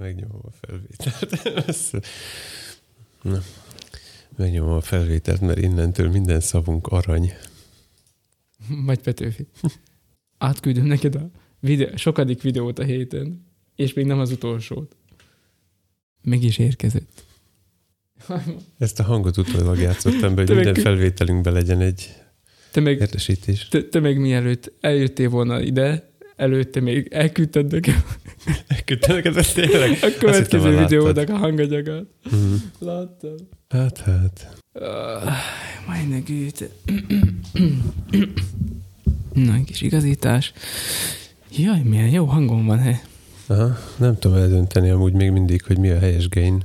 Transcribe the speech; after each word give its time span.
megnyomom 0.00 0.40
a 0.42 0.50
felvételt. 0.50 2.02
Na, 3.22 3.42
megnyomom 4.36 4.72
a 4.72 4.80
felvételt, 4.80 5.40
mert 5.40 5.58
innentől 5.58 6.10
minden 6.10 6.40
szavunk 6.40 6.86
arany. 6.86 7.32
Vagy 8.68 9.00
Petőfi. 9.00 9.46
Átküldöm 10.38 10.84
neked 10.84 11.14
a 11.14 11.30
videó, 11.60 11.96
sokadik 11.96 12.42
videót 12.42 12.78
a 12.78 12.84
héten, 12.84 13.46
és 13.76 13.92
még 13.92 14.06
nem 14.06 14.18
az 14.18 14.30
utolsót. 14.30 14.96
Meg 16.22 16.42
is 16.42 16.58
érkezett. 16.58 17.24
Ezt 18.78 19.00
a 19.00 19.02
hangot 19.02 19.36
utólag 19.36 19.78
játszottam 19.78 20.34
be, 20.34 20.40
hogy 20.42 20.54
minden 20.54 20.74
felvételünkben 20.74 21.52
legyen 21.52 21.80
egy 21.80 22.14
te 22.70 22.80
meg, 22.80 23.00
értesítés. 23.00 23.68
Te, 23.68 23.84
te 23.84 24.00
meg 24.00 24.18
mielőtt 24.18 24.72
eljöttél 24.80 25.28
volna 25.28 25.60
ide, 25.60 26.09
előtte 26.40 26.80
még 26.80 27.08
elküldted 27.12 27.72
nekem. 27.72 28.02
elküldted 28.66 29.14
nekem, 29.14 29.36
ez 29.36 29.52
tényleg? 29.52 29.98
A 30.02 30.08
következő 30.18 30.78
videónak 30.78 31.28
a 31.28 31.36
hanganyagát. 31.36 32.04
Mm. 32.34 32.54
Láttam. 32.78 33.34
Hát, 33.68 33.98
hát. 33.98 34.56
Uh, 34.72 35.32
meine 35.86 36.18
Güte. 36.18 36.68
Na, 39.32 39.54
egy 39.54 39.64
kis 39.64 39.80
igazítás. 39.80 40.52
Jaj, 41.56 41.82
milyen 41.82 42.08
jó 42.08 42.24
hangom 42.24 42.66
van, 42.66 42.78
he? 42.78 43.02
Aha, 43.46 43.78
nem 43.96 44.18
tudom 44.18 44.36
eldönteni 44.36 44.90
amúgy 44.90 45.12
még 45.12 45.30
mindig, 45.30 45.62
hogy 45.62 45.78
mi 45.78 45.90
a 45.90 45.98
helyes 45.98 46.28
gain. 46.28 46.62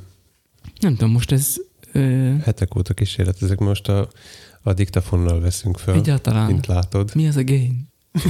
Nem 0.79 0.95
tudom, 0.95 1.11
most 1.11 1.31
ez... 1.31 1.55
Ö... 1.91 2.33
Hetek 2.43 2.75
óta 2.75 2.93
kísérletezek, 2.93 3.59
most 3.59 3.87
a, 3.87 4.09
a 4.61 4.73
diktafonnal 4.73 5.41
veszünk 5.41 5.77
fel, 5.77 5.95
Egyáltalán. 5.95 6.45
mint 6.45 6.65
látod. 6.65 7.11
Mi 7.15 7.27
az 7.27 7.35
a 7.35 7.43
gain? 7.43 7.87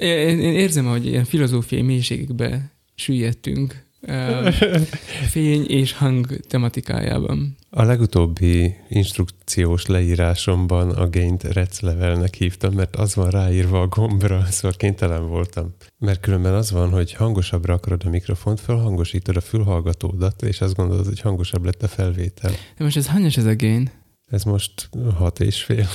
én, 0.00 0.38
érzem, 0.40 0.86
hogy 0.86 1.06
ilyen 1.06 1.24
filozófiai 1.24 1.82
mélységekbe 1.82 2.70
süllyedtünk 2.94 3.88
fény 5.32 5.66
és 5.66 5.92
hang 5.92 6.26
tematikájában. 6.48 7.56
A 7.70 7.82
legutóbbi 7.82 8.74
instrukciós 8.88 9.86
leírásomban 9.86 10.90
a 10.90 11.08
gaint 11.08 11.42
rec 11.42 11.80
levelnek 11.80 12.34
hívtam, 12.34 12.74
mert 12.74 12.96
az 12.96 13.14
van 13.14 13.30
ráírva 13.30 13.80
a 13.80 13.86
gombra, 13.86 14.44
szóval 14.44 14.76
kénytelen 14.76 15.28
voltam. 15.28 15.74
Mert 15.98 16.20
különben 16.20 16.54
az 16.54 16.70
van, 16.70 16.90
hogy 16.90 17.12
hangosabbra 17.12 17.74
akarod 17.74 18.02
a 18.04 18.08
mikrofont, 18.08 18.60
felhangosítod 18.60 19.36
a 19.36 19.40
fülhallgatódat, 19.40 20.42
és 20.42 20.60
azt 20.60 20.74
gondolod, 20.74 21.06
hogy 21.06 21.20
hangosabb 21.20 21.64
lett 21.64 21.82
a 21.82 21.88
felvétel. 21.88 22.50
De 22.50 22.84
most 22.84 22.96
ez 22.96 23.06
hányos 23.06 23.36
ez 23.36 23.46
a 23.46 23.56
gain? 23.56 23.90
Ez 24.26 24.42
most 24.42 24.88
hat 25.16 25.40
és 25.40 25.62
fél. 25.62 25.88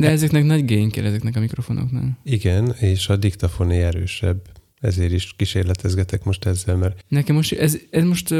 De 0.00 0.10
ezeknek 0.10 0.44
nagy 0.44 0.64
gain 0.64 0.90
kell 0.90 1.04
ezeknek 1.04 1.36
a 1.36 1.40
mikrofonoknak. 1.40 2.04
Igen, 2.24 2.74
és 2.78 3.08
a 3.08 3.16
diktafoné 3.16 3.82
erősebb 3.82 4.40
ezért 4.80 5.12
is 5.12 5.34
kísérletezgetek 5.36 6.24
most 6.24 6.44
ezzel, 6.44 6.76
mert... 6.76 7.04
Nekem 7.08 7.34
most, 7.34 7.52
ez, 7.52 7.78
ez 7.90 8.04
most 8.04 8.30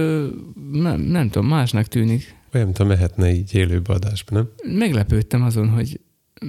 nem, 0.70 1.00
nem 1.00 1.30
tudom, 1.30 1.48
másnak 1.48 1.86
tűnik. 1.86 2.34
Olyan, 2.54 2.66
mintha 2.66 2.84
mehetne 2.84 3.32
így 3.32 3.54
élőbe 3.54 3.92
adásba, 3.92 4.34
nem? 4.34 4.50
Meglepődtem 4.78 5.42
azon, 5.42 5.68
hogy, 5.68 6.00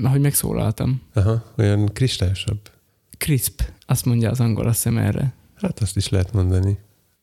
hogy 0.04 0.22
megszólaltam. 0.22 1.02
Aha, 1.14 1.54
olyan 1.58 1.86
kristályosabb. 1.94 2.60
Crisp, 3.18 3.62
azt 3.86 4.06
mondja 4.06 4.30
az 4.30 4.40
angol, 4.40 4.66
azt 4.66 4.84
hiszem 4.84 4.98
erre. 4.98 5.34
Hát 5.56 5.80
azt 5.80 5.96
is 5.96 6.10
lehet 6.10 6.34
mondani. 6.34 6.78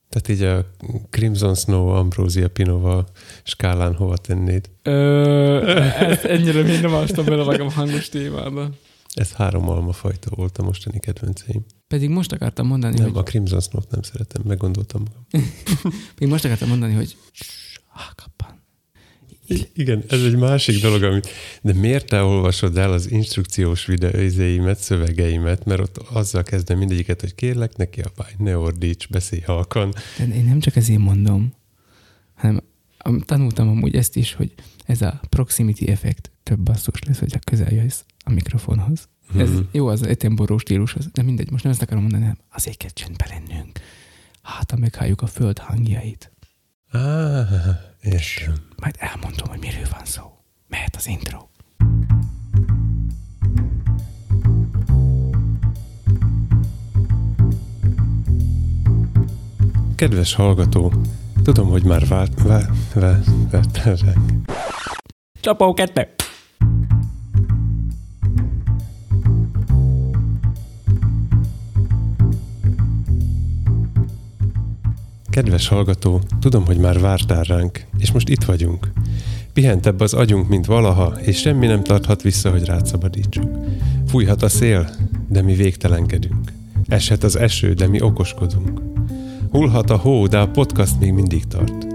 Tehát 0.09 0.29
így 0.29 0.43
a 0.43 0.67
Crimson 1.11 1.55
Snow 1.55 1.89
Ambrosia 1.89 2.49
Pinova 2.49 3.07
skálán 3.43 3.95
hova 3.95 4.17
tennéd? 4.17 4.71
Ö, 4.83 5.67
ezt 6.01 6.25
ennyire 6.25 6.63
még 6.63 6.81
nem 6.81 6.95
ástam 6.95 7.25
bele 7.25 7.45
magam 7.45 7.71
hangos 7.71 8.09
témába. 8.09 8.71
Ez 9.15 9.33
három 9.33 9.69
almafajta 9.69 10.31
volt 10.35 10.59
a 10.59 10.63
mostani 10.63 10.99
kedvenceim. 10.99 11.65
Pedig 11.89 12.11
most 12.11 12.33
akartam 12.33 12.67
mondani, 12.67 12.99
nem, 12.99 13.09
hogy... 13.09 13.19
a 13.19 13.23
Crimson 13.23 13.61
Snow-t 13.61 13.91
nem 13.91 14.03
szeretem, 14.03 14.43
meggondoltam 14.47 15.03
magam. 15.05 15.53
Pedig 16.15 16.29
most 16.29 16.45
akartam 16.45 16.69
mondani, 16.69 16.95
hogy 16.95 17.17
igen, 19.75 20.05
ez 20.09 20.23
egy 20.23 20.37
másik 20.37 20.83
dolog, 20.83 21.03
amit... 21.03 21.29
De 21.63 21.73
miért 21.73 22.07
te 22.07 22.23
olvasod 22.23 22.77
el 22.77 22.93
az 22.93 23.11
instrukciós 23.11 23.87
videóizéimet, 23.87 24.79
szövegeimet, 24.79 25.65
mert 25.65 25.81
ott 25.81 25.97
azzal 25.97 26.43
kezdem 26.43 26.79
mindegyiket, 26.79 27.21
hogy 27.21 27.35
kérlek 27.35 27.77
neki 27.77 28.01
a 28.01 28.11
pály, 28.15 28.33
ne 28.39 28.59
ordíts, 28.59 29.09
beszélj 29.09 29.43
halkan. 29.43 29.95
De 30.19 30.35
én 30.35 30.45
nem 30.45 30.61
csak 30.61 30.77
ezért 30.77 30.99
mondom, 30.99 31.53
hanem 32.35 32.61
tanultam 33.25 33.69
amúgy 33.69 33.97
ezt 33.97 34.17
is, 34.17 34.33
hogy 34.33 34.53
ez 34.85 35.03
a 35.03 35.21
proximity 35.29 35.89
effekt 35.89 36.31
több 36.43 36.59
basszus 36.59 37.03
lesz, 37.03 37.19
hogy 37.19 37.39
közel 37.45 37.73
jössz 37.73 38.01
a 38.25 38.31
mikrofonhoz. 38.31 39.09
Mm-hmm. 39.33 39.41
Ez 39.41 39.51
jó 39.73 39.87
az 39.87 40.07
etemboró 40.07 40.59
stílushoz, 40.59 41.09
de 41.13 41.23
mindegy, 41.23 41.51
most 41.51 41.63
nem 41.63 41.73
ezt 41.73 41.83
akarom 41.83 42.03
mondani, 42.03 42.23
hanem 42.23 42.39
azért 42.53 42.77
kell 42.77 42.91
csöndbe 42.91 43.27
lennünk. 43.29 43.81
Hát, 44.43 44.71
ha 44.71 44.77
meghalljuk 44.77 45.23
a 45.23 45.27
föld 45.27 45.59
hangjait. 45.59 46.31
Ah, 46.93 47.49
értem. 48.01 48.55
Majd 48.77 48.95
elmondom, 48.99 49.49
hogy 49.49 49.59
miről 49.61 49.87
van 49.91 50.05
szó. 50.05 50.23
Mehet 50.69 50.97
az 50.97 51.07
intro. 51.07 51.39
Kedves 59.97 60.35
hallgató, 60.35 60.93
tudom, 61.43 61.69
hogy 61.69 61.85
már 61.85 62.07
várt, 62.07 62.43
várt, 62.43 62.93
várt, 62.93 63.27
várt, 63.51 63.83
várt. 63.83 64.19
Csapó 65.41 65.75
kettő! 65.75 66.18
Kedves 75.39 75.69
hallgató, 75.69 76.21
tudom, 76.41 76.67
hogy 76.67 76.79
már 76.79 77.01
vártál 77.01 77.43
ránk, 77.43 77.85
és 77.99 78.13
most 78.13 78.29
itt 78.29 78.45
vagyunk. 78.45 78.93
Pihentebb 79.53 80.01
az 80.01 80.15
agyunk, 80.15 80.49
mint 80.49 80.67
valaha, 80.67 81.15
és 81.21 81.39
semmi 81.39 81.67
nem 81.67 81.83
tarthat 81.83 82.23
vissza, 82.23 82.51
hogy 82.51 82.65
rátszabadítsuk. 82.65 83.51
Fújhat 84.07 84.43
a 84.43 84.49
szél, 84.49 84.91
de 85.29 85.43
mi 85.43 85.55
végtelenkedünk. 85.55 86.53
Eshet 86.87 87.25
az 87.25 87.37
eső, 87.37 87.73
de 87.73 87.87
mi 87.87 88.01
okoskodunk. 88.01 88.81
Hullhat 89.51 89.91
a 89.91 89.97
hó, 89.97 90.27
de 90.27 90.39
a 90.39 90.49
podcast 90.49 91.01
még 91.01 91.13
mindig 91.13 91.47
tart. 91.47 91.87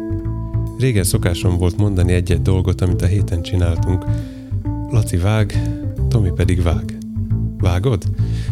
Régen 0.80 1.04
szokásom 1.04 1.58
volt 1.58 1.78
mondani 1.78 2.14
egy-egy 2.14 2.42
dolgot, 2.42 2.81
amit 2.81 3.02
a 3.02 3.06
héten 3.06 3.42
csináltunk. 3.42 4.06
Laci 4.90 5.18
vág, 5.18 5.70
Tomi 6.08 6.31
pedig 6.36 6.62
vág. 6.62 6.98
Vágod? 7.58 8.04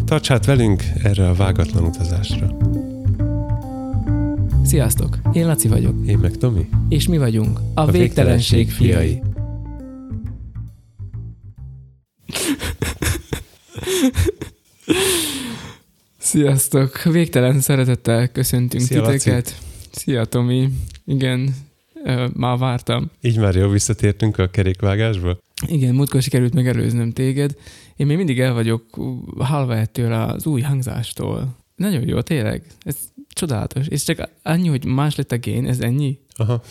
Tarts 0.05 0.27
hát 0.27 0.45
velünk 0.45 0.83
erre 1.03 1.29
a 1.29 1.33
vágatlan 1.33 1.83
utazásra. 1.83 2.57
Sziasztok! 4.71 5.17
Én 5.33 5.45
Laci 5.45 5.67
vagyok. 5.67 5.95
Én 6.07 6.17
meg 6.17 6.37
Tomi. 6.37 6.69
És 6.89 7.07
mi 7.07 7.17
vagyunk 7.17 7.59
a, 7.73 7.81
a 7.81 7.85
végtelenség, 7.85 8.67
végtelenség 8.67 8.71
fiai. 8.71 9.21
Sziasztok! 16.17 17.03
Végtelen 17.03 17.59
szeretettel 17.59 18.27
köszöntünk 18.27 18.83
Szia, 18.83 19.01
titeket. 19.01 19.45
Laci. 19.45 19.53
Szia 19.91 20.25
Tomi! 20.25 20.69
Igen, 21.05 21.55
már 22.33 22.57
vártam. 22.57 23.11
Így 23.21 23.37
már 23.37 23.55
jó 23.55 23.69
visszatértünk 23.69 24.37
a 24.37 24.49
kerékvágásba? 24.49 25.37
Igen, 25.67 25.95
múltkor 25.95 26.21
sikerült 26.21 26.53
megelőznöm 26.53 27.11
téged. 27.11 27.55
Én 27.95 28.05
még 28.05 28.17
mindig 28.17 28.39
el 28.39 28.53
vagyok 28.53 28.83
halva 29.37 29.75
ettől 29.75 30.13
az 30.13 30.45
új 30.45 30.61
hangzástól. 30.61 31.59
Nagyon 31.75 32.07
jó, 32.07 32.21
tényleg. 32.21 32.63
Ez 32.79 32.95
csodálatos. 33.33 33.87
És 33.87 34.03
csak 34.03 34.29
annyi, 34.43 34.67
hogy 34.67 34.85
más 34.85 35.15
lett 35.15 35.31
a 35.31 35.37
gén, 35.37 35.65
ez 35.65 35.79
ennyi? 35.79 36.19
Aha. 36.35 36.61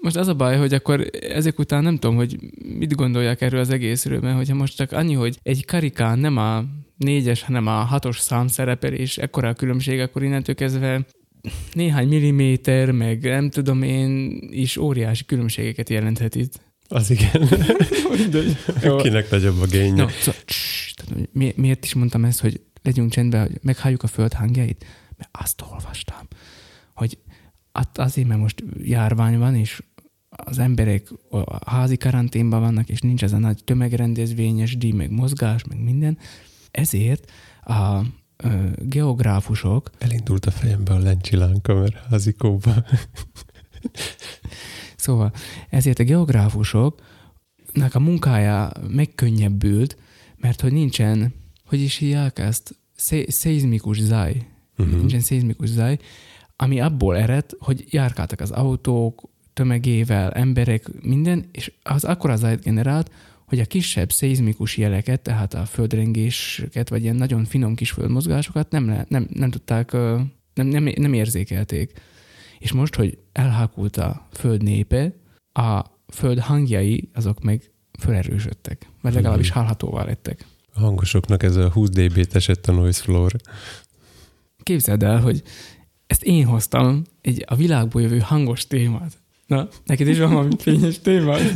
Most 0.00 0.16
az 0.16 0.28
a 0.28 0.34
baj, 0.34 0.56
hogy 0.56 0.74
akkor 0.74 1.06
ezek 1.20 1.58
után 1.58 1.82
nem 1.82 1.98
tudom, 1.98 2.16
hogy 2.16 2.36
mit 2.78 2.94
gondolják 2.94 3.40
erről 3.40 3.60
az 3.60 3.70
egészről, 3.70 4.20
mert 4.20 4.36
hogyha 4.36 4.54
most 4.54 4.76
csak 4.76 4.92
annyi, 4.92 5.14
hogy 5.14 5.38
egy 5.42 5.64
karikán 5.64 6.18
nem 6.18 6.36
a 6.36 6.64
négyes, 6.96 7.42
hanem 7.42 7.66
a 7.66 7.70
hatos 7.70 8.18
szám 8.18 8.46
szerepel, 8.46 8.92
és 8.92 9.18
ekkora 9.18 9.48
a 9.48 9.54
különbség, 9.54 10.00
akkor 10.00 10.22
innentől 10.22 10.54
kezdve 10.54 11.06
néhány 11.72 12.08
milliméter, 12.08 12.90
meg 12.90 13.22
nem 13.22 13.50
tudom 13.50 13.82
én, 13.82 14.38
is 14.50 14.76
óriási 14.76 15.24
különbségeket 15.24 15.88
jelenthet 15.88 16.34
itt. 16.34 16.60
Az 16.88 17.10
igen. 17.10 17.48
Kinek 19.02 19.30
nagyobb 19.30 19.60
a 19.60 19.66
génye. 19.66 20.02
No, 20.02 20.08
szóval, 20.08 20.40
mi, 21.32 21.52
miért 21.56 21.84
is 21.84 21.94
mondtam 21.94 22.24
ezt, 22.24 22.40
hogy 22.40 22.60
legyünk 22.82 23.10
csendben, 23.10 23.40
hogy 23.40 23.58
meghalljuk 23.62 24.02
a 24.02 24.06
föld 24.06 24.32
hangjait? 24.32 24.84
Mert 25.16 25.30
azt 25.32 25.62
olvastam, 25.70 26.26
hogy 26.94 27.18
azért, 27.94 28.28
mert 28.28 28.40
most 28.40 28.64
járvány 28.82 29.38
van, 29.38 29.54
és 29.54 29.82
az 30.28 30.58
emberek 30.58 31.08
a 31.30 31.70
házi 31.70 31.96
karanténban 31.96 32.60
vannak, 32.60 32.88
és 32.88 33.00
nincs 33.00 33.22
ez 33.22 33.32
a 33.32 33.38
nagy 33.38 33.64
tömegrendezvényes 33.64 34.76
díj, 34.76 34.92
meg 34.92 35.10
mozgás, 35.10 35.64
meg 35.64 35.82
minden, 35.82 36.18
ezért 36.70 37.30
a 37.64 38.00
geográfusok... 38.78 39.90
Elindult 39.98 40.46
a 40.46 40.50
fejembe 40.50 40.92
a 40.92 40.98
lencsilánka, 40.98 41.74
mert 41.74 42.06
házikóba. 42.10 42.74
szóval 44.96 45.32
ezért 45.70 45.98
a 45.98 46.04
geográfusoknak 46.04 47.94
a 47.94 48.00
munkája 48.00 48.72
megkönnyebbült, 48.88 49.96
mert 50.36 50.60
hogy 50.60 50.72
nincsen, 50.72 51.34
hogy 51.66 51.80
is 51.80 51.96
hívják 51.96 52.38
ezt, 52.38 52.78
szeizmikus 53.26 54.00
záj 54.00 54.46
uh-huh. 54.78 54.96
nincsen 54.96 55.20
szizmikus 55.20 55.68
zaj, 55.68 55.98
ami 56.56 56.80
abból 56.80 57.16
ered, 57.16 57.44
hogy 57.58 57.84
járkáltak 57.90 58.40
az 58.40 58.50
autók, 58.50 59.22
tömegével, 59.52 60.30
emberek, 60.30 61.02
minden, 61.02 61.44
és 61.52 61.72
az 61.82 62.04
akkora 62.04 62.36
zajt 62.36 62.62
generált, 62.62 63.10
hogy 63.46 63.60
a 63.60 63.64
kisebb 63.64 64.12
szeizmikus 64.12 64.76
jeleket, 64.76 65.20
tehát 65.20 65.54
a 65.54 65.64
földrengéseket, 65.64 66.88
vagy 66.88 67.02
ilyen 67.02 67.16
nagyon 67.16 67.44
finom 67.44 67.74
kis 67.74 67.90
földmozgásokat 67.90 68.70
nem, 68.70 68.86
le, 68.86 69.06
nem, 69.08 69.26
nem 69.32 69.50
tudták, 69.50 69.92
nem, 70.54 70.66
nem, 70.66 70.92
nem 70.96 71.12
érzékelték. 71.12 71.92
És 72.58 72.72
most, 72.72 72.94
hogy 72.94 73.18
elhákult 73.32 73.96
a 73.96 74.26
föld 74.32 74.62
népe, 74.62 75.12
a 75.52 75.84
föld 76.08 76.38
hangjai 76.38 77.08
azok 77.14 77.42
meg 77.42 77.70
felerősödtek, 77.98 78.88
vagy 79.02 79.14
legalábbis 79.14 79.48
mhm. 79.48 79.58
hallhatóvá 79.58 80.04
lettek. 80.04 80.46
A 80.72 80.80
hangosoknak 80.80 81.42
ez 81.42 81.56
a 81.56 81.70
20 81.70 81.88
dB-t 81.88 82.34
esett 82.34 82.66
a 82.66 82.72
noise 82.72 83.02
floor. 83.02 83.32
Képzeld 84.66 85.02
el, 85.02 85.20
hogy 85.20 85.42
ezt 86.06 86.22
én 86.22 86.44
hoztam 86.44 87.02
egy 87.20 87.44
a 87.46 87.54
világból 87.54 88.02
jövő 88.02 88.18
hangos 88.18 88.66
témát. 88.66 89.12
Na, 89.46 89.68
neked 89.84 90.08
is 90.08 90.18
van 90.18 90.32
valami 90.32 90.54
fényes 90.66 91.00
témád? 91.00 91.52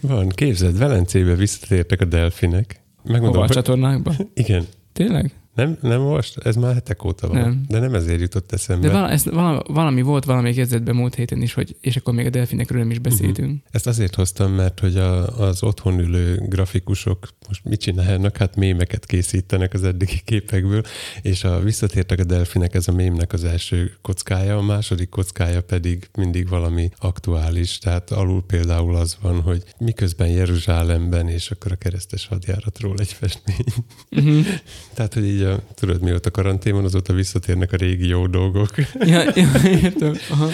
Van, 0.00 0.28
képzeld, 0.28 0.78
Velencébe 0.78 1.34
visszatértek 1.34 2.00
a 2.00 2.04
delfinek. 2.04 2.80
Megmondom, 3.02 3.32
Hova 3.32 3.44
a 3.44 3.54
csatornákba? 3.54 4.14
Igen. 4.34 4.64
Tényleg? 4.92 5.34
Nem, 5.56 5.78
nem 5.80 6.00
most? 6.00 6.38
Ez 6.38 6.56
már 6.56 6.74
hetek 6.74 7.04
óta 7.04 7.28
van. 7.28 7.36
Nem. 7.36 7.64
De 7.68 7.78
nem 7.78 7.94
ezért 7.94 8.20
jutott 8.20 8.52
eszembe. 8.52 8.86
De 8.86 8.92
vala, 8.92 9.10
ez, 9.10 9.24
valami, 9.24 9.60
valami 9.66 10.02
volt 10.02 10.24
valami 10.24 10.52
kezdetben 10.52 10.94
múlt 10.94 11.14
héten 11.14 11.42
is, 11.42 11.54
hogy, 11.54 11.76
és 11.80 11.96
akkor 11.96 12.14
még 12.14 12.26
a 12.26 12.30
delfinekről 12.30 12.78
nem 12.78 12.90
is 12.90 12.98
beszéltünk. 12.98 13.48
Uh-huh. 13.48 13.62
Ezt 13.70 13.86
azért 13.86 14.14
hoztam, 14.14 14.52
mert 14.52 14.80
hogy 14.80 14.96
a, 14.96 15.38
az 15.38 15.62
otthon 15.62 15.98
ülő 15.98 16.42
grafikusok 16.48 17.28
most 17.48 17.64
mit 17.64 17.80
csinálnak? 17.80 18.36
Hát 18.36 18.56
mémeket 18.56 19.06
készítenek 19.06 19.74
az 19.74 19.82
eddigi 19.82 20.20
képekből, 20.24 20.82
és 21.22 21.44
a 21.44 21.60
visszatértek 21.60 22.18
a 22.18 22.24
delfinek, 22.24 22.74
ez 22.74 22.88
a 22.88 22.92
mémnek 22.92 23.32
az 23.32 23.44
első 23.44 23.92
kockája, 24.02 24.56
a 24.56 24.62
második 24.62 25.08
kockája 25.08 25.62
pedig 25.62 26.08
mindig 26.14 26.48
valami 26.48 26.90
aktuális. 26.98 27.78
Tehát 27.78 28.10
alul 28.10 28.44
például 28.46 28.96
az 28.96 29.16
van, 29.20 29.40
hogy 29.40 29.62
miközben 29.78 30.28
Jeruzsálemben, 30.28 31.28
és 31.28 31.50
akkor 31.50 31.72
a 31.72 31.76
keresztes 31.76 32.26
hadjáratról 32.26 32.96
egy 32.98 33.12
festmény. 33.12 33.64
Uh-huh. 34.10 34.46
Tehát, 34.94 35.14
hogy 35.14 35.24
így 35.24 35.44
a, 35.46 35.62
tudod, 35.74 36.02
mióta 36.02 36.30
karantén 36.30 36.74
van, 36.74 36.84
azóta 36.84 37.12
visszatérnek 37.12 37.72
a 37.72 37.76
régi 37.76 38.06
jó 38.06 38.26
dolgok. 38.26 38.76
ja, 39.00 39.22
ja, 39.34 39.48
értem. 39.64 40.14
Aha. 40.30 40.48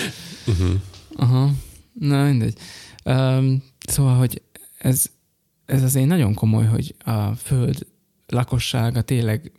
Uh-huh. 0.46 0.80
Aha. 1.16 1.50
Na, 1.92 2.24
mindegy. 2.24 2.58
Um, 3.04 3.62
szóval, 3.88 4.16
hogy 4.16 4.42
ez, 4.78 5.04
ez 5.66 5.82
azért 5.82 6.06
nagyon 6.06 6.34
komoly, 6.34 6.64
hogy 6.64 6.94
a 7.04 7.34
föld 7.34 7.86
lakossága 8.26 9.02
tényleg 9.02 9.52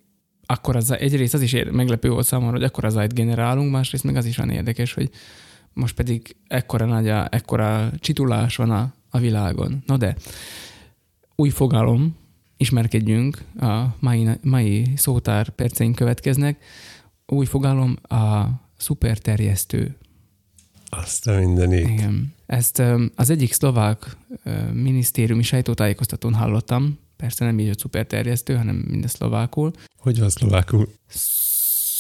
akkor 0.46 0.76
az, 0.76 0.92
egyrészt 0.92 1.34
az 1.34 1.42
is 1.42 1.56
meglepő 1.72 2.10
volt 2.10 2.26
számomra, 2.26 2.56
hogy 2.56 2.64
akkor 2.64 2.86
az 2.86 3.00
generálunk, 3.08 3.72
másrészt 3.72 4.04
meg 4.04 4.16
az 4.16 4.26
is 4.26 4.38
van 4.38 4.50
érdekes, 4.50 4.94
hogy 4.94 5.10
most 5.74 5.96
pedig 5.96 6.36
ekkora 6.48 6.86
nagy, 6.86 7.10
a, 7.10 7.28
ekkora 7.32 7.92
csitulás 8.00 8.56
van 8.56 8.72
a, 8.72 8.94
a 9.10 9.20
világon. 9.20 9.84
No 9.86 9.98
de, 9.98 10.16
új 11.36 11.50
fogalom, 11.50 12.16
ismerkedjünk, 12.64 13.44
a 13.60 13.84
mai, 14.00 14.28
mai 14.42 14.92
szótár 14.96 15.50
perceink 15.50 15.96
következnek. 15.96 16.64
Új 17.26 17.46
fogalom 17.46 17.96
a 18.02 18.46
szuperterjesztő. 18.78 19.96
Azt 20.86 21.28
a 21.28 21.40
mindenit. 21.40 21.88
Igen. 21.88 22.34
Ezt 22.46 22.84
az 23.16 23.30
egyik 23.30 23.54
szlovák 23.54 24.18
minisztériumi 24.74 25.44
sajtótájékoztatón 25.44 26.34
hallottam, 26.34 27.00
persze 27.18 27.46
nem 27.46 27.60
így, 27.60 27.68
hogy 27.68 27.78
szuperterjesztő, 27.78 28.56
hanem 28.56 28.76
minden 28.76 29.10
szlovákul. 29.10 29.72
Hogy 29.98 30.20
van 30.20 30.30
szlovákul? 30.30 30.90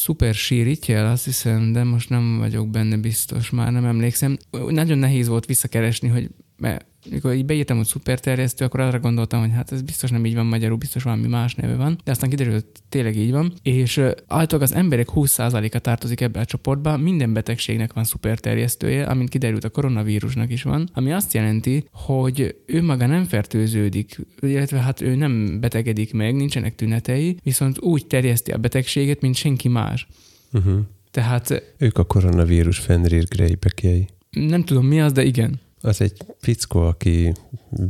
Szuper 0.03 0.33
síritjel, 0.33 1.11
azt 1.11 1.25
hiszem, 1.25 1.71
de 1.71 1.83
most 1.83 2.09
nem 2.09 2.37
vagyok 2.37 2.69
benne 2.69 2.97
biztos, 2.97 3.49
már 3.49 3.71
nem 3.71 3.85
emlékszem. 3.85 4.37
Nagyon 4.67 4.97
nehéz 4.97 5.27
volt 5.27 5.45
visszakeresni, 5.45 6.07
hogy 6.07 6.29
mert 6.57 6.85
mikor 7.09 7.33
így 7.33 7.45
beírtam, 7.45 7.77
hogy 7.77 7.85
szuperterjesztő, 7.85 8.65
akkor 8.65 8.79
arra 8.79 8.99
gondoltam, 8.99 9.39
hogy 9.39 9.51
hát 9.51 9.71
ez 9.71 9.81
biztos 9.81 10.09
nem 10.09 10.25
így 10.25 10.35
van 10.35 10.45
magyarul, 10.45 10.77
biztos 10.77 11.03
valami 11.03 11.27
más 11.27 11.55
neve 11.55 11.75
van, 11.75 11.99
de 12.03 12.11
aztán 12.11 12.29
kiderült, 12.29 12.55
hogy 12.55 12.65
tényleg 12.89 13.17
így 13.17 13.31
van. 13.31 13.53
És 13.61 13.97
általában 14.27 14.61
az 14.61 14.73
emberek 14.73 15.07
20%-a 15.15 15.79
tartozik 15.79 16.21
ebbe 16.21 16.39
a 16.39 16.45
csoportba, 16.45 16.97
minden 16.97 17.33
betegségnek 17.33 17.93
van 17.93 18.03
szuperterjesztője, 18.03 19.05
amint 19.05 19.29
kiderült 19.29 19.63
a 19.63 19.69
koronavírusnak 19.69 20.51
is 20.51 20.63
van, 20.63 20.89
ami 20.93 21.11
azt 21.11 21.33
jelenti, 21.33 21.87
hogy 21.91 22.55
ő 22.65 22.81
maga 22.81 23.05
nem 23.05 23.23
fertőződik, 23.23 24.19
illetve 24.39 24.79
hát 24.79 25.01
ő 25.01 25.15
nem 25.15 25.59
betegedik 25.59 26.13
meg, 26.13 26.35
nincsenek 26.35 26.75
tünetei, 26.75 27.37
viszont 27.43 27.79
úgy 27.79 28.07
terjeszti 28.07 28.51
a 28.51 28.57
betegséget, 28.57 29.21
mint 29.21 29.35
senki 29.35 29.67
más. 29.67 30.07
Uh-huh. 30.51 30.79
Tehát... 31.11 31.73
Ők 31.77 31.97
a 31.97 32.03
koronavírus 32.03 32.79
Fenrir 32.79 33.27
Greybekjei. 33.27 34.07
Nem 34.29 34.63
tudom 34.63 34.85
mi 34.85 35.01
az, 35.01 35.11
de 35.11 35.23
igen. 35.23 35.59
Az 35.85 36.01
egy 36.01 36.17
fickó, 36.39 36.79
aki 36.79 37.33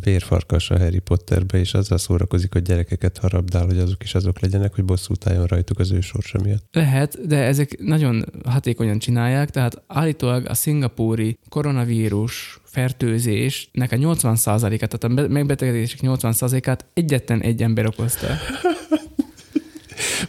vérfarkas 0.04 0.70
a 0.70 0.78
Harry 0.78 1.00
Potterbe, 1.00 1.58
és 1.58 1.74
azzal 1.74 1.98
szórakozik, 1.98 2.54
hogy 2.54 2.62
gyerekeket 2.62 3.18
harabdál, 3.18 3.66
hogy 3.66 3.78
azok 3.78 4.04
is 4.04 4.16
azok 4.16 4.40
legyenek, 4.40 4.76
hogy 4.76 4.84
bosszút 4.84 5.28
álljon 5.28 5.46
rajtuk 5.46 5.80
az 5.80 5.92
ő 5.92 6.02
sorsa 6.02 6.40
miatt. 6.44 6.66
Lehet, 6.72 7.28
de 7.28 7.38
ezek 7.38 7.80
nagyon 7.80 8.26
hatékonyan 8.46 9.00
csinálják, 9.00 9.50
tehát 9.50 9.82
állítólag 9.88 10.46
a 10.50 10.54
szingapúri 10.54 11.38
koronavírus 11.50 12.60
fertőzésnek 12.64 13.92
a 13.92 13.96
80%-át, 13.96 14.98
tehát 14.98 15.04
a 15.04 15.28
megbetegedések 15.28 16.00
80%-át 16.02 16.86
egyetlen 16.94 17.42
egy 17.42 17.64
ember 17.64 17.86
okozta. 17.86 18.28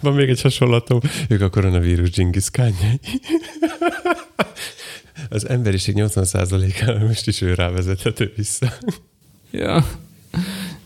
Van 0.01 0.15
még 0.15 0.29
egy 0.29 0.41
hasonlatom, 0.41 1.01
ők 1.29 1.41
a 1.41 1.51
koronavírus 1.51 2.11
dzsingiszkányai 2.11 3.01
az 5.29 5.49
emberiség 5.49 5.95
80%-ára 5.99 7.07
most 7.07 7.27
is 7.27 7.41
ő 7.41 7.55
rávezethető 7.55 8.33
vissza. 8.37 8.73
Ja. 9.51 9.87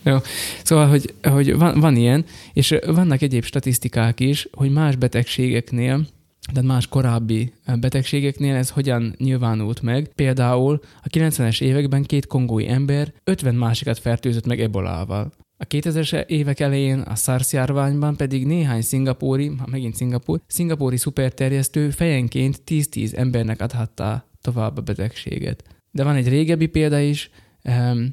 Jó. 0.03 0.17
Szóval, 0.63 0.89
hogy, 0.89 1.15
hogy 1.23 1.57
van, 1.57 1.81
van 1.81 1.97
ilyen, 1.97 2.25
és 2.53 2.75
vannak 2.87 3.23
egyéb 3.23 3.45
statisztikák 3.45 4.21
is, 4.21 4.49
hogy 4.53 4.71
más 4.71 4.97
betegségeknél, 4.97 6.07
tehát 6.53 6.69
más 6.69 6.87
korábbi 6.87 7.53
betegségeknél 7.81 8.55
ez 8.55 8.71
hogyan 8.71 9.15
nyilvánult 9.19 9.83
meg. 9.83 10.11
Például 10.15 10.81
a 11.03 11.09
90-es 11.09 11.61
években 11.61 12.03
két 12.03 12.27
kongói 12.27 12.69
ember 12.69 13.13
50 13.25 13.55
másikat 13.55 13.99
fertőzött 13.99 14.47
meg 14.47 14.61
ebolával. 14.61 15.33
A 15.61 15.67
2000-es 15.67 16.27
évek 16.27 16.61
elején 16.61 17.01
a 17.01 17.15
SARS 17.15 17.53
járványban 17.53 18.17
pedig 18.17 18.47
néhány 18.47 18.83
szingapúri, 18.83 19.47
ha 19.59 19.67
megint 19.71 19.95
szingapúr, 19.95 20.41
szingapúri 20.47 20.97
szuperterjesztő 20.97 21.91
fejenként 21.91 22.63
10-10 22.67 23.17
embernek 23.17 23.61
adhatta 23.61 24.29
tovább 24.41 24.77
a 24.77 24.81
betegséget. 24.81 25.65
De 25.91 26.05
van 26.05 26.15
egy 26.15 26.29
régebbi 26.29 26.67
példa 26.67 26.99
is, 26.99 27.31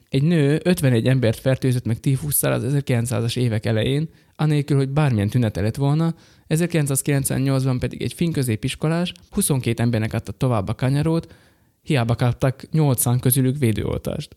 egy 0.10 0.24
nő 0.24 0.60
51 0.64 1.08
embert 1.08 1.40
fertőzött 1.40 1.86
meg 1.86 2.00
tífusszal 2.00 2.52
az 2.52 2.64
1900-as 2.68 3.38
évek 3.38 3.66
elején, 3.66 4.10
anélkül, 4.36 4.78
hogy 4.78 4.90
bármilyen 4.90 5.30
tünete 5.30 5.62
lett 5.62 5.76
volna, 5.76 6.16
1998-ban 6.50 7.78
pedig 7.80 8.02
egy 8.02 8.14
finn 8.14 8.32
középiskolás 8.32 9.14
22 9.30 9.84
embernek 9.84 10.14
adta 10.14 10.32
tovább 10.32 10.68
a 10.68 10.74
kanyarót, 10.76 11.34
hiába 11.86 12.16
kaptak 12.16 12.64
80 12.72 13.20
közülük 13.20 13.58
védőoltást. 13.58 14.36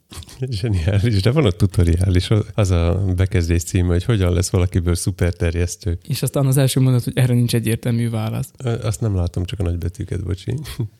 Zseniális, 0.50 1.22
de 1.22 1.30
van 1.30 1.44
a 1.44 1.50
tutoriális, 1.50 2.30
az 2.54 2.70
a 2.70 3.04
bekezdés 3.16 3.62
címe, 3.62 3.88
hogy 3.88 4.04
hogyan 4.04 4.32
lesz 4.32 4.50
valakiből 4.50 4.94
szuperterjesztő. 4.94 5.98
És 6.08 6.22
aztán 6.22 6.46
az 6.46 6.56
első 6.56 6.80
mondat, 6.80 7.04
hogy 7.04 7.12
erre 7.16 7.34
nincs 7.34 7.54
egyértelmű 7.54 8.10
válasz. 8.10 8.50
Azt 8.82 9.00
nem 9.00 9.14
látom, 9.14 9.44
csak 9.44 9.60
a 9.60 9.62
nagybetűket, 9.62 10.24
bocsi. 10.24 10.54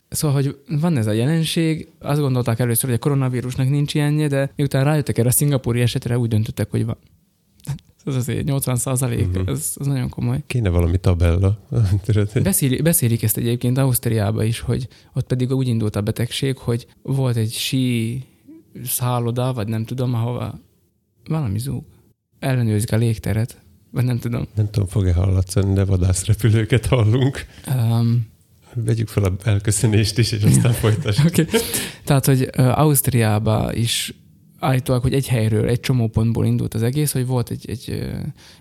Szóval, 0.08 0.42
hogy 0.42 0.56
van 0.80 0.96
ez 0.96 1.06
a 1.06 1.12
jelenség, 1.12 1.88
azt 1.98 2.20
gondolták 2.20 2.58
először, 2.58 2.84
hogy 2.84 2.98
a 2.98 3.02
koronavírusnak 3.02 3.68
nincs 3.68 3.94
ilyenje, 3.94 4.28
de 4.28 4.52
miután 4.56 4.84
rájöttek 4.84 5.18
erre 5.18 5.28
a 5.28 5.32
szingapúri 5.32 5.80
esetre, 5.80 6.18
úgy 6.18 6.28
döntöttek, 6.28 6.70
hogy 6.70 6.84
van 6.84 6.96
ez 8.04 8.14
azért 8.14 8.44
80 8.44 8.76
százalék, 8.76 9.28
uh-huh. 9.28 9.48
ez, 9.48 9.72
ez 9.80 9.86
nagyon 9.86 10.08
komoly. 10.08 10.42
Kéne 10.46 10.68
valami 10.68 10.98
tabella. 10.98 11.58
Beszéli, 12.42 12.82
beszélik 12.82 13.22
ezt 13.22 13.36
egyébként 13.36 13.78
Ausztriában 13.78 14.44
is, 14.44 14.60
hogy 14.60 14.88
ott 15.14 15.26
pedig 15.26 15.52
úgy 15.52 15.68
indult 15.68 15.96
a 15.96 16.00
betegség, 16.00 16.56
hogy 16.56 16.86
volt 17.02 17.36
egy 17.36 17.52
sí 17.52 18.24
szálloda, 18.84 19.52
vagy 19.52 19.68
nem 19.68 19.84
tudom, 19.84 20.14
ahova 20.14 20.60
valami 21.28 21.58
zúg. 21.58 21.84
Ellenőrzik 22.38 22.92
a 22.92 22.96
légteret, 22.96 23.60
vagy 23.90 24.04
nem 24.04 24.18
tudom. 24.18 24.46
Nem 24.54 24.70
tudom, 24.70 24.88
fog-e 24.88 25.12
hallatszani, 25.12 25.74
de 25.74 25.84
vadászrepülőket 25.84 26.86
hallunk. 26.86 27.46
Um, 27.74 28.26
Vegyük 28.74 29.08
fel 29.08 29.24
a 29.24 29.32
elköszönést 29.44 30.18
is, 30.18 30.32
és 30.32 30.42
aztán 30.42 30.72
folytassuk. 30.72 31.26
okay. 31.30 31.46
Tehát, 32.04 32.26
hogy 32.26 32.50
Ausztriába 32.54 33.74
is 33.74 34.14
állítólag, 34.58 35.02
hogy 35.02 35.14
egy 35.14 35.28
helyről, 35.28 35.68
egy 35.68 35.80
csomópontból 35.80 36.46
indult 36.46 36.74
az 36.74 36.82
egész, 36.82 37.12
hogy 37.12 37.26
volt 37.26 37.50
egy, 37.50 37.70
egy, 37.70 38.08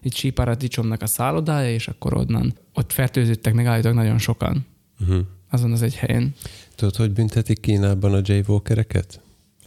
egy 0.01 0.15
síparadicsomnak 0.15 1.01
a 1.01 1.07
szállodája, 1.07 1.73
és 1.73 1.87
akkor 1.87 2.13
onnan 2.13 2.53
ott 2.73 2.91
fertőzöttek 2.91 3.53
meg 3.53 3.65
állítólag 3.65 3.97
nagyon 3.97 4.17
sokan. 4.17 4.65
Uh-huh. 4.99 5.19
Azon 5.49 5.71
az 5.71 5.81
egy 5.81 5.95
helyen. 5.95 6.33
Tudod, 6.75 6.95
hogy 6.95 7.11
büntetik 7.11 7.59
Kínában 7.59 8.13
a 8.13 8.21
J. 8.23 8.33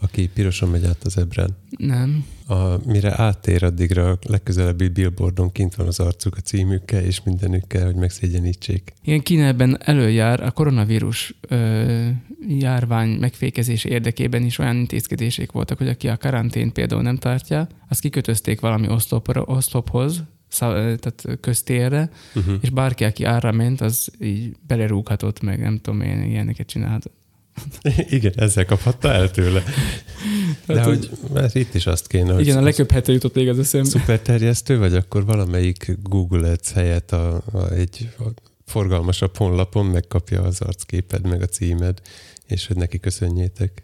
Aki 0.03 0.27
pirosan 0.33 0.69
megy 0.69 0.85
át 0.85 1.03
az 1.03 1.17
ebrán. 1.17 1.57
Nem. 1.77 2.25
A, 2.47 2.87
mire 2.87 3.21
áttér, 3.21 3.63
addigra 3.63 4.09
a 4.09 4.17
legközelebbi 4.27 4.87
billboardon 4.87 5.51
kint 5.51 5.75
van 5.75 5.87
az 5.87 5.99
arcuk 5.99 6.35
a 6.37 6.39
címükkel 6.39 7.03
és 7.03 7.23
mindenükkel, 7.23 7.85
hogy 7.85 7.95
megszégyenítsék. 7.95 8.93
Igen, 9.03 9.21
Kína 9.21 9.43
ebben 9.43 9.77
előjár 9.81 10.43
a 10.43 10.51
koronavírus 10.51 11.35
ö, 11.47 12.07
járvány 12.47 13.09
megfékezése 13.09 13.89
érdekében 13.89 14.43
is 14.43 14.57
olyan 14.57 14.75
intézkedések 14.75 15.51
voltak, 15.51 15.77
hogy 15.77 15.87
aki 15.87 16.07
a 16.07 16.17
karantén 16.17 16.71
például 16.73 17.01
nem 17.01 17.17
tartja, 17.17 17.67
azt 17.89 18.01
kikötözték 18.01 18.59
valami 18.59 18.89
oszlopra, 18.89 19.41
oszlophoz, 19.45 20.23
szá- 20.47 20.99
tehát 20.99 21.39
köztérre, 21.39 22.09
Uh-huh. 22.35 22.55
és 22.61 22.69
bárki, 22.69 23.03
aki 23.03 23.25
arra 23.25 23.51
ment, 23.51 23.81
az 23.81 24.07
így 24.19 24.55
belerúghatott 24.67 25.41
meg, 25.41 25.59
nem 25.59 25.77
tudom 25.77 26.01
én, 26.01 26.21
ilyeneket 26.23 26.67
csinálhatott. 26.67 27.13
Igen, 28.17 28.33
ezzel 28.35 28.65
kaphatta 28.65 29.11
el 29.11 29.31
tőle. 29.31 29.63
De 30.65 30.75
Hát, 30.75 30.85
hogy 30.85 31.09
mert 31.33 31.55
itt 31.55 31.73
is 31.73 31.85
azt 31.85 32.07
kéne, 32.07 32.33
hogy 32.33 32.41
Igen, 32.41 32.57
a 32.57 32.61
legköbbhető 32.61 33.13
jutott 33.13 33.35
még 33.35 33.49
az 33.49 33.59
eszembe. 33.59 33.89
szuperterjesztő, 33.89 34.77
vagy 34.77 34.95
akkor 34.95 35.25
valamelyik 35.25 35.97
Google 36.03 36.49
Ads 36.49 36.71
helyett 36.71 37.11
a, 37.11 37.43
a, 37.51 37.71
egy 37.71 38.09
a 38.19 38.23
forgalmasabb 38.65 39.37
honlapon 39.37 39.85
megkapja 39.85 40.41
az 40.41 40.61
arcképed, 40.61 41.27
meg 41.27 41.41
a 41.41 41.45
címed, 41.45 42.01
és 42.47 42.67
hogy 42.67 42.75
neki 42.75 42.99
köszönjétek. 42.99 43.83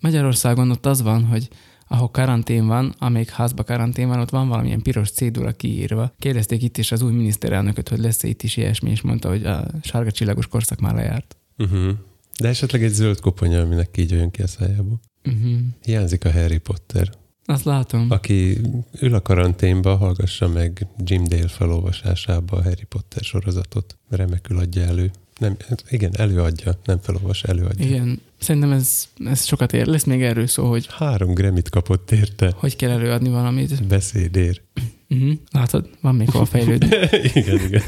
Magyarországon 0.00 0.70
ott 0.70 0.86
az 0.86 1.02
van, 1.02 1.24
hogy 1.24 1.48
ahol 1.88 2.10
karantén 2.10 2.66
van, 2.66 2.94
amelyik 2.98 3.30
házba 3.30 3.64
karantén 3.64 4.08
van, 4.08 4.20
ott 4.20 4.30
van 4.30 4.48
valamilyen 4.48 4.82
piros 4.82 5.10
cédula 5.10 5.52
kiírva. 5.52 6.14
Kérdezték 6.18 6.62
itt 6.62 6.78
is 6.78 6.92
az 6.92 7.02
új 7.02 7.12
miniszterelnököt, 7.12 7.88
hogy 7.88 7.98
lesz 7.98 8.22
itt 8.22 8.42
is 8.42 8.56
ilyesmi, 8.56 8.90
és 8.90 9.00
mondta, 9.00 9.28
hogy 9.28 9.44
a 9.44 9.66
sárga 9.82 10.10
csillagos 10.10 10.46
korszak 10.46 10.80
már 10.80 10.94
lejárt. 10.94 11.36
Uh-huh. 11.58 11.90
De 12.38 12.48
esetleg 12.48 12.84
egy 12.84 12.92
zöld 12.92 13.20
koponya, 13.20 13.60
aminek 13.60 13.96
így 13.96 14.10
jön 14.10 14.30
ki 14.30 14.42
a 14.42 14.46
szájából. 14.46 15.00
Uh-huh. 15.24 15.58
Hiányzik 15.82 16.24
a 16.24 16.32
Harry 16.32 16.58
Potter. 16.58 17.10
Azt 17.44 17.64
látom. 17.64 18.06
Aki 18.10 18.60
ül 19.00 19.14
a 19.14 19.22
karanténba, 19.22 19.96
hallgassa 19.96 20.48
meg 20.48 20.86
Jim 20.98 21.24
Dale 21.24 21.48
felolvasásába 21.48 22.56
a 22.56 22.62
Harry 22.62 22.84
Potter 22.88 23.22
sorozatot. 23.22 23.96
Remekül 24.08 24.58
adja 24.58 24.82
elő. 24.82 25.10
Nem, 25.38 25.56
igen, 25.88 26.10
előadja, 26.16 26.78
nem 26.84 26.98
felolvas, 27.02 27.42
előadja. 27.42 27.86
Igen, 27.86 28.20
szerintem 28.38 28.72
ez, 28.72 29.08
ez 29.24 29.44
sokat 29.44 29.72
ér. 29.72 29.86
Lesz 29.86 30.04
még 30.04 30.22
erről 30.22 30.46
szó, 30.46 30.68
hogy 30.70 30.86
Három 30.90 31.34
Grammy-t 31.34 31.68
kapott 31.68 32.10
érte 32.10 32.52
hogy 32.56 32.76
kell 32.76 32.90
előadni 32.90 33.28
valamit. 33.28 33.86
beszédér. 33.86 34.62
Uh-huh. 35.08 35.32
Látod, 35.50 35.88
van 36.00 36.14
még 36.14 36.30
hol 36.30 36.46
fejlődni. 36.46 36.88
igen, 37.34 37.58
igen. 37.66 37.82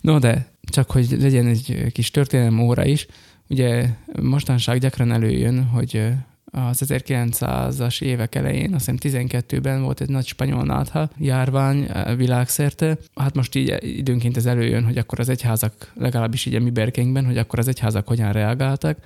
No, 0.00 0.18
de 0.18 0.50
csak 0.66 0.90
hogy 0.90 1.16
legyen 1.20 1.46
egy 1.46 1.86
kis 1.92 2.10
történelem 2.10 2.60
óra 2.60 2.84
is, 2.84 3.06
ugye 3.48 3.88
mostanság 4.22 4.78
gyakran 4.78 5.12
előjön, 5.12 5.64
hogy 5.64 6.02
az 6.50 6.82
1900-as 6.86 8.02
évek 8.02 8.34
elején, 8.34 8.74
azt 8.74 8.90
hiszem 9.00 9.26
12-ben 9.26 9.82
volt 9.82 10.00
egy 10.00 10.08
nagy 10.08 10.26
spanyol 10.26 10.64
nátha 10.64 11.10
járvány 11.18 11.88
világszerte. 12.16 12.98
Hát 13.14 13.34
most 13.34 13.54
így 13.54 13.76
időnként 13.80 14.36
ez 14.36 14.46
előjön, 14.46 14.84
hogy 14.84 14.98
akkor 14.98 15.20
az 15.20 15.28
egyházak, 15.28 15.92
legalábbis 15.94 16.46
így 16.46 16.54
a 16.54 16.60
mi 16.60 16.70
berkeinkben, 16.70 17.26
hogy 17.26 17.38
akkor 17.38 17.58
az 17.58 17.68
egyházak 17.68 18.06
hogyan 18.06 18.32
reagáltak, 18.32 18.98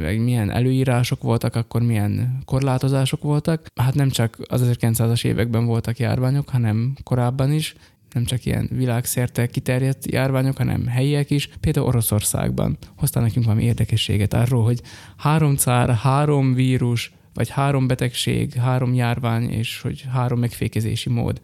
meg 0.00 0.20
milyen 0.20 0.50
előírások 0.50 1.22
voltak, 1.22 1.56
akkor 1.56 1.82
milyen 1.82 2.38
korlátozások 2.44 3.22
voltak. 3.22 3.66
Hát 3.74 3.94
nem 3.94 4.10
csak 4.10 4.38
az 4.48 4.62
1900-as 4.64 5.24
években 5.24 5.64
voltak 5.64 5.98
járványok, 5.98 6.48
hanem 6.48 6.96
korábban 7.04 7.52
is, 7.52 7.74
nem 8.12 8.24
csak 8.24 8.44
ilyen 8.44 8.68
világszerte 8.72 9.46
kiterjedt 9.46 10.10
járványok, 10.10 10.56
hanem 10.56 10.86
helyiek 10.86 11.30
is. 11.30 11.48
Például 11.60 11.86
Oroszországban 11.86 12.78
hoztál 12.96 13.22
nekünk 13.22 13.44
valami 13.44 13.64
érdekességet 13.64 14.34
arról, 14.34 14.64
hogy 14.64 14.80
három 15.16 15.56
cár, 15.56 15.94
három 15.94 16.54
vírus, 16.54 17.12
vagy 17.34 17.48
három 17.48 17.86
betegség, 17.86 18.52
három 18.52 18.94
járvány, 18.94 19.50
és 19.50 19.80
hogy 19.80 20.04
három 20.12 20.38
megfékezési 20.38 21.08
mód. 21.08 21.40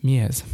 Mi 0.00 0.18
ez? 0.18 0.44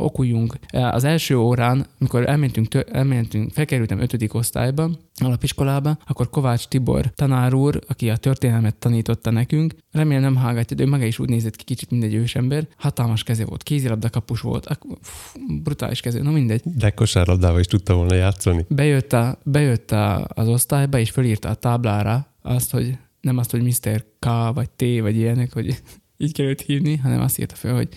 Okuljunk. 0.00 0.54
Az 0.70 1.04
első 1.04 1.36
órán, 1.36 1.86
amikor 1.98 2.28
elmentünk, 2.28 2.74
elmentünk 2.92 3.52
felkerültem 3.52 4.00
ötödik 4.00 4.34
osztályba, 4.34 4.90
alapiskolába, 5.14 5.98
akkor 6.06 6.30
Kovács 6.30 6.66
Tibor 6.66 7.06
tanár 7.14 7.54
úr, 7.54 7.80
aki 7.88 8.10
a 8.10 8.16
történelmet 8.16 8.76
tanította 8.76 9.30
nekünk, 9.30 9.74
remélem 9.92 10.22
nem 10.22 10.36
hallgatja, 10.36 10.76
de 10.76 10.82
ő 10.82 10.86
maga 10.86 11.04
is 11.04 11.18
úgy 11.18 11.28
nézett 11.28 11.56
ki 11.56 11.64
kicsit, 11.64 11.90
mint 11.90 12.02
egy 12.02 12.14
ősember. 12.14 12.68
Hatalmas 12.76 13.22
keze 13.22 13.44
volt, 13.44 13.62
kézilabda 13.62 14.10
kapus 14.10 14.40
volt, 14.40 14.78
pff, 15.02 15.36
brutális 15.62 16.00
keze, 16.00 16.22
no 16.22 16.30
mindegy. 16.30 16.60
De 16.64 16.90
kosárlabdával 16.90 17.60
is 17.60 17.66
tudta 17.66 17.94
volna 17.94 18.14
játszani. 18.14 18.64
Bejött, 18.68 19.12
a, 19.12 19.38
bejött 19.44 19.90
a, 19.90 20.28
az 20.34 20.48
osztályba, 20.48 20.98
és 20.98 21.10
fölírta 21.10 21.48
a 21.48 21.54
táblára 21.54 22.26
azt, 22.42 22.70
hogy 22.70 22.98
nem 23.20 23.38
azt, 23.38 23.50
hogy 23.50 23.62
Mr. 23.62 24.04
K, 24.18 24.26
vagy 24.54 24.70
T, 24.70 24.84
vagy 25.00 25.16
ilyenek, 25.16 25.52
hogy 25.52 25.82
így 26.16 26.32
kellett 26.32 26.60
hívni, 26.60 26.96
hanem 26.96 27.20
azt 27.20 27.38
írta 27.38 27.54
fel, 27.54 27.74
hogy 27.74 27.88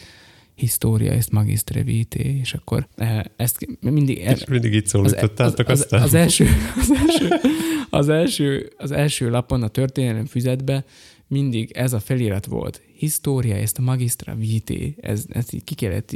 história 0.64 1.12
ezt 1.12 1.32
magistre 1.32 1.84
vitae, 1.84 2.40
és 2.40 2.54
akkor 2.54 2.88
eh, 2.96 3.22
ezt 3.36 3.68
mindig... 3.80 4.18
És 4.18 4.46
mindig 4.46 4.74
így 4.74 4.86
szólítottátok 4.86 5.68
az, 5.68 5.80
aztán. 5.80 6.02
az, 6.02 6.06
az, 6.06 6.14
első, 6.14 6.48
az, 6.80 6.92
első, 6.92 7.40
az, 7.90 8.10
első, 8.10 8.72
az 8.78 8.92
első 8.92 9.30
lapon 9.30 9.64
a 9.64 9.68
történelem 9.68 10.26
füzetbe 10.26 10.86
mindig 11.28 11.72
ez 11.72 11.94
a 11.94 12.00
felirat 12.00 12.46
volt. 12.46 12.82
História 12.98 13.56
ezt 13.56 13.78
a 13.78 13.82
magistra 13.82 14.36
vitae. 14.36 14.88
Ez, 15.02 15.26
ezt 15.30 15.54
így 15.54 15.64
ki 15.64 15.76
kellett 15.76 16.12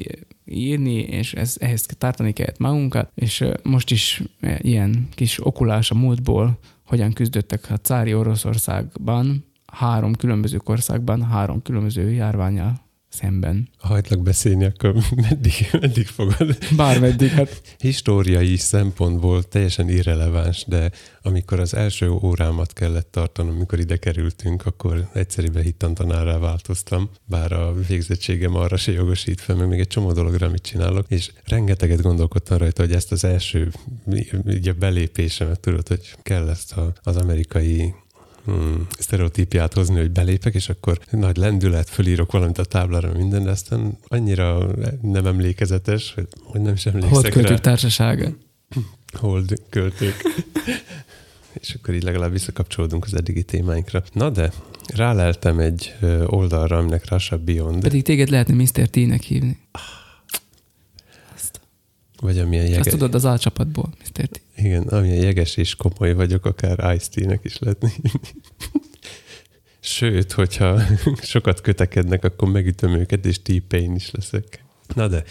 írni, 0.46 1.00
és 1.00 1.34
ez, 1.34 1.56
ehhez 1.60 1.86
tartani 1.98 2.32
kellett 2.34 2.58
magunkat, 2.58 3.12
és 3.16 3.42
eh, 3.42 3.54
most 3.64 3.92
is 3.92 4.24
eh, 4.40 4.58
ilyen 4.62 5.08
kis 5.16 5.46
okulás 5.46 5.92
a 5.92 5.96
múltból, 5.96 6.60
hogyan 6.86 7.14
küzdöttek 7.14 7.72
a 7.72 7.78
cári 7.78 8.14
Oroszországban, 8.14 9.46
három 9.66 10.16
különböző 10.16 10.60
országban, 10.64 11.24
három 11.24 11.62
különböző 11.62 12.12
járványal 12.12 12.86
szemben. 13.20 13.70
Ha 13.78 13.88
hagylak 13.88 14.24
beszélni, 14.24 14.66
akkor 14.66 14.96
meddig, 15.30 15.70
meddig 15.72 16.08
fogod? 16.08 16.58
Bármeddig, 16.76 17.30
hát 17.30 17.62
Históriai 17.78 18.56
szempontból 18.56 19.44
teljesen 19.44 19.90
irreleváns, 19.90 20.66
de 20.68 20.92
amikor 21.22 21.60
az 21.60 21.74
első 21.74 22.10
órámat 22.10 22.74
kellett 22.74 23.12
tartanom, 23.12 23.56
amikor 23.56 23.80
ide 23.80 23.98
kerültünk, 23.98 24.66
akkor 24.66 25.10
egyszerűen 25.14 25.64
hittantanárá 25.64 26.38
változtam, 26.38 27.10
bár 27.26 27.52
a 27.52 27.74
végzettségem 27.88 28.56
arra 28.56 28.78
se 28.78 28.92
jogosít 28.92 29.42
fel, 29.42 29.56
meg 29.56 29.68
még 29.68 29.80
egy 29.80 29.88
csomó 29.88 30.12
dologra, 30.12 30.48
amit 30.48 30.62
csinálok, 30.62 31.06
és 31.10 31.32
rengeteget 31.44 32.02
gondolkodtam 32.02 32.58
rajta, 32.58 32.82
hogy 32.82 32.94
ezt 32.94 33.12
az 33.12 33.24
első 33.24 33.72
így 34.50 34.68
a 34.68 34.74
belépésemet 34.74 35.60
tudod, 35.60 35.88
hogy 35.88 36.16
kell 36.24 36.50
ezt 36.50 36.74
a, 36.74 36.94
az 37.04 37.16
amerikai 37.16 37.94
hmm, 38.54 38.88
sztereotípiát 39.00 39.74
hozni, 39.74 40.00
hogy 40.00 40.12
belépek, 40.12 40.54
és 40.54 40.70
akkor 40.70 41.00
nagy 41.12 41.38
lendület, 41.38 41.90
fölírok 41.90 42.32
valamit 42.32 42.58
a 42.58 42.66
táblára, 42.66 43.12
minden, 43.14 43.44
de 43.44 43.50
aztán 43.50 43.98
annyira 44.08 44.68
nem 45.02 45.26
emlékezetes, 45.26 46.14
hogy, 46.44 46.62
nem 46.62 46.74
is 46.74 46.86
emlékszek 46.86 47.32
költők 47.32 47.50
rá. 47.50 47.58
társasága. 47.58 48.30
Hold 49.14 49.54
költők. 49.70 50.16
és 51.62 51.74
akkor 51.74 51.94
így 51.94 52.04
legalább 52.04 52.32
visszakapcsolódunk 52.32 53.04
az 53.06 53.16
eddigi 53.16 53.44
témáinkra. 53.44 54.04
Na 54.14 54.30
de, 54.30 54.52
ráleltem 54.96 55.60
egy 55.60 55.96
oldalra, 56.26 56.78
aminek 56.78 57.10
Russia 57.10 57.38
Beyond, 57.38 57.82
Pedig 57.82 58.04
téged 58.04 58.30
lehetne 58.30 58.54
Mr. 58.54 58.88
T-nek 58.90 59.22
hívni. 59.22 59.58
Azt, 59.72 59.98
vagy 62.20 62.40
amilyen 62.40 62.68
jeges, 62.68 62.86
tudod 62.86 63.16
az 63.16 63.26
alcsapatból, 63.26 63.90
Mr. 64.00 64.28
T. 64.28 64.42
igen, 64.56 64.84
amilyen 64.84 65.24
jeges 65.24 65.58
és 65.58 65.76
komoly 65.76 66.14
vagyok, 66.14 66.46
akár 66.46 66.96
Ice-T-nek 66.96 67.40
is 67.44 67.60
lehetne 67.60 67.90
hívni. 67.90 68.30
Sőt, 69.80 70.32
hogyha 70.32 70.82
sokat 71.22 71.62
kötekednek, 71.62 72.24
akkor 72.24 72.50
megütöm 72.50 72.94
őket, 72.94 73.26
és 73.26 73.42
T-Pain 73.42 73.96
is 73.96 74.12
leszek. 74.12 74.64
Na 74.96 75.08
de, 75.08 75.24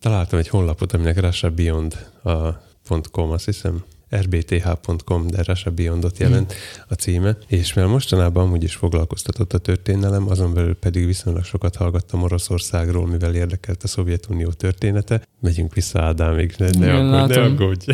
találtam 0.00 0.38
egy 0.38 0.48
honlapot, 0.48 0.92
aminek 0.92 1.20
Russia 1.20 1.50
Beyond 1.50 2.10
a 2.22 2.66
.com, 3.10 3.30
azt 3.30 3.44
hiszem, 3.44 3.84
rbth.com, 4.10 5.26
de 5.26 5.42
Russia 5.42 5.72
Beyondot 5.72 6.18
jelent 6.18 6.54
a 6.88 6.94
címe, 6.94 7.36
és 7.46 7.72
mivel 7.72 7.90
mostanában 7.90 8.44
amúgy 8.46 8.62
is 8.62 8.74
foglalkoztatott 8.74 9.52
a 9.52 9.58
történelem, 9.58 10.28
azon 10.28 10.54
belül 10.54 10.74
pedig 10.74 11.06
viszonylag 11.06 11.44
sokat 11.44 11.76
hallgattam 11.76 12.22
Oroszországról, 12.22 13.06
mivel 13.06 13.34
érdekelt 13.34 13.82
a 13.82 13.86
Szovjetunió 13.88 14.48
története. 14.50 15.22
Megyünk 15.40 15.74
vissza 15.74 16.02
Ádámig, 16.02 16.54
ne, 16.58 16.68
ne, 16.70 16.86
Igen, 16.86 17.12
aggódj, 17.14 17.34
ne 17.34 17.42
aggódj. 17.44 17.84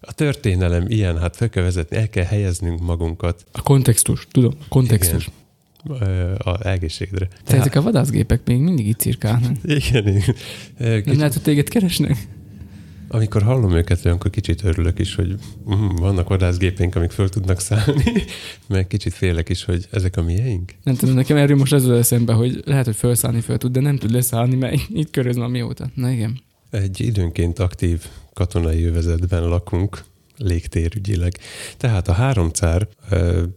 A 0.00 0.12
történelem 0.12 0.84
ilyen, 0.88 1.18
hát 1.18 1.36
fel 1.36 1.48
kell 1.48 1.62
vezetni, 1.62 1.96
el 1.96 2.08
kell 2.08 2.24
helyeznünk 2.24 2.80
magunkat 2.80 3.44
A 3.52 3.62
kontextus, 3.62 4.26
tudom, 4.30 4.52
a 4.60 4.64
kontextus. 4.68 5.30
ö, 6.00 6.32
a 6.38 6.66
egészségre. 6.66 7.28
Te 7.44 7.56
ezek 7.56 7.74
a 7.74 7.82
vadászgépek 7.82 8.40
még 8.44 8.60
mindig 8.60 8.86
itt 8.88 8.98
cirkálnak. 8.98 9.52
Igen, 9.64 10.08
igen. 10.08 10.34
Ö, 10.78 10.88
Nem 10.88 11.02
Kicsit, 11.02 11.16
lehet, 11.16 11.32
hogy 11.32 11.42
téged 11.42 11.68
keresnek? 11.68 12.16
Amikor 13.12 13.42
hallom 13.42 13.72
őket, 13.72 14.04
olyankor 14.04 14.30
kicsit 14.30 14.64
örülök 14.64 14.98
is, 14.98 15.14
hogy 15.14 15.34
mm, 15.74 15.88
vannak 15.96 16.28
vadászgépeink, 16.28 16.94
amik 16.94 17.10
föl 17.10 17.28
tudnak 17.28 17.60
szállni, 17.60 18.04
meg 18.68 18.86
kicsit 18.86 19.12
félek 19.12 19.48
is, 19.48 19.64
hogy 19.64 19.86
ezek 19.90 20.16
a 20.16 20.22
mieink. 20.22 20.72
Nem 20.82 20.94
tudom, 20.94 21.14
nekem 21.14 21.36
erről 21.36 21.56
most 21.56 21.72
az 21.72 21.84
jut 21.84 21.96
eszembe, 21.96 22.32
hogy 22.32 22.62
lehet, 22.64 22.84
hogy 22.84 22.96
felszállni 22.96 23.40
föl 23.40 23.58
tud, 23.58 23.72
de 23.72 23.80
nem 23.80 23.96
tud 23.96 24.10
leszállni, 24.10 24.54
mert 24.54 24.80
itt 24.88 25.10
köröz 25.10 25.36
már 25.36 25.48
mióta. 25.48 25.90
Na 25.94 26.10
igen. 26.10 26.40
Egy 26.70 27.00
időnként 27.00 27.58
aktív 27.58 28.06
katonai 28.32 28.84
övezetben 28.84 29.48
lakunk, 29.48 30.04
légtérügyileg. 30.36 31.38
Tehát 31.76 32.08
a 32.08 32.12
három 32.12 32.48
cár 32.48 32.88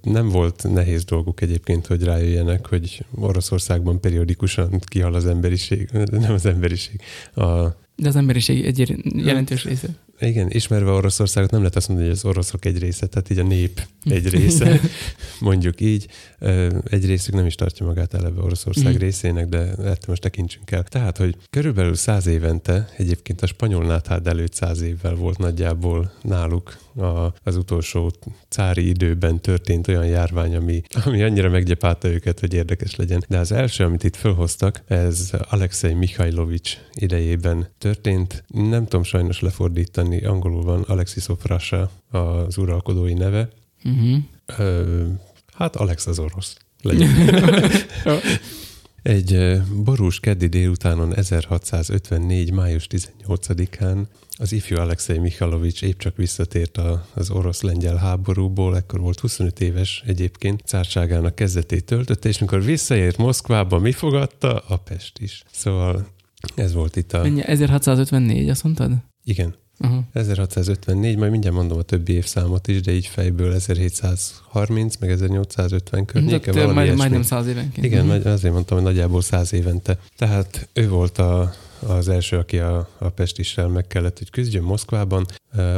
nem 0.02 0.30
volt 0.30 0.74
nehéz 0.74 1.04
dolguk 1.04 1.42
egyébként, 1.42 1.88
hogy 1.88 2.04
rájöjjenek, 2.04 2.68
hogy 2.68 3.06
Oroszországban 3.16 4.00
periódikusan 4.00 4.80
kihal 4.86 5.14
az 5.14 5.26
emberiség, 5.26 5.90
nem 6.12 6.34
az 6.34 6.46
emberiség, 6.46 7.02
a 7.36 7.84
De 7.96 8.08
az 8.08 8.16
emberiség 8.16 8.66
egy 8.66 8.96
jelentős 9.16 9.64
része. 9.64 9.88
igen, 10.20 10.50
ismerve 10.52 10.90
Oroszországot 10.92 11.52
nem 11.52 11.60
lehet 11.60 11.76
azt 11.76 11.88
mondani, 11.88 12.10
hogy 12.10 12.18
az 12.18 12.26
oroszok 12.26 12.66
egy 12.66 12.80
része, 12.80 13.06
tehát 13.08 13.30
így 13.30 13.40
a 13.40 13.44
nép 13.44 13.82
egy 14.04 14.30
része, 14.30 14.80
mondjuk 15.40 15.82
így. 15.82 16.08
Egy 16.84 17.06
részük 17.06 17.34
nem 17.34 17.46
is 17.46 17.56
tartja 17.56 17.86
magát 17.86 18.14
eleve 18.14 18.42
Oroszország 18.42 18.94
Mhm. 18.94 19.02
részének, 19.02 19.48
de 19.50 19.58
ettől 19.60 19.98
most 20.08 20.22
tekintsünk 20.22 20.72
el. 20.72 20.84
Tehát, 20.84 21.18
hogy 21.18 21.36
körülbelül 21.50 21.96
száz 21.96 22.28
évente, 22.28 22.90
egyébként 22.98 23.42
a 23.42 23.48
spanyol 23.48 23.86
náthád 23.86 24.28
előtt 24.28 24.54
száz 24.54 24.82
évvel 24.82 25.16
volt 25.16 25.38
nagyjából 25.38 26.12
náluk 26.22 26.78
a, 26.98 27.34
az 27.44 27.56
utolsó 27.56 28.12
cári 28.50 28.88
időben 28.88 29.42
történt 29.42 29.88
olyan 29.88 30.06
járvány, 30.06 30.56
ami, 30.56 30.82
ami 31.06 31.24
annyira 31.24 31.50
meggyepálta 31.50 32.08
őket, 32.08 32.40
hogy 32.40 32.54
érdekes 32.54 32.96
legyen. 32.96 33.24
De 33.28 33.38
az 33.38 33.52
első, 33.52 33.84
amit 33.84 34.04
itt 34.04 34.16
fölhoztak, 34.16 34.82
ez 34.88 35.32
Alexei 35.50 35.94
Mikhailovics 35.94 36.78
idejében 36.94 37.68
történt. 37.78 38.44
Nem 38.48 38.84
tudom 38.84 39.04
sajnos 39.04 39.40
lefordítani, 39.40 40.26
angolul 40.26 40.64
van 40.64 40.82
Alexis 40.82 41.28
of 41.28 41.46
Russia 41.46 41.90
az 42.12 42.58
uralkodói 42.58 43.14
neve. 43.14 43.50
Uh-huh. 43.84 44.18
Ö, 44.58 45.04
hát 45.54 45.76
Alex 45.76 46.08
az 46.08 46.20
orosz. 46.20 46.58
Legyen. 46.82 47.10
Egy 49.06 49.62
borús 49.84 50.20
keddi 50.20 50.48
délutánon 50.48 51.16
1654. 51.16 52.52
május 52.52 52.88
18-án 52.90 54.06
az 54.38 54.52
ifjú 54.52 54.78
Alexei 54.78 55.18
Mikhailovics 55.18 55.82
épp 55.82 56.00
csak 56.00 56.16
visszatért 56.16 56.78
a, 56.78 57.06
az 57.14 57.30
orosz-lengyel 57.30 57.96
háborúból, 57.96 58.76
ekkor 58.76 59.00
volt 59.00 59.20
25 59.20 59.60
éves 59.60 60.04
egyébként, 60.06 60.62
cárságának 60.66 61.36
kezdetét 61.36 61.86
töltötte, 61.86 62.30
és 62.30 62.40
mikor 62.40 62.64
visszaért 62.64 63.18
Moszkvába, 63.18 63.80
mi 63.80 63.92
fogadta? 63.92 64.58
A 64.58 64.78
Pest 64.78 65.20
is. 65.20 65.44
Szóval 65.52 66.08
ez 66.56 66.74
volt 66.74 66.96
itt 66.96 67.14
a... 67.14 67.22
Mennyi? 67.22 67.42
1654, 67.42 68.50
azt 68.50 68.64
mondtad? 68.64 68.92
Igen, 69.24 69.56
Aha. 69.78 70.04
1654, 70.14 71.18
majd 71.18 71.32
mindjárt 71.32 71.56
mondom 71.56 71.78
a 71.78 71.82
többi 71.82 72.14
évszámot 72.14 72.68
is, 72.68 72.82
de 72.82 72.92
így 72.92 73.06
fejből 73.08 73.54
1730, 73.54 74.96
meg 75.00 75.12
1850 75.12 76.06
környéke, 76.06 76.52
valami 76.52 76.74
majd, 76.74 76.96
majdnem 76.96 77.22
száz 77.22 77.48
évenként. 77.48 77.86
Igen, 77.86 78.06
nagy- 78.06 78.26
azért 78.28 78.54
mondtam, 78.54 78.78
hogy 78.78 78.86
nagyjából 78.86 79.22
száz 79.22 79.54
évente. 79.54 79.98
Tehát 80.18 80.68
ő 80.74 80.90
volt 80.90 81.18
a, 81.18 81.54
az 81.88 82.10
első, 82.10 82.38
aki 82.38 82.60
a, 82.60 82.90
a 82.98 83.10
pestissel 83.10 83.68
meg 83.68 83.88
kellett, 83.88 84.18
hogy 84.18 84.30
küzdjön 84.30 84.64
Moszkvában. 84.64 85.26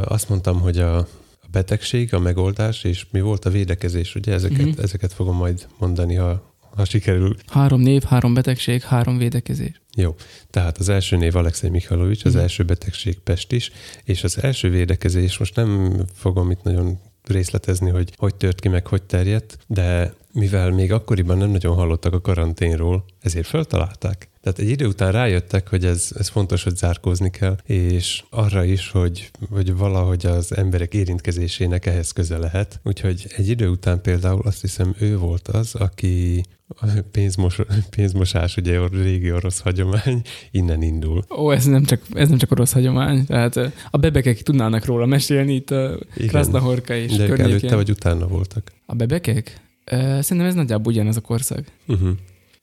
Azt 0.04 0.28
mondtam, 0.28 0.60
hogy 0.60 0.78
a, 0.78 0.96
a 0.98 1.06
betegség, 1.50 2.14
a 2.14 2.18
megoldás, 2.18 2.84
és 2.84 3.06
mi 3.10 3.20
volt 3.20 3.44
a 3.44 3.50
védekezés, 3.50 4.14
ugye 4.14 4.32
ezeket, 4.32 4.66
Mhm. 4.66 4.80
ezeket 4.80 5.12
fogom 5.12 5.36
majd 5.36 5.66
mondani, 5.78 6.14
ha, 6.14 6.47
ha 6.76 6.84
sikerül. 6.84 7.36
Három 7.46 7.80
név, 7.80 8.02
három 8.02 8.34
betegség, 8.34 8.82
három 8.82 9.18
védekezés. 9.18 9.80
Jó, 9.96 10.14
tehát 10.50 10.78
az 10.78 10.88
első 10.88 11.16
név 11.16 11.36
Alexei 11.36 11.70
Mikhailovics, 11.70 12.24
az 12.24 12.32
Mhm. 12.32 12.42
első 12.42 12.64
betegség 12.64 13.18
pestis, 13.18 13.70
és 14.04 14.24
az 14.24 14.42
első 14.42 14.70
védekezés, 14.70 15.38
most 15.38 15.56
nem 15.56 16.00
fogom 16.14 16.50
itt 16.50 16.62
nagyon 16.62 16.98
részletezni, 17.24 17.90
hogy 17.90 18.12
hogy 18.16 18.34
tört 18.34 18.60
ki, 18.60 18.68
meg 18.68 18.86
hogy 18.86 19.02
terjedt, 19.02 19.58
de 19.66 20.14
mivel 20.32 20.70
még 20.70 20.92
akkoriban 20.92 21.38
nem 21.38 21.50
nagyon 21.50 21.74
hallottak 21.74 22.12
a 22.14 22.20
karanténról, 22.20 23.04
ezért 23.20 23.46
feltalálták. 23.46 24.28
Tehát 24.40 24.58
egy 24.58 24.68
idő 24.68 24.86
után 24.86 25.12
rájöttek, 25.12 25.68
hogy 25.68 25.84
ez, 25.84 26.10
ez 26.18 26.28
fontos, 26.28 26.62
hogy 26.64 26.76
zárkózni 26.76 27.30
kell, 27.30 27.56
és 27.64 28.24
arra 28.30 28.64
is, 28.64 28.90
hogy, 28.90 29.30
hogy 29.50 29.76
valahogy 29.76 30.26
az 30.26 30.56
emberek 30.56 30.94
érintkezésének 30.94 31.86
ehhez 31.86 32.12
köze 32.12 32.38
lehet. 32.38 32.80
Úgyhogy 32.84 33.26
egy 33.36 33.48
idő 33.48 33.68
után 33.68 34.00
például 34.00 34.40
azt 34.44 34.60
hiszem 34.60 34.94
ő 34.98 35.18
volt 35.18 35.48
az, 35.48 35.74
aki 35.74 36.42
a 36.68 36.86
pénzmos, 37.12 37.58
pénzmosás, 37.96 38.56
ugye 38.56 38.78
a 38.78 38.88
régi 38.92 39.32
orosz 39.32 39.60
hagyomány, 39.60 40.22
innen 40.50 40.82
indul. 40.82 41.24
Ó, 41.38 41.50
ez 41.50 41.64
nem 41.64 41.84
csak, 41.84 42.00
ez 42.12 42.28
nem 42.28 42.38
csak 42.38 42.50
orosz 42.50 42.72
hagyomány. 42.72 43.26
Tehát 43.26 43.56
a 43.90 43.96
bebekek 43.96 44.42
tudnának 44.42 44.84
róla 44.84 45.06
mesélni 45.06 45.54
itt 45.54 45.70
a. 45.70 45.98
Krasznahorka 46.26 46.94
és 46.94 47.16
De 47.16 47.26
környékén. 47.26 47.44
előtte 47.44 47.74
vagy 47.74 47.90
utána 47.90 48.26
voltak. 48.26 48.72
A 48.86 48.94
bebekek? 48.94 49.60
Szerintem 49.90 50.46
ez 50.46 50.54
nagyjából 50.54 50.92
ugyanaz 50.92 51.16
a 51.16 51.20
korszak. 51.20 51.64
Uh-huh. 51.86 52.10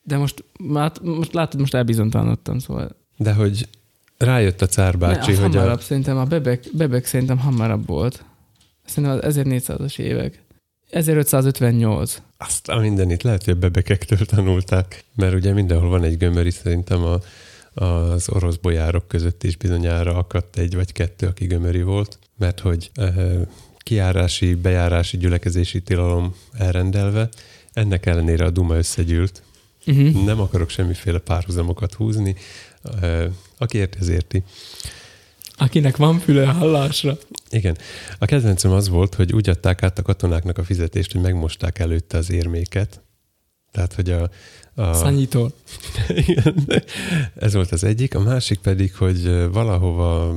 De 0.03 0.17
most, 0.17 0.43
hát, 0.73 1.01
most 1.03 1.33
látod, 1.33 1.59
most 1.59 1.73
elbizonytalanodtam, 1.73 2.59
szóval. 2.59 2.95
De 3.17 3.33
hogy 3.33 3.67
rájött 4.17 4.61
a 4.61 4.67
cárbácsi, 4.67 5.31
ne, 5.31 5.37
hogy 5.37 5.55
hamarabb 5.55 5.77
a... 5.77 5.81
szerintem 5.81 6.17
a 6.17 6.23
bebek, 6.23 6.63
bebek 6.73 7.05
szerintem 7.05 7.37
hamarabb 7.37 7.87
volt. 7.87 8.25
Szerintem 8.85 9.19
az 9.23 9.39
1400-as 9.39 9.99
évek. 9.99 10.43
1558. 10.89 12.21
Azt 12.37 12.67
a 12.69 12.79
mindenit 12.79 13.23
lehet, 13.23 13.43
hogy 13.43 13.53
a 13.53 13.57
bebekektől 13.57 14.25
tanulták, 14.25 15.03
mert 15.15 15.33
ugye 15.33 15.53
mindenhol 15.53 15.89
van 15.89 16.03
egy 16.03 16.17
gömöri, 16.17 16.51
szerintem 16.51 17.03
a, 17.03 17.19
az 17.83 18.29
orosz 18.29 18.55
bolyárok 18.55 19.07
között 19.07 19.43
is 19.43 19.57
bizonyára 19.57 20.17
akadt 20.17 20.57
egy 20.57 20.75
vagy 20.75 20.91
kettő, 20.91 21.27
aki 21.27 21.45
gömöri 21.45 21.81
volt, 21.81 22.19
mert 22.37 22.59
hogy 22.59 22.91
kiárási, 23.85 24.55
bejárási 24.55 25.17
gyülekezési 25.17 25.81
tilalom 25.81 26.35
elrendelve, 26.57 27.29
ennek 27.73 28.05
ellenére 28.05 28.45
a 28.45 28.49
Duma 28.49 28.75
összegyűlt. 28.75 29.43
Uh-huh. 29.85 30.25
Nem 30.25 30.39
akarok 30.39 30.69
semmiféle 30.69 31.19
párhuzamokat 31.19 31.93
húzni, 31.93 32.35
aki 33.57 33.77
érti, 33.77 33.97
az 33.99 34.07
érti. 34.07 34.43
Akinek 35.57 35.97
van 35.97 36.19
füle 36.19 36.45
hallásra. 36.45 37.17
Igen. 37.49 37.77
A 38.17 38.25
kedvencem 38.25 38.71
az 38.71 38.89
volt, 38.89 39.15
hogy 39.15 39.33
úgy 39.33 39.49
adták 39.49 39.83
át 39.83 39.99
a 39.99 40.01
katonáknak 40.01 40.57
a 40.57 40.63
fizetést, 40.63 41.11
hogy 41.11 41.21
megmosták 41.21 41.79
előtte 41.79 42.17
az 42.17 42.31
érméket. 42.31 43.01
Tehát, 43.71 43.93
hogy 43.93 44.09
a... 44.09 44.29
a 44.75 44.93
Szanyítól. 44.93 45.53
igen, 46.27 46.65
ez 47.35 47.53
volt 47.53 47.71
az 47.71 47.83
egyik. 47.83 48.15
A 48.15 48.19
másik 48.19 48.59
pedig, 48.59 48.95
hogy 48.95 49.49
valahova 49.51 50.35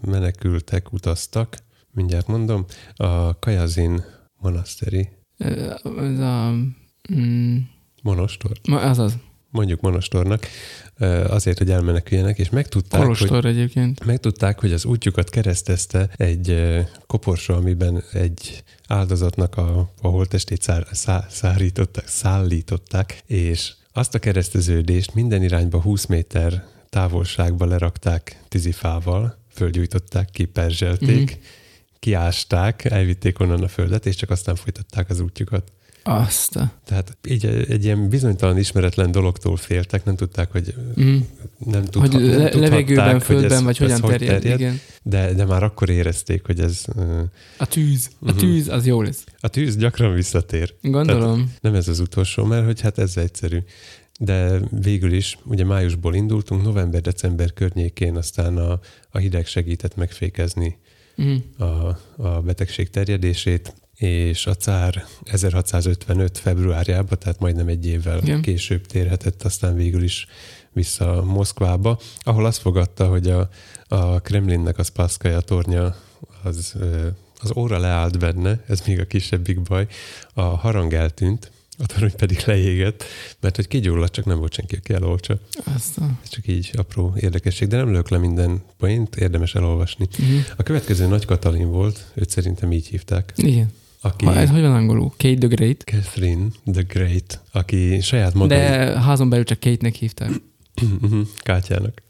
menekültek, 0.00 0.92
utaztak, 0.92 1.56
mindjárt 1.92 2.26
mondom, 2.26 2.64
a 2.94 3.38
Kajazin 3.38 4.04
monaszteri 4.36 5.08
Ez 5.38 6.18
a... 6.18 6.52
Mm, 7.14 7.56
monostor, 8.02 8.50
ma- 8.68 8.80
az 8.80 8.98
az. 8.98 9.16
mondjuk 9.50 9.80
monostornak, 9.80 10.46
azért, 11.28 11.58
hogy 11.58 11.70
elmeneküljenek, 11.70 12.38
és 12.38 12.50
megtudták, 12.50 13.00
hogy 13.00 13.16
Kolostor 13.16 13.44
egyébként. 13.44 14.04
Megtudták, 14.04 14.60
hogy 14.60 14.72
az 14.72 14.84
útjukat 14.84 15.30
keresztezte 15.30 16.08
egy 16.16 16.76
koporsó, 17.06 17.54
amiben 17.54 18.02
egy 18.12 18.62
áldozatnak 18.86 19.56
a, 19.56 19.78
a 20.02 20.06
holttestét 20.08 20.62
szár, 20.62 20.86
szá, 20.92 21.26
szárították, 21.30 22.08
szállították, 22.08 23.22
és 23.26 23.72
azt 23.92 24.14
a 24.14 24.18
kereszteződést 24.18 25.14
minden 25.14 25.42
irányba 25.42 25.80
20 25.80 26.06
méter 26.06 26.64
távolságba 26.88 27.64
lerakták 27.66 28.40
tizifával, 28.48 29.38
földgyújtották 29.52 30.30
ki, 30.30 30.44
perzselték, 30.44 31.08
Mhm. 31.08 31.22
uh-huh. 31.22 31.38
Kiásták, 32.00 32.84
elvitték 32.84 33.40
onnan 33.40 33.62
a 33.62 33.68
földet, 33.68 34.06
és 34.06 34.14
csak 34.16 34.30
aztán 34.30 34.54
folytatták 34.54 35.10
az 35.10 35.20
útjukat. 35.20 35.72
Azt. 36.02 36.58
Tehát 36.84 37.16
így 37.28 37.44
egy 37.46 37.84
ilyen 37.84 38.08
bizonytalan, 38.08 38.58
ismeretlen 38.58 39.10
dologtól 39.10 39.56
féltek, 39.56 40.04
nem 40.04 40.16
tudták, 40.16 40.52
hogy 40.52 40.74
Mm. 41.00 41.16
nem, 41.58 41.84
tudha, 41.84 42.00
Hogy 42.00 42.10
nem 42.10 42.20
tudhatták, 42.22 42.54
levegőben, 42.54 43.12
hogy 43.12 43.22
földben, 43.22 43.52
ez, 43.52 43.62
vagy 43.62 43.70
ez 43.70 43.80
hogyan 43.80 44.00
hogy 44.00 44.26
terjed. 44.26 44.60
Igen. 44.60 44.80
de, 45.02 45.32
de 45.34 45.44
már 45.44 45.62
akkor 45.62 45.88
érezték, 45.90 46.46
hogy 46.46 46.60
ez 46.60 46.84
A 47.58 47.66
tűz. 47.66 48.10
A 48.20 48.30
Mhm. 48.30 48.36
tűz, 48.38 48.68
az 48.68 48.86
jó 48.86 49.02
lesz. 49.02 49.24
a 49.40 49.48
tűz 49.48 49.76
gyakran 49.76 50.14
visszatér. 50.14 50.74
Gondolom. 50.82 51.54
Nem 51.60 51.74
ez 51.74 51.88
az 51.88 51.98
utolsó, 51.98 52.44
mert 52.44 52.64
hogy 52.64 52.80
hát 52.80 52.98
ez 52.98 53.16
egyszerű. 53.16 53.58
De 54.20 54.60
végül 54.82 55.12
is, 55.12 55.38
ugye 55.44 55.64
májusból 55.64 56.14
indultunk, 56.14 56.62
november-december 56.62 57.52
környékén 57.52 58.16
aztán 58.16 58.56
a, 58.56 58.80
a 59.10 59.18
hideg 59.18 59.46
segített 59.46 59.96
megfékezni 59.96 60.78
Mm. 61.22 61.36
a, 61.58 61.98
a 62.16 62.40
betegség 62.40 62.90
terjedését, 62.90 63.74
és 63.94 64.46
a 64.46 64.54
cár 64.54 65.04
1655. 65.24 66.38
februárjában, 66.38 67.18
tehát 67.18 67.40
majdnem 67.40 67.68
egy 67.68 67.86
évvel 67.86 68.18
Igen. 68.18 68.42
Később 68.42 68.86
térhetett 68.86 69.42
aztán 69.42 69.74
végül 69.74 70.02
is 70.02 70.26
vissza 70.72 71.24
Moszkvába, 71.24 72.00
ahol 72.18 72.44
azt 72.44 72.60
fogadta, 72.60 73.08
hogy 73.08 73.30
a, 73.30 73.48
a 73.88 74.20
Kremlinnek 74.20 74.78
a 74.78 74.82
Spaszkaja 74.82 75.40
tornya 75.40 75.96
az, 76.42 76.74
az 77.40 77.52
óra 77.56 77.78
leállt 77.78 78.18
benne, 78.18 78.64
ez 78.68 78.82
még 78.86 79.00
a 79.00 79.04
kisebbik 79.04 79.62
baj, 79.62 79.86
a 80.34 80.42
harang 80.42 80.92
eltűnt, 80.92 81.50
a 81.82 81.86
torony 81.86 82.12
pedig 82.16 82.42
leégett, 82.46 83.04
mert 83.40 83.56
hogy 83.56 83.68
kigyulladt, 83.68 84.12
csak 84.12 84.24
nem 84.24 84.38
volt 84.38 84.52
senki, 84.52 84.76
aki 84.76 84.92
elolcsa. 84.92 85.38
Azt 85.74 85.98
a... 85.98 86.04
Ez 86.22 86.28
csak 86.28 86.46
így 86.46 86.70
apró 86.76 87.14
érdekesség, 87.20 87.68
de 87.68 87.76
nem 87.76 87.92
lök 87.92 88.08
le 88.08 88.18
minden 88.18 88.62
point, 88.78 89.16
érdemes 89.16 89.54
elolvasni. 89.54 90.08
Mm. 90.22 90.38
A 90.56 90.62
következő 90.62 91.06
Nagy 91.06 91.24
Katalin 91.24 91.70
volt, 91.70 92.04
őt 92.14 92.30
szerintem 92.30 92.72
így 92.72 92.86
hívták, 92.86 93.32
Igen. 93.36 93.70
aki 94.00 94.24
Ha, 94.24 94.34
ez 94.34 94.48
hogy 94.50 94.60
van 94.60 94.74
angolul? 94.74 95.08
Kate 95.16 95.38
the 95.38 95.46
Great? 95.46 95.82
Catherine 95.86 96.46
the 96.72 96.82
Great, 96.82 97.40
aki 97.52 98.00
saját 98.00 98.34
maga 98.34 98.46
De 98.54 99.00
házon 99.00 99.28
belül 99.28 99.44
csak 99.44 99.60
Kate-nek 99.60 99.94
hívták. 99.94 100.30
Mhm, 101.00 101.20
Kátyának, 101.36 102.02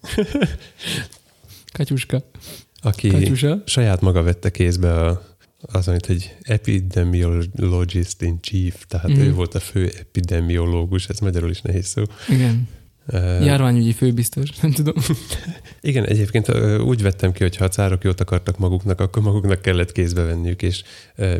Katyuska. 1.72 2.22
aki 2.82 3.08
Katyusa. 3.08 3.62
saját 3.66 4.00
maga 4.00 4.22
vette 4.22 4.50
kézbe 4.50 4.94
a, 4.94 5.29
az, 5.62 5.88
amit 5.88 6.08
egy 6.08 6.36
epidemiologist 6.42 8.22
in 8.22 8.40
chief, 8.40 8.84
tehát 8.88 9.08
Mhm. 9.08 9.18
mm. 9.20 9.22
ő 9.22 9.32
volt 9.34 9.54
a 9.54 9.60
fő 9.60 9.90
epidemiológus, 9.98 11.08
ez 11.08 11.18
magyarul 11.18 11.50
is 11.50 11.60
nehéz 11.60 11.86
szó. 11.86 12.02
Igen. 12.28 12.68
Uh, 13.12 13.44
Járványügyi 13.44 13.92
főbiztos, 13.92 14.56
nem 14.56 14.70
tudom. 14.72 14.94
Igen, 15.80 16.04
egyébként 16.06 16.48
úgy 16.78 17.02
vettem 17.02 17.32
ki, 17.32 17.42
hogy 17.42 17.56
ha 17.56 17.64
a 17.64 17.68
cárok 17.68 18.04
jót 18.04 18.20
akartak 18.20 18.58
maguknak, 18.58 19.00
akkor 19.00 19.22
maguknak 19.22 19.62
kellett 19.62 19.92
kézbe 19.92 20.22
venniük, 20.22 20.62
és 20.62 20.82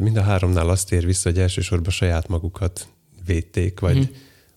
mind 0.01 0.17
a 0.17 0.23
háromnál 0.23 0.69
azt 0.69 0.93
ér 0.93 1.05
vissza, 1.07 1.29
hogy 1.31 1.39
elsősorban 1.39 1.91
saját 1.93 2.29
magukat 2.29 2.89
védték, 3.27 3.81
vagy, 3.81 3.95
Mhm. 3.97 4.05
mm. 4.05 4.15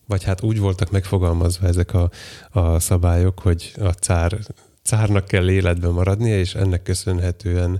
vagy 0.08 0.24
hát 0.24 0.42
úgy 0.44 0.60
voltak 0.60 0.92
megfogalmazva 0.92 1.68
ezek 1.68 1.94
a, 1.94 2.12
a 2.50 2.80
szabályok, 2.80 3.40
hogy 3.40 3.72
a 3.80 3.90
cár 3.90 4.38
cárnak 4.84 5.28
kell 5.28 5.50
életben 5.50 5.92
maradnia, 5.92 6.40
és 6.40 6.56
ennek 6.56 6.84
köszönhetően 6.84 7.80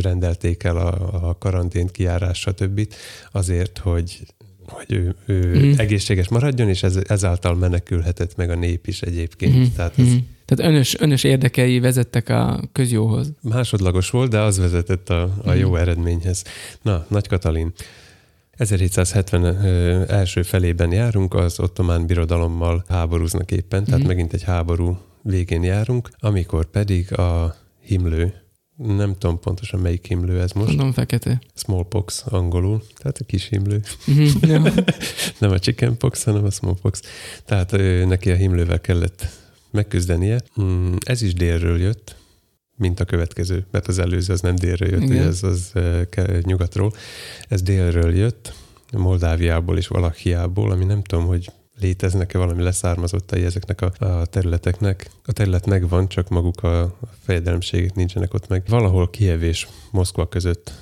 rendelték 0.00 0.62
el 0.62 0.76
a, 0.76 1.28
a 1.28 1.38
karantént 1.38 1.90
kijárás, 1.90 2.38
stb. 2.38 2.88
azért, 3.32 3.78
hogy 3.78 4.20
hogy 4.66 4.92
ő, 4.92 5.14
ő 5.26 5.54
Mhm. 5.56 5.66
mm. 5.66 5.72
egészséges 5.76 6.28
maradjon, 6.28 6.68
és 6.68 6.82
ez, 6.82 6.98
ezáltal 7.08 7.54
menekülhetett 7.54 8.36
meg 8.36 8.50
a 8.50 8.54
nép 8.54 8.86
is 8.86 9.02
egyébként. 9.02 9.54
Mm. 9.54 9.58
Mhm, 9.60 9.68
Tehát 9.76 9.98
ez 9.98 10.06
mhm. 10.06 10.16
Tehát 10.44 10.72
önös, 10.72 11.00
önös 11.00 11.24
érdekei 11.24 11.78
vezettek 11.80 12.28
a 12.28 12.60
közjóhoz. 12.72 13.32
Másodlagos 13.42 14.10
volt, 14.10 14.30
de 14.30 14.40
az 14.40 14.58
vezetett 14.58 15.08
a, 15.10 15.34
a 15.44 15.52
jó 15.52 15.68
Mhm. 15.70 15.78
eredményhez. 15.80 16.42
Na, 16.82 17.04
Nagy 17.08 17.28
Katalin. 17.28 17.72
1770 18.50 19.44
ö, 19.44 20.02
első 20.08 20.42
felében 20.42 20.92
járunk, 20.92 21.34
az 21.34 21.60
ottomán 21.60 22.06
birodalommal 22.06 22.84
háborúznak 22.88 23.50
éppen, 23.50 23.84
tehát 23.84 23.98
Mhm. 24.00 24.08
megint 24.08 24.32
egy 24.32 24.42
háború 24.42 24.98
végén 25.22 25.62
járunk, 25.62 26.08
amikor 26.18 26.64
pedig 26.64 27.18
a 27.18 27.56
himlő, 27.80 28.34
nem 28.76 29.14
tudom 29.18 29.40
pontosan 29.40 29.80
melyik 29.80 30.06
himlő 30.06 30.40
ez 30.40 30.52
most, 30.52 30.66
Mondom 30.68 30.92
fekete. 30.92 31.40
smallpox 31.54 32.24
angolul, 32.26 32.82
tehát 32.98 33.18
a 33.18 33.24
kis 33.24 33.48
himlő, 33.48 33.82
Mhm, 34.06 34.26
nem 35.40 35.50
a 35.50 35.58
chickenpox, 35.58 36.24
hanem 36.24 36.44
a 36.44 36.50
smallpox. 36.50 37.00
Tehát 37.44 37.70
neki 38.06 38.30
a 38.30 38.34
himlővel 38.34 38.80
kellett 38.80 39.26
megküzdenie. 39.70 40.40
Mm, 40.60 40.94
Ez 41.04 41.22
is 41.22 41.34
délről 41.34 41.80
jött, 41.80 42.16
mint 42.76 43.00
a 43.00 43.04
következő, 43.04 43.66
mert 43.70 43.88
az 43.88 43.98
előző 43.98 44.32
az 44.32 44.40
nem 44.40 44.54
délről 44.56 44.88
jött, 44.88 45.02
ugye 45.08 45.22
ez 45.22 45.42
az 45.42 45.72
nyugatról. 46.42 46.92
Ez 47.48 47.62
délről 47.62 48.14
jött, 48.16 48.52
Moldáviából 48.92 49.76
és 49.78 49.86
Valachiából, 49.88 50.70
ami 50.70 50.84
nem 50.84 51.02
tudom, 51.02 51.26
hogy 51.26 51.50
léteznek-e 51.80 52.38
valami 52.38 52.62
leszármazottai 52.62 53.44
ezeknek 53.44 53.80
a, 53.80 53.92
a 53.98 54.26
területeknek. 54.26 55.10
A 55.24 55.32
terület 55.32 55.66
megvan, 55.66 56.08
csak 56.08 56.28
maguk 56.28 56.62
a, 56.62 56.82
a 56.82 56.92
fejedelemségek 57.24 57.94
nincsenek 57.94 58.34
ott 58.34 58.48
meg. 58.48 58.62
Valahol 58.68 59.10
Kiev 59.10 59.42
és 59.42 59.68
Moszkva 59.90 60.28
között 60.28 60.72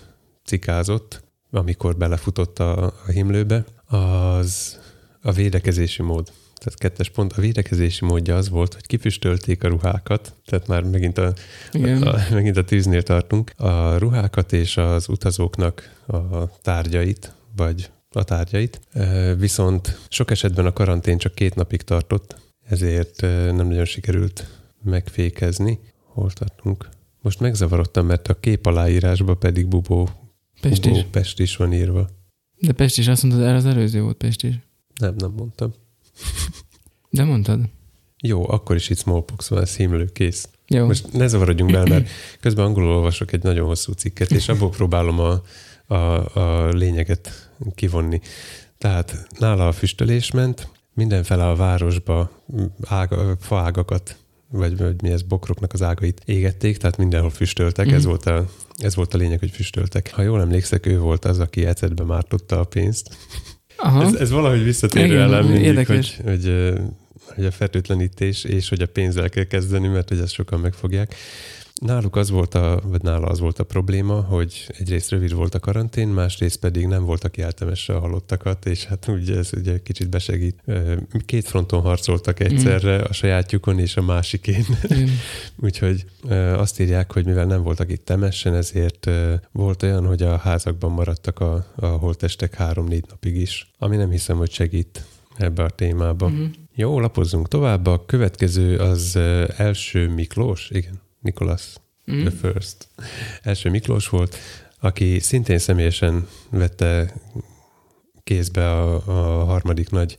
cikázott, 0.45 1.23
amikor 1.51 1.97
belefutott 1.97 2.59
a, 2.59 2.85
a 2.85 3.11
himlőbe, 3.11 3.65
az 3.87 4.79
a 5.23 5.33
védekezési 5.33 6.03
mód. 6.03 6.33
Tehát 6.55 6.79
kettes 6.79 7.11
pont, 7.11 7.33
a 7.33 7.41
védekezési 7.41 8.05
módja 8.05 8.37
az 8.37 8.49
volt, 8.49 8.75
hogy 8.75 8.87
kifüstölték 8.87 9.65
a 9.65 9.69
ruhákat, 9.69 10.35
tehát 10.45 10.67
már 10.67 10.83
megint 10.83 11.19
a, 11.19 11.33
Igen. 11.73 12.03
a, 12.03 12.17
megint 12.31 12.57
a 12.57 12.65
tűznél 12.65 13.03
tartunk, 13.03 13.53
a 13.57 13.97
ruhákat 13.97 14.53
és 14.53 14.77
az 14.77 15.09
utazóknak 15.09 16.03
a 16.07 16.61
tárgyait, 16.61 17.35
vagy 17.57 17.91
a 18.21 18.25
tárgyait. 18.25 18.81
Viszont 19.39 19.99
sok 20.09 20.31
esetben 20.31 20.67
a 20.67 20.73
karantén 20.73 21.19
csak 21.19 21.35
két 21.35 21.55
napig 21.55 21.83
tartott, 21.83 22.37
ezért 22.69 23.21
nem 23.21 23.67
nagyon 23.67 23.85
sikerült 23.85 24.47
megfékezni. 24.83 25.79
Hol 26.05 26.31
tartunk? 26.31 26.89
Most 27.23 27.41
megzavarodtam, 27.41 28.07
mert 28.07 28.29
a 28.29 28.41
kép 28.41 28.67
aláírásba 28.67 29.35
pedig 29.35 29.67
Bubó, 29.67 30.09
Pest 30.61 30.83
Bubó 30.83 30.97
is. 30.97 31.05
Pest 31.11 31.41
is 31.41 31.57
van 31.57 31.73
írva. 31.73 32.09
De 32.59 32.73
Pest 32.73 32.99
is, 32.99 33.09
azt 33.09 33.23
mondtad, 33.23 33.45
erre 33.45 33.57
az 33.57 33.67
előző 33.67 34.03
volt 34.03 34.17
Pest 34.17 34.43
is. 34.43 34.55
Nem, 35.01 35.15
nem 35.19 35.31
mondtam. 35.31 35.75
De 37.11 37.25
mondtad. 37.25 37.61
Jó, 38.23 38.51
akkor 38.51 38.77
is 38.77 38.89
itt 38.89 38.99
smallpox 38.99 39.49
van, 39.49 39.61
ez 39.61 39.77
hímlő, 39.77 40.05
kész. 40.13 40.49
Jó. 40.69 40.87
Most 40.87 41.13
ne 41.13 41.27
zavarodjunk 41.27 41.73
bele, 41.73 41.89
mert 41.89 42.09
közben 42.41 42.65
angolul 42.65 42.95
olvasok 42.95 43.33
egy 43.33 43.43
nagyon 43.43 43.67
hosszú 43.67 43.93
cikket, 43.93 44.31
és 44.31 44.49
abból 44.49 44.71
próbálom 44.71 45.19
a, 45.19 45.43
a, 45.95 46.37
a 46.39 46.69
lényeget 46.69 47.44
kivonni. 47.75 48.21
Tehát 48.79 49.27
nála 49.39 49.69
a 49.69 49.73
füstölés 49.73 50.31
ment, 50.31 50.69
mindenfele 50.95 51.49
a 51.49 51.55
városba 51.57 52.31
ága, 52.87 53.37
faágakat, 53.41 54.17
vagy, 54.49 54.77
vagy 54.79 55.03
mi 55.03 55.11
ez, 55.11 55.23
bokroknak 55.23 55.73
az 55.73 55.83
ágait 55.83 56.23
égették, 56.25 56.77
tehát 56.77 56.97
mindenhol 56.97 57.31
füstöltek, 57.31 57.87
Mhm. 57.87 57.95
ez, 57.95 58.05
volt 58.05 58.27
a, 58.27 58.49
ez 58.77 58.95
volt 58.95 59.15
a 59.15 59.19
lényeg, 59.19 59.39
hogy 59.39 59.51
füstöltek. 59.51 60.11
Ha 60.13 60.23
jól 60.23 60.41
emlékszek, 60.41 60.87
ő 60.87 60.99
volt 60.99 61.25
az, 61.25 61.39
aki 61.39 61.67
ecetbe 61.67 62.05
mártotta 62.05 62.61
a 62.61 62.65
pénzt. 62.65 63.17
Aha. 63.77 64.03
Ez, 64.05 64.15
ez 64.15 64.31
valahogy 64.31 64.65
visszatérő 64.65 65.05
Igen, 65.07 65.21
elem 65.21 65.45
mindig, 65.47 65.63
érdekes. 65.65 66.17
hogy, 66.17 66.25
hogy, 66.31 66.73
hogy 67.35 67.45
a 67.45 67.51
fertőtlenítés 67.51 68.45
és 68.45 68.69
hogy 68.69 68.81
a 68.81 68.87
pénzzel 68.87 69.29
kell 69.29 69.45
kezdeni, 69.45 69.89
mert 69.89 70.09
hogy 70.09 70.19
ezt 70.19 70.33
sokan 70.33 70.61
megfogják. 70.61 71.15
Náluk 71.81 72.17
az 72.17 72.31
volt 72.31 72.55
a, 72.55 72.81
vagy 72.85 73.03
nála 73.03 73.27
az 73.27 73.41
volt 73.41 73.59
a 73.59 73.65
probléma, 73.65 74.21
hogy 74.21 74.67
egyrészt 74.79 75.11
rövid 75.11 75.33
volt 75.33 75.55
a 75.55 75.59
karantén, 75.59 76.09
másrészt 76.09 76.59
pedig 76.59 76.87
nem 76.87 77.05
volt, 77.05 77.25
aki 77.25 77.43
eltemesse 77.43 77.95
a 77.95 78.01
halottakat, 78.01 78.67
és 78.67 78.85
hát 78.85 79.09
úgy 79.09 79.31
ez 79.31 79.51
ugye 79.57 79.83
kicsit 79.83 80.09
besegít. 80.09 80.63
Két 81.27 81.47
fronton 81.47 81.81
harcoltak 81.81 82.41
egyszerre, 82.41 82.97
a 83.03 83.13
sajátjukon 83.13 83.79
és 83.79 83.97
a 83.97 84.03
másikén. 84.03 84.65
Igen. 84.83 85.09
Úgyhogy 85.67 86.05
azt 86.57 86.81
írják, 86.81 87.13
hogy 87.13 87.25
mivel 87.25 87.45
nem 87.47 87.63
voltak 87.63 87.91
itt 87.91 88.05
temessen, 88.05 88.55
ezért 88.55 89.11
volt 89.53 89.83
olyan, 89.83 90.07
hogy 90.07 90.23
a 90.23 90.37
házakban 90.37 90.91
maradtak 90.91 91.41
a, 91.41 91.67
a 91.77 91.87
holttestek 91.87 92.55
három-négy 92.55 93.05
napig 93.09 93.37
is, 93.37 93.71
ami 93.79 93.97
nem 93.97 94.11
hiszem, 94.11 94.37
hogy 94.37 94.51
segít 94.51 95.05
ebbe 95.37 95.63
a 95.63 95.71
témába. 95.71 96.29
Mhm. 96.29 96.45
Jó, 96.75 97.01
lapozzunk 97.01 97.49
tovább. 97.49 97.87
A 97.87 98.05
következő 98.07 98.77
az 98.77 99.19
első 99.57 100.09
Miklós, 100.09 100.71
igen, 100.71 101.03
Nikolas 101.25 101.77
Mhm. 102.07 102.21
the 102.27 102.31
first. 102.31 102.89
Első 103.43 103.71
Miklós 103.71 104.09
volt, 104.09 104.37
aki 104.81 105.19
szintén 105.19 105.59
személyesen 105.59 106.27
vette 106.51 107.15
kézbe 108.25 108.71
a, 108.71 108.95
a 108.95 109.45
harmadik 109.45 109.91
nagy 109.91 110.17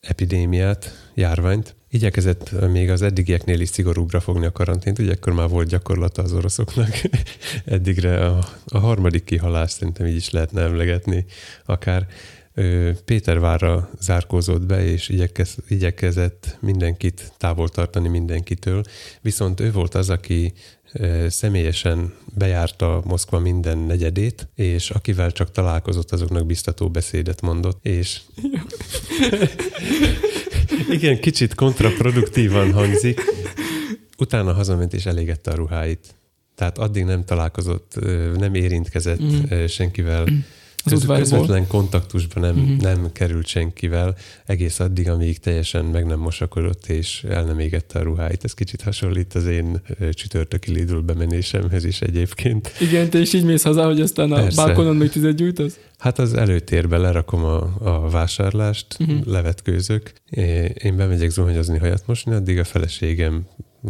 epidémiát, 0.00 1.10
járványt. 1.14 1.74
Igyekezett 1.90 2.70
még 2.70 2.90
az 2.90 3.02
eddigieknél 3.02 3.60
is 3.60 3.68
szigorúbbra 3.68 4.20
fogni 4.20 4.46
a 4.46 4.52
karantént, 4.52 4.98
ugye 4.98 5.12
akkor 5.12 5.32
már 5.32 5.48
volt 5.48 5.68
gyakorlata 5.68 6.22
az 6.22 6.32
oroszoknak. 6.32 6.88
Eddigre 7.64 8.26
a, 8.26 8.44
a 8.66 8.78
harmadik 8.78 9.24
kihalás 9.24 9.70
szerintem 9.70 10.06
így 10.06 10.16
is 10.16 10.30
lehetne 10.30 10.62
emlegetni 10.62 11.24
akár. 11.64 12.06
Pétervárra 13.04 13.90
zárkózott 14.00 14.66
be, 14.66 14.84
és 14.84 15.08
igyekez, 15.08 15.56
igyekezett 15.68 16.56
mindenkit 16.60 17.32
távol 17.36 17.68
tartani 17.68 18.08
mindenkitől. 18.08 18.82
Viszont 19.20 19.60
ő 19.60 19.72
volt 19.72 19.94
az, 19.94 20.10
aki 20.10 20.52
személyesen 21.28 22.14
bejárta 22.34 23.02
Moszkva 23.04 23.38
minden 23.38 23.78
negyedét, 23.78 24.48
és 24.54 24.90
akivel 24.90 25.32
csak 25.32 25.50
találkozott, 25.50 26.12
azoknak 26.12 26.46
biztató 26.46 26.90
beszédet 26.90 27.40
mondott, 27.40 27.86
és 27.86 28.20
igen, 30.96 31.20
kicsit 31.20 31.54
kontraproduktívan 31.54 32.72
hangzik. 32.72 33.20
Utána 34.18 34.52
hazament 34.52 34.92
és 34.92 35.06
elégette 35.06 35.50
a 35.50 35.54
ruháit. 35.54 36.14
Tehát 36.54 36.78
addig 36.78 37.04
nem 37.04 37.24
találkozott, 37.24 37.94
nem 38.36 38.54
érintkezett 38.54 39.20
ö, 39.48 39.66
senkivel. 39.66 40.26
Az 40.86 40.92
udvarból. 40.92 41.22
közvetlen 41.22 41.66
kontaktusban 41.66 42.42
nem, 42.42 42.54
Mhm. 42.54 42.80
nem 42.80 43.12
került 43.12 43.46
senkivel, 43.46 44.16
egész 44.46 44.80
addig, 44.80 45.08
amíg 45.08 45.38
teljesen 45.38 45.84
meg 45.84 46.06
nem 46.06 46.18
mosakodott 46.18 46.86
és 46.86 47.24
el 47.28 47.44
nem 47.44 47.58
égette 47.58 47.98
a 47.98 48.02
ruháit. 48.02 48.44
Ez 48.44 48.54
kicsit 48.54 48.82
hasonlít 48.82 49.34
az 49.34 49.46
én 49.46 49.80
csütörtöki 50.12 50.72
Lidl 50.72 50.96
bemenésemhez 50.96 51.84
is 51.84 52.00
egyébként. 52.00 52.72
Igen, 52.80 53.10
te 53.10 53.18
is 53.18 53.32
így 53.32 53.44
mész 53.44 53.62
haza, 53.62 53.84
hogy 53.84 54.00
aztán 54.00 54.32
a 54.32 54.34
Persze. 54.34 54.64
balkonon 54.64 54.96
még 54.96 55.10
tüzet 55.10 55.34
gyújtasz? 55.36 55.78
Hát 55.98 56.18
az 56.18 56.34
előtérbe 56.34 56.96
lerakom 56.96 57.44
a, 57.44 57.76
a 57.80 58.08
vásárlást, 58.10 58.96
uh-huh. 58.98 59.24
levetkőzök, 59.26 60.12
én 60.82 60.96
bemegyek 60.96 61.30
zuhanyozni, 61.30 61.78
hajat 61.78 62.02
mosni, 62.06 62.32
addig 62.34 62.58
a 62.58 62.64
feleségem 62.64 63.46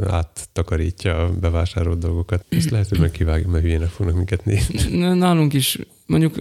áttakarítja 0.06 1.16
a 1.24 1.30
bevásárolt 1.40 1.98
dolgokat. 1.98 2.44
Ezt 2.48 2.70
lehet, 2.70 2.88
hogy 2.88 2.98
meg 3.00 3.11
kivágja, 3.11 3.48
mert 3.48 3.62
hülyének 3.64 3.88
fognak 3.88 4.14
minket 4.16 4.44
nézni. 4.44 4.96
Nálunk 4.98 5.52
is, 5.52 5.78
mondjuk 6.07 6.40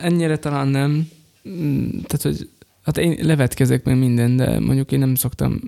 ennyire 0.00 0.36
talán 0.38 0.68
nem, 0.68 1.08
Mm, 1.48 1.88
tehát 1.88 2.22
hogy 2.22 2.48
hát 2.82 2.96
én 2.98 3.16
levetkezek 3.26 3.84
meg 3.84 3.98
minden, 3.98 4.36
de 4.36 4.58
mondjuk 4.58 4.92
én 4.92 4.98
nem 4.98 5.14
szoktam 5.14 5.60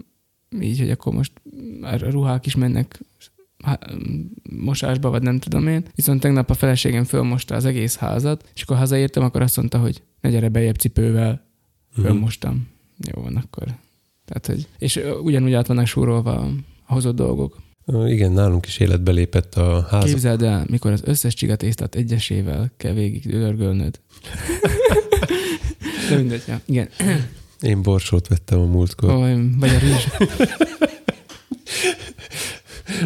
így, 0.61 0.79
hogy 0.79 0.90
akkor 0.90 1.12
most 1.12 1.33
a 1.83 1.97
ruhák 2.11 2.47
is 2.47 2.55
mennek 2.55 3.01
mosásba, 4.59 5.11
vagy 5.11 5.23
nem 5.23 5.38
tudom 5.38 5.68
én. 5.68 5.85
Viszont 5.95 6.21
tegnap 6.21 6.51
a 6.51 6.55
feleségem 6.55 7.05
fölmosta 7.05 7.55
az 7.55 7.64
egész 7.64 7.97
házat, 7.97 8.51
és 8.55 8.62
akkor 8.62 8.77
hazaértem, 8.77 9.23
akkor 9.23 9.42
azt 9.42 9.57
mondta, 9.57 9.79
hogy 9.79 10.03
ne 10.21 10.31
gyere 10.31 10.49
bejebb 10.49 10.77
cipővel, 10.77 11.51
Mhm. 11.95 12.07
fölmostam. 12.07 12.68
Jó 13.14 13.23
van 13.23 13.37
akkor. 13.37 13.64
Tehát, 14.25 14.47
hogy, 14.47 14.68
és 14.79 15.01
ugyanúgy 15.23 15.53
át 15.53 15.66
vannak 15.66 15.87
súrolva 15.87 16.35
a 16.87 16.92
hozott 16.92 17.16
dolgok. 17.16 17.62
Igen, 17.87 18.33
nálunk 18.33 18.66
is 18.66 18.79
életbe 18.79 19.12
lépett 19.12 19.55
a 19.55 19.87
ház. 19.90 20.05
Képzeld 20.05 20.42
el, 20.42 20.64
mikor 20.68 20.92
az 20.92 21.03
összes 21.05 21.35
csigatésztát 21.35 21.95
egyesével 21.95 22.73
kell 22.77 22.92
végig 22.92 23.27
dörgölnöd. 23.27 24.01
De 26.09 26.16
mindegy, 26.16 26.42
ja. 26.47 26.61
igen. 26.64 26.88
Én 27.61 27.83
borsót 27.83 28.29
vettem 28.29 28.61
a 28.61 28.64
múltkor. 28.64 29.14
Vagy, 29.14 29.59
vagy 29.59 29.71
a 29.71 29.79
rizs. 29.79 30.07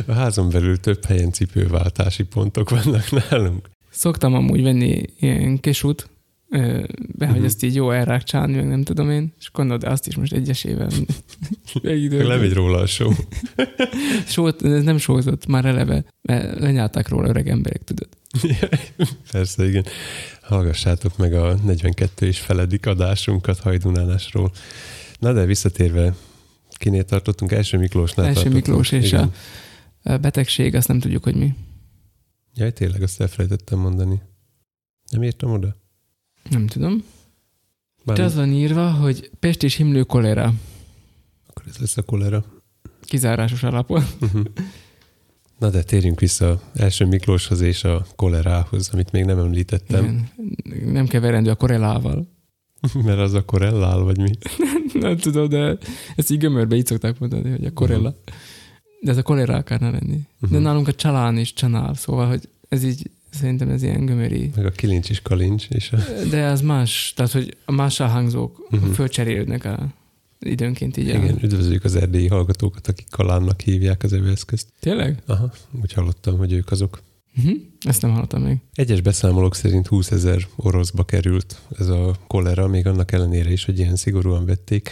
A 0.07 0.13
házon 0.13 0.51
belül 0.51 0.81
több 0.81 1.05
helyen 1.05 1.33
cipőváltási 1.33 2.23
pontok 2.23 2.71
vannak 2.71 3.11
nálunk. 3.11 3.71
Szoktam 3.91 4.35
amúgy 4.35 4.63
venni 4.63 5.03
ilyen 5.21 5.61
kesút, 5.61 6.09
be, 6.49 7.27
hogy 7.27 7.37
Mhm. 7.37 7.45
ezt 7.45 7.63
így 7.63 7.75
jó 7.75 7.91
elrákcsálni, 7.91 8.55
meg 8.55 8.67
nem 8.69 8.83
tudom 8.83 9.11
én, 9.11 9.33
és 9.39 9.51
gondolod, 9.53 9.83
de 9.83 9.91
azt 9.91 10.07
is 10.07 10.17
most 10.17 10.33
egyesével 10.33 10.89
végig 11.83 12.13
Lemegy 12.13 12.53
róla 12.53 12.79
a 12.79 12.87
só. 12.87 13.11
Sót, 14.27 14.63
ez 14.65 14.83
nem 14.85 14.99
sózott 14.99 15.47
már 15.47 15.65
eleve, 15.65 16.05
mert 16.23 16.59
lenyálták 16.59 17.09
róla 17.09 17.29
öreg 17.29 17.49
emberek, 17.49 17.85
tudod. 17.85 18.09
Persze, 19.33 19.67
igen. 19.69 19.85
Hallgassátok 20.43 21.17
meg 21.17 21.33
a 21.35 21.55
42 21.55 22.27
és 22.27 22.39
feledik 22.39 22.87
adásunkat 22.87 23.59
hajdunálásról. 23.59 24.53
Na 25.19 25.33
de 25.33 25.45
visszatérve, 25.45 26.15
kinél 26.71 27.05
tartottunk? 27.05 27.53
Első 27.53 27.79
Miklósnál 27.79 28.27
Első 28.27 28.43
tartottunk. 28.43 28.67
Miklós 28.67 28.93
és 28.93 29.07
Igen. 29.07 29.33
a 30.03 30.17
betegség, 30.17 30.75
azt 30.75 30.89
nem 30.89 30.99
tudjuk, 31.01 31.25
hogy 31.25 31.35
mi. 31.37 31.55
Jaj, 32.55 32.73
tényleg, 32.73 33.03
azt 33.03 33.21
elfelejtettem 33.21 33.79
mondani. 33.79 34.21
Nem 35.11 35.23
írtam 35.23 35.53
oda? 35.53 35.77
Nem 36.51 36.67
tudom. 36.67 37.05
Bár 38.05 38.17
De 38.17 38.25
az 38.25 38.35
van 38.35 38.53
írva, 38.53 38.91
hogy 38.91 39.31
pest 39.41 39.63
és 39.63 39.75
himlő 39.75 40.03
kolera, 40.03 40.55
akkor 41.47 41.63
ez 41.69 41.77
lesz 41.79 41.97
a 41.97 42.03
kolera. 42.03 42.45
kizárásos 43.01 43.63
alapon. 43.63 44.05
Mhm. 44.21 44.41
Na 45.59 45.71
de 45.71 45.83
térjünk 45.83 46.21
vissza 46.21 46.61
első 46.75 47.05
Miklóshoz 47.07 47.61
és 47.61 47.85
a 47.85 48.07
kolerához, 48.17 48.91
amit 48.93 49.13
még 49.13 49.25
nem 49.25 49.39
említettem, 49.39 50.05
Igen. 50.65 50.93
Nem 50.93 51.07
keverendő 51.07 51.51
a 51.51 51.55
korelával. 51.55 52.29
mert 53.05 53.19
az 53.19 53.33
a 53.35 53.45
korellál, 53.45 53.99
vagy 53.99 54.19
mi? 54.19 54.31
nem 55.01 55.17
tudom, 55.17 55.49
de 55.49 55.79
ezt 56.17 56.31
így 56.31 56.39
gömörbe 56.39 56.77
így 56.77 56.87
szokták 56.87 57.19
mondani, 57.19 57.51
hogy 57.51 57.65
a 57.65 57.73
korella. 57.73 58.15
De 59.01 59.11
ez 59.11 59.17
a 59.17 59.23
kolera 59.23 59.55
akárna 59.55 59.91
lenni. 59.91 60.21
De 60.41 60.47
Mhm. 60.49 60.63
nálunk 60.63 60.89
a 60.89 60.95
csalán 60.95 61.39
is 61.39 61.53
csanál, 61.53 61.95
szóval, 61.95 62.27
hogy 62.29 62.49
ez 62.69 62.85
így, 62.85 63.11
szerintem 63.37 63.69
ez 63.69 63.83
ilyen 63.83 64.07
gömöri. 64.07 64.51
Meg 64.57 64.67
a 64.67 64.71
kilincs 64.71 65.11
is 65.11 65.23
kalincs, 65.23 65.67
és 65.69 65.93
a... 65.93 65.97
De 66.31 66.47
az 66.47 66.61
más, 66.61 67.13
tehát, 67.17 67.33
hogy 67.33 67.57
más 67.67 67.97
hangzók 67.99 68.67
Mhm. 68.71 68.81
uh-huh. 68.81 68.95
fölcserélődnek 68.95 69.65
a 69.65 69.87
időnként 70.39 70.97
így. 70.97 71.09
Igen, 71.09 71.39
üdvözlőjük 71.43 71.85
az 71.85 71.97
erdélyi 71.97 72.29
hallgatókat, 72.29 72.87
akik 72.89 73.07
kalánnak 73.11 73.61
hívják 73.61 74.03
az 74.03 74.13
evőeszközt. 74.13 74.69
Tényleg? 74.81 75.23
Aha, 75.27 75.53
úgy 75.83 75.93
hallottam, 75.93 76.37
hogy 76.37 76.53
ők 76.53 76.71
azok. 76.71 77.03
Uh-huh. 77.37 77.57
Ezt 77.81 78.03
nem 78.03 78.11
hallottam 78.11 78.43
még. 78.43 78.57
Egyes 78.75 79.01
beszámolók 79.01 79.55
szerint 79.55 79.87
20 79.87 80.11
ezer 80.11 80.47
oroszba 80.57 81.05
került 81.05 81.61
ez 81.79 81.89
a 81.89 82.17
kolera, 82.27 82.67
még 82.67 82.87
annak 82.87 83.13
ellenére 83.13 83.51
is, 83.53 83.65
hogy 83.65 83.79
ilyen 83.79 83.97
szigorúan 83.97 84.45
vették, 84.45 84.91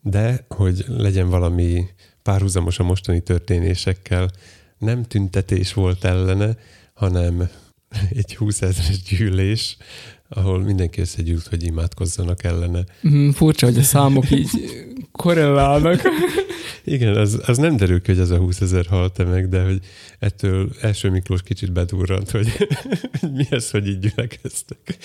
de 0.00 0.44
hogy 0.48 0.84
legyen 0.88 1.28
valami 1.28 1.86
párhuzamos 2.22 2.78
a 2.78 2.82
mostani 2.82 3.20
történésekkel, 3.20 4.30
nem 4.78 5.02
tüntetés 5.02 5.72
volt 5.72 6.04
ellene, 6.04 6.56
hanem 6.94 7.48
egy 8.20 8.34
20 8.34 8.62
ezeres 8.62 9.02
gyűlés, 9.02 9.76
ahol 10.28 10.62
mindenki 10.62 11.00
összegyűlt, 11.00 11.46
hogy 11.46 11.62
imádkozzanak 11.62 12.44
ellene. 12.44 12.84
Mm, 13.08 13.30
furcsa, 13.30 13.66
hogy 13.66 13.78
a 13.78 13.82
számok 13.82 14.30
így 14.30 14.50
korrelálnak. 15.12 16.02
Igen, 16.84 17.16
az, 17.16 17.42
az 17.46 17.58
nem 17.58 17.76
derül 17.76 18.00
ki, 18.00 18.10
hogy 18.10 18.20
az 18.20 18.30
a 18.30 18.36
20 18.36 18.60
ezer 18.60 18.86
halt 18.86 19.30
meg, 19.30 19.48
de 19.48 19.62
hogy 19.62 19.80
ettől 20.18 20.72
első 20.80 21.10
Miklós 21.10 21.42
kicsit 21.42 21.72
bedurrant, 21.72 22.30
hogy 22.30 22.68
mi 23.36 23.46
ez, 23.50 23.70
hogy 23.70 23.88
így 23.88 23.98
gyülekeztek. 23.98 24.96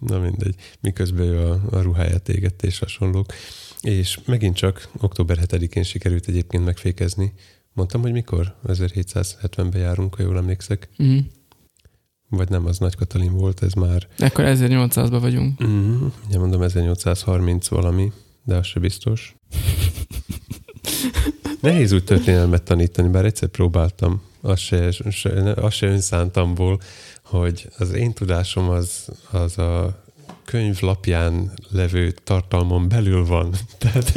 Na 0.00 0.18
mindegy, 0.18 0.54
miközben 0.80 1.26
ő 1.26 1.38
a, 1.38 1.60
a 1.70 1.80
ruháját 1.80 2.28
égette 2.28 2.66
és 2.66 2.78
hasonlók. 2.78 3.32
És 3.80 4.18
megint 4.24 4.56
csak 4.56 4.88
október 5.00 5.38
7-én 5.46 5.82
sikerült 5.82 6.28
egyébként 6.28 6.64
megfékezni. 6.64 7.32
Mondtam, 7.72 8.00
hogy 8.00 8.12
mikor? 8.12 8.54
1770-ben 8.66 9.80
járunk, 9.80 10.14
ha 10.14 10.22
jól 10.22 10.36
emlékszek. 10.36 10.88
Mm. 11.02 11.18
Vagy 12.36 12.48
nem, 12.48 12.66
az 12.66 12.78
Nagy 12.78 12.96
Katalin 12.96 13.32
volt, 13.32 13.62
ez 13.62 13.72
már 13.72 14.06
Ekkor 14.18 14.44
1800-ban 14.48 15.18
vagyunk. 15.20 15.64
Mm, 15.64 16.06
ugye 16.26 16.38
mondom 16.38 16.62
1830 16.62 17.68
valami, 17.68 18.12
de 18.44 18.56
az 18.56 18.66
se 18.66 18.80
biztos. 18.80 19.34
Nehéz 21.60 21.92
úgy 21.92 22.04
történelmet 22.04 22.62
tanítani, 22.62 23.08
bár 23.08 23.24
egyszer 23.24 23.48
próbáltam, 23.48 24.22
az 24.40 24.58
se, 24.58 24.90
se, 24.90 25.52
az 25.52 25.74
se 25.74 25.86
önszántamból, 25.86 26.80
hogy 27.24 27.68
az 27.78 27.92
én 27.92 28.12
tudásom 28.12 28.68
az, 28.68 29.08
az 29.30 29.58
a 29.58 30.01
könyv 30.44 30.80
lapján 30.80 31.52
levő 31.70 32.14
tartalmon 32.24 32.88
belül 32.88 33.24
van. 33.24 33.54
Tehát 33.78 34.12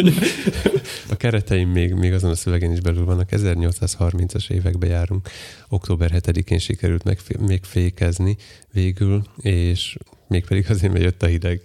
a 1.09 1.15
kereteim 1.15 1.69
még, 1.69 1.93
még 1.93 2.13
azon 2.13 2.29
a 2.29 2.35
szövegen 2.35 2.71
is 2.71 2.79
belül 2.79 3.05
vannak. 3.05 3.29
1830-as 3.31 4.49
évekbe 4.49 4.87
járunk. 4.87 5.29
Október 5.69 6.11
7-én 6.13 6.59
sikerült 6.59 7.03
megfé- 7.03 7.39
még 7.39 7.63
fékezni 7.63 8.35
végül, 8.71 9.21
és 9.37 9.97
mégpedig 10.27 10.69
azért, 10.69 10.91
mert 10.91 11.03
jött 11.03 11.23
a 11.23 11.27
hideg. 11.27 11.61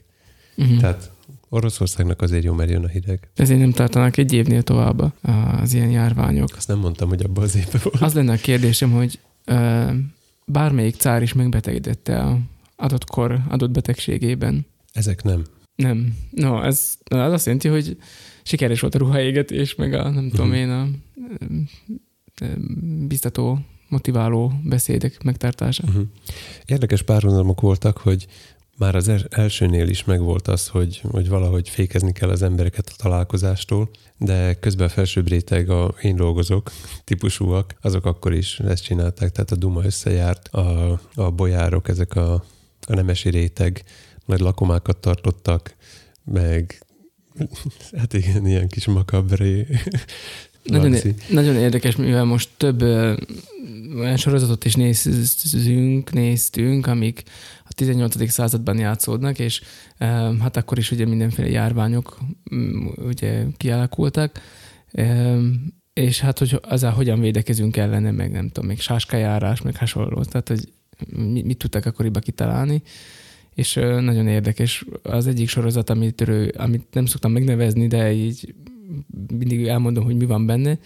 Mm. 0.62 0.79
Tehát 0.79 1.11
Oroszországnak 1.49 2.23
azért 2.23 2.44
jó, 2.44 2.53
mert 2.53 2.70
jön 2.70 2.85
a 2.85 2.88
hideg. 2.88 3.29
Ezért 3.37 3.61
nem 3.61 3.73
tartanak 3.73 4.16
egy 4.16 4.33
évnél 4.33 4.62
tovább 4.62 5.12
az 5.62 5.75
ilyen 5.75 5.90
járványok. 5.90 6.49
Azt 6.57 6.68
nem 6.68 6.79
mondtam, 6.79 7.09
hogy 7.09 7.23
abban 7.23 7.44
az 7.44 7.57
évben 7.57 7.81
volt. 7.85 8.03
Az 8.03 8.14
lenne 8.14 8.33
a 8.33 8.37
kérdésem, 8.37 8.90
hogy 8.90 9.18
ö, 9.44 9.90
bármelyik 10.44 10.96
cár 10.96 11.23
is 11.23 11.33
megbetegedette 11.33 12.18
a 12.18 12.38
adott 12.81 13.05
kor, 13.05 13.40
adott 13.49 13.71
betegségében. 13.71 14.66
Ezek 14.93 15.23
nem. 15.23 15.45
Nem. 15.75 16.16
No, 16.31 16.62
ez 16.62 16.95
az 17.05 17.33
azt 17.33 17.45
jelenti, 17.47 17.69
hogy 17.69 17.97
sikeres 18.43 18.81
volt 18.81 18.95
a 18.95 18.99
ruhaégetés, 18.99 19.75
meg 19.75 19.93
a, 19.93 20.11
nem 20.11 20.29
tudom 20.31 20.47
Mhm. 20.47 20.57
én, 20.57 20.71
a 20.71 20.88
biztató, 23.07 23.59
motiváló 23.88 24.53
beszédek 24.64 25.23
megtartása. 25.23 25.83
Uh-huh. 25.87 26.03
Érdekes 26.64 27.03
párhuzamok 27.03 27.61
voltak, 27.61 27.97
hogy 27.97 28.27
már 28.79 28.95
az 28.95 29.11
elsőnél 29.31 29.88
is 29.88 30.05
megvolt 30.05 30.49
az, 30.49 30.69
hogy, 30.69 31.01
hogy 31.11 31.29
valahogy 31.29 31.69
fékezni 31.69 32.12
kell 32.12 32.29
az 32.29 32.43
embereket 32.43 32.88
a 32.88 33.03
találkozástól, 33.03 33.90
de 34.19 34.55
közben 34.55 34.87
a 34.87 34.90
felsőbb 34.90 35.29
réteg, 35.29 35.71
a 35.71 35.95
én 36.03 36.16
dolgozók 36.16 36.71
típusúak, 37.05 37.75
azok 37.81 38.05
akkor 38.05 38.33
is 38.35 38.61
ezt 38.61 38.83
csinálták, 38.85 39.31
tehát 39.31 39.51
a 39.51 39.57
Duma 39.57 39.85
összejárt, 39.85 40.49
a, 40.49 41.01
a 41.14 41.31
bolyárok, 41.31 41.88
ezek 41.88 42.16
a, 42.16 42.45
a 42.90 42.94
nemesi 42.94 43.31
réteg 43.31 43.83
nagy 44.24 44.40
lakomákat 44.40 44.96
tartottak, 44.96 45.74
meg 46.24 46.87
hát 47.96 48.12
igen, 48.12 48.46
ilyen 48.46 48.68
kis 48.68 48.87
makabré. 48.87 49.66
Nagyon, 50.62 50.96
nagyon 51.29 51.57
érdekes, 51.57 51.96
mivel 51.96 52.24
most 52.24 52.48
több 52.57 52.83
olyan 53.94 54.16
sorozatot 54.16 54.64
is 54.64 54.74
nézzünk, 54.74 56.12
néztünk, 56.12 56.87
amik 56.87 57.22
a 57.64 57.72
18. 57.74 58.31
században 58.31 58.79
játszódnak, 58.79 59.38
és 59.38 59.62
hát 60.40 60.57
akkor 60.57 60.79
is 60.79 60.90
ugye 60.90 61.07
mindenféle 61.07 61.48
járványok 61.48 62.18
ugye 62.96 63.44
kialakultak, 63.57 64.40
és 65.92 66.20
hát 66.20 66.38
hogy 66.38 66.61
ezzel 66.68 66.92
hogyan 66.92 67.20
védekezünk 67.20 67.76
ellene, 67.76 68.11
meg 68.11 68.33
nem 68.33 68.48
tudom, 68.48 68.68
még 68.68 68.81
sáskajárás, 68.81 69.62
meg 69.62 69.76
hasonló, 69.76 70.22
tehát 70.24 70.48
hogy 70.48 70.72
mit, 71.08 71.44
mit 71.44 71.58
tudtak 71.58 71.86
akkoriban 71.86 72.22
kitalálni, 72.22 72.82
és 73.54 73.74
nagyon 73.74 74.26
érdekes. 74.26 74.84
Az 75.02 75.26
egyik 75.26 75.48
sorozat, 75.48 75.90
amit, 75.90 76.28
ő, 76.28 76.54
amit 76.56 76.86
nem 76.92 77.06
szoktam 77.06 77.32
megnevezni, 77.32 77.86
de 77.86 78.12
így 78.12 78.54
mindig 79.38 79.66
elmondom, 79.66 80.04
hogy 80.04 80.16
mi 80.16 80.24
van 80.24 80.46
benne. 80.46 80.78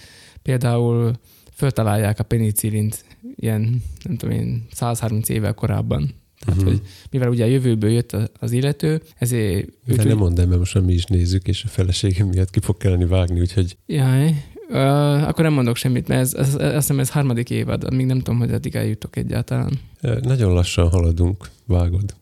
Például 0.43 1.13
föltalálják 1.53 2.19
a 2.19 2.23
penicillint 2.23 3.05
ilyen, 3.37 3.83
nem 4.03 4.17
tudom 4.17 4.35
én, 4.35 4.67
130 4.73 5.29
évvel 5.29 5.55
korábban. 5.55 6.15
Tehát, 6.45 6.61
uh-huh. 6.61 6.75
hogy 6.75 6.89
mivel 7.11 7.29
ugye 7.29 7.45
a 7.45 7.49
jövőből 7.49 7.91
jött 7.91 8.17
az 8.41 8.53
illető, 8.53 9.03
ezért 9.19 9.69
őt 9.87 10.05
nem 10.05 10.17
mondd 10.17 10.41
el, 10.41 10.47
mert 10.47 10.59
most 10.59 10.81
mi 10.81 10.93
is 10.93 11.05
nézzük, 11.05 11.49
és 11.49 11.65
a 11.65 11.69
feleségem 11.69 12.27
miatt 12.27 12.51
ki 12.51 12.61
fog 12.61 12.77
kelleni 12.77 13.05
vágni, 13.07 13.41
úgyhogy 13.41 13.77
Jaj, 13.87 14.45
uh, 14.69 15.29
akkor 15.29 15.45
nem 15.45 15.53
mondok 15.53 15.77
semmit, 15.77 16.09
mert 16.09 16.21
ez, 16.21 16.35
ez, 16.35 16.55
azt 16.55 16.75
hiszem 16.75 16.99
ez 16.99 17.11
harmadik 17.11 17.51
évad, 17.51 17.95
még 17.95 18.07
nem 18.07 18.19
tudom, 18.19 18.39
hogy 18.39 18.53
addig 18.53 18.75
eljutok 18.75 19.17
egyáltalán. 19.17 19.79
nagyon 20.23 20.53
lassan 20.53 20.89
haladunk, 20.89 21.51
vágod. 21.67 22.15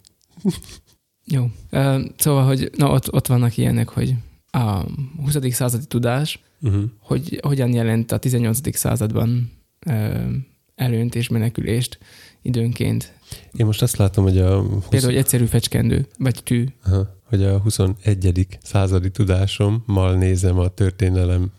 Jó. 1.24 1.50
Uh, 1.72 2.00
szóval, 2.16 2.44
hogy 2.44 2.70
na, 2.76 2.90
ott, 2.90 3.12
ott 3.12 3.26
vannak 3.26 3.56
ilyenek, 3.56 3.88
hogy 3.88 4.14
a 4.50 4.82
20. 5.22 5.36
századi 5.50 5.86
tudás, 5.86 6.40
Uh-huh. 6.64 6.82
hogy 6.98 7.40
hogyan 7.42 7.72
jelent 7.72 8.12
a 8.12 8.18
18. 8.18 8.76
században 8.76 9.50
uh, 9.86 10.32
előnt 10.74 11.14
és 11.14 11.28
menekülést 11.28 11.98
időnként. 12.42 13.12
Én 13.52 13.66
most 13.66 13.82
azt 13.82 13.96
látom, 13.96 14.24
hogy 14.24 14.38
a, 14.38 14.60
20, 14.60 14.84
Például 14.88 15.12
egy 15.12 15.18
egyszerű 15.18 15.44
fecskendő, 15.44 16.06
vagy 16.18 16.42
tű. 16.42 16.66
aha, 16.84 17.16
hogy 17.24 17.42
a 17.42 17.58
21. 17.58 18.46
századi 18.62 19.10
tudásommal 19.10 20.14
nézem 20.14 20.58
a 20.58 20.68
történelem, 20.68 21.52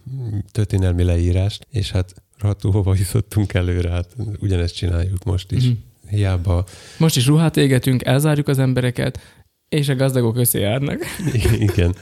történelmi 0.52 1.04
leírást, 1.04 1.68
és 1.70 1.92
hát 1.92 2.14
Raható, 2.40 2.72
hova 2.72 2.96
jutottunk 2.96 3.54
előre, 3.54 3.90
hát 3.90 4.16
ugyanezt 4.40 4.76
csináljuk 4.76 5.24
most 5.24 5.52
is. 5.52 5.64
Mhm. 5.64 5.74
Hiába, 6.10 6.66
Most 6.98 7.16
is 7.16 7.26
ruhát 7.26 7.58
égetünk, 7.58 8.06
elzárjuk 8.06 8.48
az 8.48 8.60
embereket, 8.60 9.20
és 9.70 9.90
a 9.90 9.96
gazdagok 9.96 10.38
összejárnak. 10.38 11.00
igen. 11.60 11.96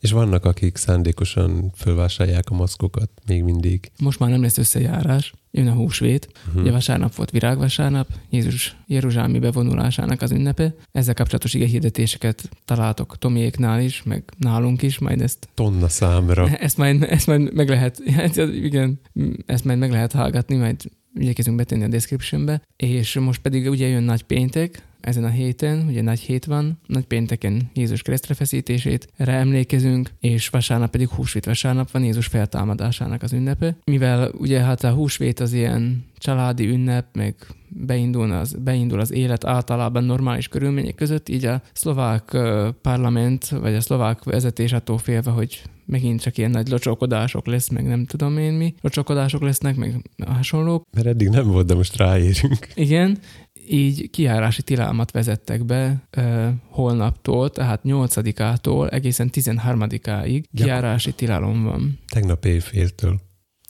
És 0.00 0.10
vannak, 0.10 0.44
akik 0.44 0.76
szándékosan 0.76 1.72
fölvásárolják 1.76 2.50
a 2.50 2.54
maszkokat 2.54 3.10
még 3.26 3.42
mindig. 3.42 3.90
Most 3.98 4.18
már 4.18 4.30
nem 4.30 4.42
lesz 4.42 4.58
összejárás, 4.58 5.32
jön 5.52 5.66
a 5.66 5.72
húsvét. 5.72 6.28
Hm. 6.52 6.60
Ugye 6.60 6.70
vasárnap 6.70 7.14
volt 7.14 7.30
virágvasárnap, 7.30 8.08
Jézus 8.30 8.76
Jeruzsálemi 8.86 9.38
bevonulásának 9.38 10.22
az 10.22 10.30
ünnepe. 10.30 10.74
Ezzel 10.92 11.14
kapcsolatos 11.14 11.52
hirdetéseket 11.52 12.48
találtok 12.64 13.18
Tomiéknál 13.18 13.80
is, 13.80 14.02
meg 14.02 14.24
nálunk 14.38 14.82
is, 14.82 14.98
majd 14.98 15.20
ezt 15.20 15.48
Tonna 15.54 15.88
számra. 15.88 16.48
Ezt 16.72 16.76
majd, 16.76 17.02
ezt 17.02 17.26
majd 17.26 17.54
meg 17.54 17.68
lehet, 17.68 18.02
hát 18.10 18.36
igen, 18.36 19.00
ezt 19.46 19.64
majd 19.64 19.78
meg 19.78 19.90
lehet 19.90 20.12
hallgatni, 20.12 20.56
majd 20.56 20.76
igyekezünk 21.14 21.56
betenni 21.56 21.84
a 21.84 21.88
descriptionbe. 21.88 22.62
És 22.76 23.14
most 23.14 23.40
pedig 23.40 23.70
ugye 23.70 23.86
jön 23.86 24.02
nagy 24.02 24.22
péntek, 24.22 24.82
ezen 25.02 25.24
a 25.24 25.28
héten, 25.28 25.86
ugye 25.88 26.02
nagy 26.02 26.20
hét 26.20 26.44
van, 26.44 26.78
nagy 26.86 27.04
pénteken 27.04 27.70
Jézus 27.74 28.02
keresztre 28.02 28.34
feszítését, 28.34 29.08
erre 29.16 29.32
emlékezünk, 29.32 30.10
és 30.20 30.48
vasárnap 30.48 30.90
pedig 30.90 31.08
húsvét 31.08 31.44
vasárnap 31.44 31.90
van 31.90 32.04
Jézus 32.04 32.26
feltámadásának 32.26 33.22
az 33.22 33.32
ünnepe. 33.32 33.76
Mivel 33.84 34.30
ugye 34.38 34.60
hát 34.60 34.84
a 34.84 34.92
húsvét 34.92 35.40
az 35.40 35.52
ilyen 35.52 36.04
családi 36.18 36.68
ünnep, 36.68 37.06
meg 37.12 37.34
beindul 37.68 38.32
az, 38.32 38.56
beindul 38.64 39.00
az 39.00 39.12
élet 39.12 39.44
általában 39.44 40.04
normális 40.04 40.48
körülmények 40.48 40.94
között, 40.94 41.28
így 41.28 41.44
a 41.44 41.62
szlovák 41.72 42.36
parlament, 42.82 43.48
vagy 43.48 43.74
a 43.74 43.80
szlovák 43.80 44.24
vezetés 44.24 44.72
attól 44.72 44.98
félve, 44.98 45.30
hogy 45.30 45.62
megint 45.86 46.20
csak 46.20 46.38
ilyen 46.38 46.50
nagy 46.50 46.68
locsolkodások 46.68 47.46
lesz, 47.46 47.68
meg 47.68 47.86
nem 47.86 48.06
tudom 48.06 48.38
én 48.38 48.52
mi, 48.52 48.74
locsolkodások 48.80 49.42
lesznek, 49.42 49.76
meg 49.76 50.10
hasonlók. 50.26 50.84
Mert 50.94 51.06
eddig 51.06 51.28
nem 51.28 51.46
volt, 51.46 51.66
de 51.66 51.74
most 51.74 51.96
ráérünk. 51.96 52.68
Igen, 52.74 53.18
így 53.68 54.10
kiárási 54.10 54.62
tilalmat 54.62 55.10
vezettek 55.10 55.64
be 55.64 56.08
ö, 56.10 56.48
holnaptól, 56.68 57.50
tehát 57.50 57.80
8-ától 57.84 58.92
egészen 58.92 59.30
13-áig 59.32 60.44
kiárási 60.54 61.12
tilalom 61.12 61.62
van. 61.62 61.98
Tegnap 62.08 62.44
éjféltől. 62.44 63.20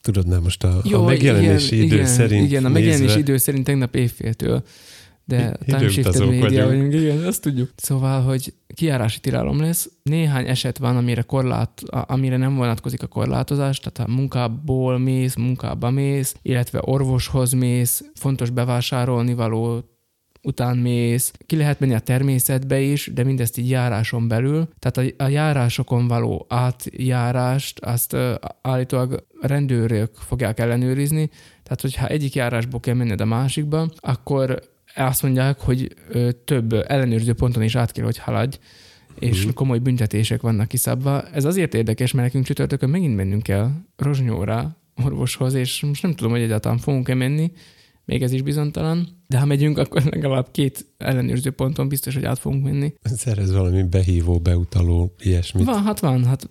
Tudod, 0.02 0.26
nem 0.26 0.42
most 0.42 0.64
a, 0.64 0.81
a 0.92 1.02
megjelenési 1.02 1.74
igen, 1.74 1.87
idő 1.87 1.94
igen, 1.94 2.07
szerint 2.07 2.44
Igen, 2.44 2.64
a 2.64 2.68
megjelenési 2.68 3.05
nézve, 3.05 3.20
idő 3.20 3.37
szerint 3.37 3.64
tegnap 3.64 3.94
éjféltől. 3.94 4.64
De 5.24 5.56
I- 5.61 5.64
time 5.64 5.88
shifted 5.88 6.14
időutazók 6.14 6.30
média 6.30 6.66
vagyunk. 6.66 6.92
igen, 6.94 7.24
azt 7.24 7.42
tudjuk. 7.42 7.70
Szóval, 7.76 8.22
hogy 8.22 8.54
kiárási 8.74 9.20
tilalom 9.20 9.61
lesz. 9.61 9.90
Néhány 10.02 10.48
eset 10.48 10.78
van, 10.78 10.96
amire, 10.96 11.22
korlát, 11.22 11.82
amire 11.90 12.37
nem 12.37 12.54
vonatkozik 12.54 13.02
a 13.02 13.06
korlátozás, 13.06 13.78
tehát 13.78 14.11
ha 14.11 14.16
munkából 14.16 14.98
mész, 14.98 15.35
munkába 15.35 15.90
mész, 15.90 16.35
illetve 16.42 16.80
orvoshoz 16.85 17.52
mész, 17.52 18.04
fontos 18.14 18.50
bevásárolni 18.50 19.35
való 19.35 19.85
után 20.42 20.76
mész, 20.76 21.32
ki 21.46 21.56
lehet 21.56 21.80
menni 21.80 21.94
a 21.94 21.98
természetbe 21.98 22.80
is, 22.80 23.11
de 23.14 23.24
mindezt 23.24 23.58
így 23.58 23.68
járáson 23.70 24.28
belül. 24.28 24.68
Tehát 24.78 25.12
a, 25.18 25.24
a 25.24 25.28
járásokon 25.28 26.08
való 26.08 26.46
átjárást, 26.48 27.78
azt 27.80 28.12
ö, 28.12 28.35
állítólag 28.62 29.26
rendőrök 29.40 30.14
fogják 30.14 30.61
ellenőrizni, 30.61 31.30
tehát 31.62 31.80
hogyha 31.80 32.06
egyik 32.06 32.35
járásból 32.35 32.80
kell 32.80 32.94
menned 32.94 33.20
a 33.20 33.24
másikba, 33.24 33.88
akkor 33.96 34.70
azt 34.96 35.22
mondják, 35.22 35.61
hogy 35.61 35.94
több 36.44 36.72
ellenőrző 36.72 37.33
ponton 37.33 37.62
is 37.62 37.74
át 37.74 37.92
kell, 37.92 38.05
hogy 38.05 38.18
haladj, 38.18 38.59
és 39.18 39.44
Mhm. 39.44 39.55
komoly 39.55 39.78
büntetések 39.78 40.40
vannak 40.40 40.68
kiszabva. 40.68 41.28
Ez 41.31 41.44
azért 41.44 41.74
érdekes, 41.74 42.12
mert 42.12 42.26
nekünk 42.26 42.44
csütörtökön 42.44 42.90
megint 42.90 43.16
mennünk 43.16 43.42
kell 43.42 43.70
Rozsnyóra 43.96 44.76
orvoshoz, 45.05 45.55
és 45.55 45.81
most 45.83 46.02
nem 46.02 46.14
tudom, 46.14 46.33
hogy 46.33 46.40
egyáltalán 46.40 46.78
fogunk-e 46.78 47.14
menni, 47.14 47.52
még 48.05 48.22
ez 48.22 48.33
is 48.33 48.42
bizonytalan, 48.42 49.09
de 49.28 49.38
ha 49.38 49.44
megyünk, 49.46 49.78
akkor 49.78 50.02
legalább 50.05 50.48
két 50.50 50.87
ellenőrző 50.98 51.50
ponton 51.50 51.88
biztos, 51.88 52.14
hogy 52.14 52.24
át 52.24 52.38
fogunk 52.38 52.64
menni. 52.64 52.92
szerez 53.02 53.52
valami 53.52 53.83
behívó, 53.83 54.38
beutaló, 54.38 55.14
ilyesmit. 55.18 55.64
Van, 55.64 55.83
hát 55.83 56.00
van, 56.00 56.24
hát 56.24 56.48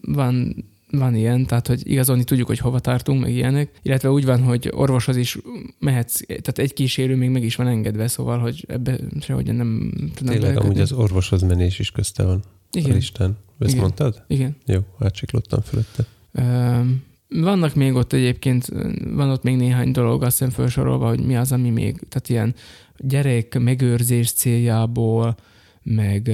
van, 0.00 0.54
van 0.90 1.14
ilyen, 1.14 1.46
tehát 1.46 1.66
hogy 1.66 1.90
igazolni 1.90 2.24
tudjuk, 2.24 2.46
hogy 2.46 2.58
hova 2.58 2.78
tartunk, 2.78 3.20
meg 3.20 3.30
ilyenek, 3.34 3.70
illetve 3.82 4.10
úgy 4.10 4.24
van, 4.24 4.42
hogy 4.42 4.70
orvoshoz 4.74 5.16
is 5.16 5.38
mehetsz, 5.78 6.20
tehát 6.26 6.58
egy 6.58 6.72
kísérő 6.72 7.16
még 7.16 7.28
meg 7.30 7.44
is 7.44 7.56
van 7.56 7.66
engedve, 7.66 8.08
szóval, 8.08 8.38
hogy 8.38 8.64
ebbe 8.68 8.98
sehogy 9.20 9.44
nem 9.54 9.90
tudnak 9.94 10.14
Tényleg, 10.14 10.40
belekötni. 10.40 10.68
amúgy 10.68 10.80
az 10.80 10.92
orvoshoz 10.92 11.42
menés 11.42 11.78
is 11.78 11.90
közte 11.90 12.22
van. 12.22 12.42
Igen, 12.70 12.86
Igen. 12.86 12.96
Isten. 13.00 13.36
Ezt 13.58 13.70
Igen. 13.70 13.82
mondtad? 13.82 14.24
igen. 14.28 14.56
Jó, 14.66 14.80
átsiklottam 14.98 15.60
fölötte. 15.60 16.04
Öm, 16.32 17.02
Vannak 17.28 17.74
még 17.74 17.94
ott 17.94 18.12
egyébként, 18.12 18.66
van 19.14 19.30
ott 19.30 19.42
még 19.42 19.56
néhány 19.56 19.90
dolog, 19.92 20.22
azt 20.22 20.38
hiszem 20.38 20.52
felsorolva, 20.52 21.08
hogy 21.08 21.24
mi 21.26 21.36
az, 21.36 21.52
ami 21.52 21.70
még, 21.70 21.98
tehát 22.08 22.28
ilyen 22.28 22.54
gyerek 22.96 23.58
megőrzés 23.58 24.32
céljából, 24.32 25.36
meg, 25.82 26.30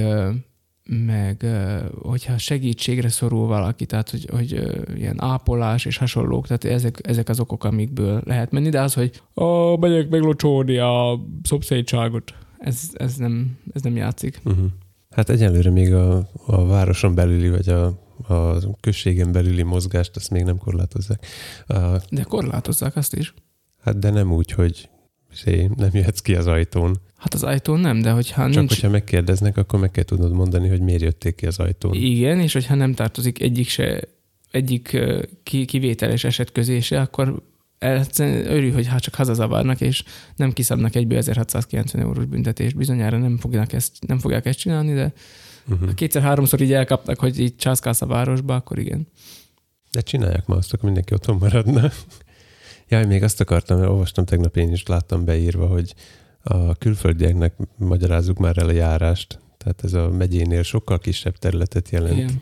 meg 0.85 1.45
hogyha 2.01 2.37
segítségre 2.37 3.09
szorul 3.09 3.47
valaki, 3.47 3.85
tehát 3.85 4.09
hogy, 4.09 4.27
hogy 4.31 4.51
ilyen 4.95 5.21
ápolás 5.21 5.85
és 5.85 5.97
hasonlók, 5.97 6.47
tehát 6.47 6.63
ezek, 6.63 6.99
ezek 7.01 7.29
az 7.29 7.39
okok, 7.39 7.63
amikből 7.63 8.21
lehet 8.25 8.51
menni, 8.51 8.69
de 8.69 8.81
az, 8.81 8.93
hogy 8.93 9.21
ó, 9.35 9.77
megyek 9.77 10.09
meglocsolni 10.09 10.77
a 10.77 11.19
szomszédságot, 11.43 12.33
ez, 12.57 12.89
ez, 12.93 13.15
nem, 13.15 13.57
ez 13.73 13.81
nem 13.81 13.95
játszik. 13.95 14.41
Uh-huh. 14.45 14.65
Hát 15.09 15.29
egyelőre 15.29 15.69
még 15.69 15.93
a, 15.93 16.29
a 16.45 16.65
városon 16.65 17.15
belüli, 17.15 17.49
vagy 17.49 17.69
a, 17.69 17.85
a 18.27 18.59
községen 18.79 19.31
belüli 19.31 19.63
mozgást, 19.63 20.15
azt 20.15 20.29
még 20.29 20.43
nem 20.43 20.57
korlátozzák. 20.57 21.25
A, 21.67 21.75
De 22.09 22.23
korlátozzák 22.23 22.95
azt 22.95 23.15
is. 23.15 23.33
hát 23.81 23.99
de 23.99 24.09
nem 24.09 24.31
úgy, 24.31 24.51
hogy 24.51 24.89
izé, 25.31 25.69
nem 25.75 25.89
jöhetsz 25.93 26.19
ki 26.19 26.35
az 26.35 26.47
ajtón. 26.47 26.99
Hát 27.23 27.33
az 27.33 27.43
ajtón 27.43 27.79
nem, 27.79 28.01
de 28.01 28.11
hogyha 28.11 28.43
Csak 28.43 28.55
nincs... 28.55 28.69
hogyha 28.73 28.89
megkérdeznek, 28.89 29.57
akkor 29.57 29.79
meg 29.79 29.91
kell 29.91 30.03
tudnod 30.03 30.31
mondani, 30.31 30.67
hogy 30.67 30.81
miért 30.81 31.01
jötték 31.01 31.35
ki 31.35 31.45
az 31.45 31.59
ajtón. 31.59 31.93
Igen, 31.93 32.39
és 32.39 32.53
hogyha 32.53 32.75
nem 32.75 32.93
tartozik 32.93 33.41
egyik 33.41 33.69
se, 33.69 34.01
egyik 34.51 34.97
kivételes 35.43 36.23
eset 36.23 36.51
közé 36.51 36.79
se, 36.79 37.01
akkor 37.01 37.41
örül, 38.19 38.73
hogy 38.73 38.87
hát 38.87 39.01
csak 39.01 39.15
hazazavarnak, 39.15 39.81
és 39.81 40.03
nem 40.35 40.53
kiszabnak 40.53 40.95
egyből 40.95 41.17
1690 41.17 42.03
eurós 42.03 42.25
büntetést. 42.25 42.75
Bizonyára 42.75 43.17
nem 43.17 43.37
fogják 43.37 43.73
ezt, 43.73 44.07
nem 44.07 44.19
fogják 44.19 44.45
ezt 44.45 44.59
csinálni, 44.59 44.93
de 44.93 45.13
Uh-huh. 45.67 45.87
ha 45.87 45.93
kétszer-háromszor 45.93 46.61
így 46.61 46.73
elkapnak, 46.73 47.19
hogy 47.19 47.39
így 47.39 47.55
császkálsz 47.55 48.01
a 48.01 48.05
városba, 48.05 48.55
akkor 48.55 48.79
igen. 48.79 49.07
De 49.91 50.01
csinálják 50.01 50.45
ma 50.45 50.55
azt, 50.55 50.73
akkor 50.73 50.85
mindenki 50.85 51.13
otthon 51.13 51.37
maradna. 51.37 51.91
Jaj, 52.89 53.05
még 53.05 53.23
azt 53.23 53.41
akartam, 53.41 53.77
mert 53.77 53.89
olvastam 53.89 54.25
tegnap 54.25 54.57
én 54.57 54.71
is, 54.71 54.85
láttam 54.85 55.25
beírva, 55.25 55.67
hogy 55.67 55.93
a 56.43 56.75
külföldieknek 56.75 57.53
magyarázzuk 57.77 58.37
már 58.37 58.57
el 58.57 58.67
a 58.67 58.71
járást. 58.71 59.39
Tehát 59.57 59.83
ez 59.83 59.93
a 59.93 60.09
megyénél 60.09 60.63
sokkal 60.63 60.99
kisebb 60.99 61.37
területet 61.37 61.89
jelent. 61.89 62.17
igen. 62.17 62.41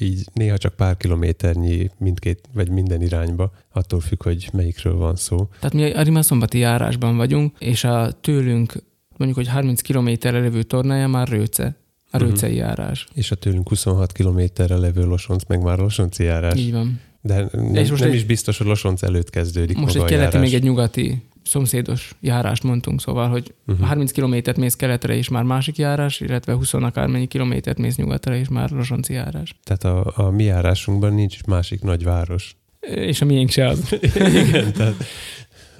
Így 0.00 0.24
néha 0.32 0.58
csak 0.58 0.74
pár 0.74 0.96
kilométernyi 0.96 1.90
mindkét, 1.98 2.48
vagy 2.54 2.70
minden 2.70 3.02
irányba, 3.02 3.52
attól 3.72 4.00
függ, 4.00 4.22
hogy 4.22 4.48
melyikről 4.52 4.96
van 4.96 5.16
szó. 5.16 5.48
Tehát 5.58 5.72
mi 5.74 5.90
a 5.92 6.02
Rimaszombati 6.02 6.58
járásban 6.58 7.16
vagyunk, 7.16 7.56
és 7.58 7.84
a 7.84 8.10
tőlünk 8.20 8.72
mondjuk, 9.16 9.38
hogy 9.44 9.48
30 9.54 9.80
kilométerre 9.80 10.40
levő 10.40 10.62
tornája 10.62 11.06
már 11.06 11.28
Rőce. 11.28 11.76
A 12.10 12.16
Mhm. 12.16 12.26
Rőcei 12.26 12.54
járás. 12.54 13.06
És 13.14 13.30
a 13.30 13.34
tőlünk 13.34 13.68
26 13.68 14.12
kilométerre 14.12 14.76
levő 14.76 15.04
Losonc, 15.04 15.42
meg 15.48 15.62
már 15.62 15.78
Losonci 15.78 16.22
járás. 16.24 16.58
Így 16.58 16.72
van. 16.72 17.00
De 17.20 17.48
nem, 17.52 17.74
És 17.74 17.88
most 17.90 18.02
nem 18.02 18.10
egy- 18.10 18.16
is 18.16 18.24
biztos, 18.24 18.58
hogy 18.58 18.66
Losonc 18.66 19.02
előtt 19.02 19.30
kezdődik 19.30 19.76
Most 19.76 19.94
egy 19.96 20.02
keleti, 20.04 20.14
járás. 20.24 20.40
még 20.40 20.54
egy 20.54 20.62
nyugati 20.62 21.22
szomszédos 21.48 22.14
járást 22.20 22.62
mondtunk, 22.62 23.00
szóval, 23.00 23.28
hogy 23.28 23.54
Uh-huh. 23.66 23.86
30 23.86 24.12
kilométert 24.12 24.56
mész 24.56 24.74
keletre, 24.74 25.16
és 25.16 25.28
már 25.28 25.42
másik 25.42 25.76
járás, 25.76 26.20
illetve 26.20 26.52
20 26.52 26.74
akármennyi 26.74 27.26
kilométert 27.26 27.78
mész 27.78 27.96
nyugatra, 27.96 28.36
és 28.36 28.48
már 28.48 28.70
Losonci 28.70 29.12
járás. 29.12 29.54
Tehát 29.64 29.84
a, 29.84 30.12
a 30.26 30.30
mi 30.30 30.44
járásunkban 30.44 31.14
nincs 31.14 31.44
másik 31.44 31.82
nagyváros. 31.82 32.56
És 32.80 33.20
a 33.20 33.24
miénk 33.24 33.50
se 33.50 33.66
az. 33.66 33.98
Igen, 34.48 34.72
tehát 34.72 34.94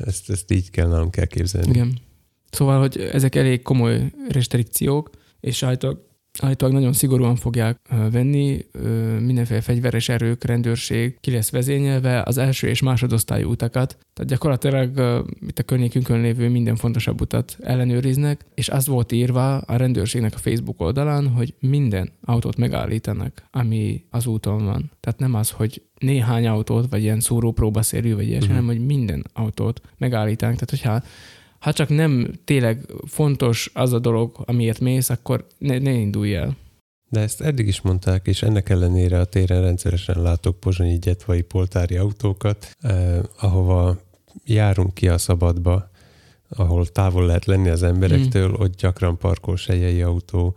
ezt, 0.05 0.31
ezt 0.31 0.53
így 0.53 0.71
kell 0.71 0.87
nálunk 0.89 1.17
elképzelni. 1.17 1.69
Igen. 1.69 1.99
Szóval, 2.51 2.81
hogy 2.81 3.09
ezek 3.13 3.35
elég 3.35 3.63
komoly 3.63 4.13
restrikciók, 4.29 5.11
és 5.41 5.63
állítólag, 5.63 6.08
állítólag 6.43 6.75
nagyon 6.75 6.93
szigorúan 6.93 7.37
fogják 7.37 7.79
venni, 8.11 8.65
mindenféle 9.21 9.61
fegyveres 9.61 10.09
erők, 10.09 10.45
rendőrség 10.45 11.19
ki 11.21 11.31
lesz 11.31 11.51
vezényelve 11.51 12.23
az 12.27 12.39
első 12.39 12.67
és 12.69 12.83
másodosztályú 12.83 13.51
utakat. 13.51 13.99
Tehát 14.15 14.31
gyakorlatilag 14.31 14.91
itt 15.47 15.59
a 15.59 15.63
környékünkön 15.63 16.21
lévő 16.21 16.49
minden 16.49 16.77
fontosabb 16.77 17.21
utat 17.21 17.57
ellenőriznek, 17.61 18.45
és 18.55 18.69
az 18.69 18.87
volt 18.87 19.13
írva 19.13 19.57
a 19.57 19.77
rendőrségnek 19.77 20.35
a 20.35 20.39
Facebook 20.39 20.81
oldalán, 20.81 21.29
hogy 21.29 21.55
minden 21.61 22.13
autót 22.25 22.57
megállítanak, 22.57 23.43
ami 23.51 24.05
az 24.11 24.27
úton 24.27 24.65
van. 24.65 24.91
Tehát 25.01 25.19
nem 25.19 25.35
az, 25.35 25.51
hogy 25.51 25.83
néhány 25.99 26.47
autót, 26.47 26.91
vagy 26.91 27.03
ilyen 27.03 27.21
szúrópróbaszerű, 27.21 28.15
vagy 28.15 28.27
ilyesmi, 28.27 28.47
Mhm. 28.47 28.57
hanem 28.57 28.77
hogy 28.77 28.87
minden 28.87 29.25
autót 29.33 29.81
megállítanak. 29.97 30.55
Tehát, 30.55 30.71
hogyha 30.71 31.03
ha 31.59 31.73
csak 31.73 31.89
nem 31.89 32.31
tényleg 32.45 32.87
fontos 33.07 33.71
az 33.75 33.93
a 33.93 33.99
dolog, 33.99 34.43
amiért 34.45 34.81
mész, 34.81 35.11
akkor 35.11 35.47
ne, 35.59 35.79
ne 35.79 35.91
indulj 35.91 36.35
el. 36.35 36.57
De 37.11 37.21
ezt 37.21 37.41
eddig 37.41 37.67
is 37.67 37.81
mondták, 37.81 38.27
és 38.27 38.43
ennek 38.43 38.69
ellenére 38.69 39.21
a 39.21 39.25
téren 39.25 39.63
rendszeresen 39.63 40.23
látok 40.23 40.61
pozsonyi 40.61 40.99
gyetvai 40.99 41.43
poltári 41.43 41.97
autókat, 41.97 42.71
eh, 42.81 43.19
ahova 43.41 43.99
járunk 44.45 44.95
ki 44.95 45.09
a 45.09 45.19
szabadba, 45.19 45.91
ahol 46.49 46.87
távol 46.87 47.27
lehet 47.27 47.45
lenni 47.45 47.69
az 47.69 47.83
emberektől, 47.83 48.49
mm. 48.49 48.61
ott 48.61 48.77
gyakran 48.77 49.19
parkol 49.19 49.57
sejei 49.57 50.03
autó, 50.03 50.57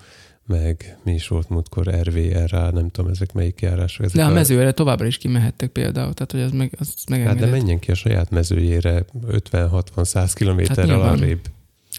meg 0.52 0.98
mi 1.04 1.14
is 1.14 1.28
volt 1.28 1.50
múltkor 1.50 1.88
RVRA, 1.88 2.72
nem 2.72 2.90
tudom, 2.90 3.12
ezek 3.12 3.34
melyik 3.34 3.62
járások. 3.62 4.06
Ezek 4.06 4.18
De 4.18 4.24
a 4.26 4.30
mezőre 4.30 4.72
továbbra 4.72 5.06
is 5.06 5.18
kimehettek 5.18 5.70
például, 5.70 6.14
tehát 6.14 6.32
hogy 6.32 6.42
az 6.42 6.52
meg, 6.52 6.74
az 6.80 6.94
Hát 7.08 7.38
de 7.38 7.46
menjen 7.46 7.80
ki 7.80 7.92
a 7.92 7.96
saját 7.96 8.30
mezőjére 8.30 9.06
50-60-100 9.28 10.32
kilométerrel 10.34 11.02
hát 11.02 11.12
arrébb. 11.12 11.40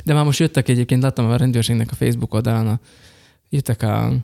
De 0.05 0.15
már 0.15 0.25
most 0.25 0.39
jöttek 0.39 0.69
egyébként, 0.69 1.03
láttam 1.03 1.31
a 1.31 1.37
rendőrségnek 1.37 1.91
a 1.91 1.95
Facebook 1.95 2.35
oldalán, 2.35 2.67
a, 2.67 2.81
jöttek 3.49 3.83
a, 3.83 4.07
a, 4.07 4.21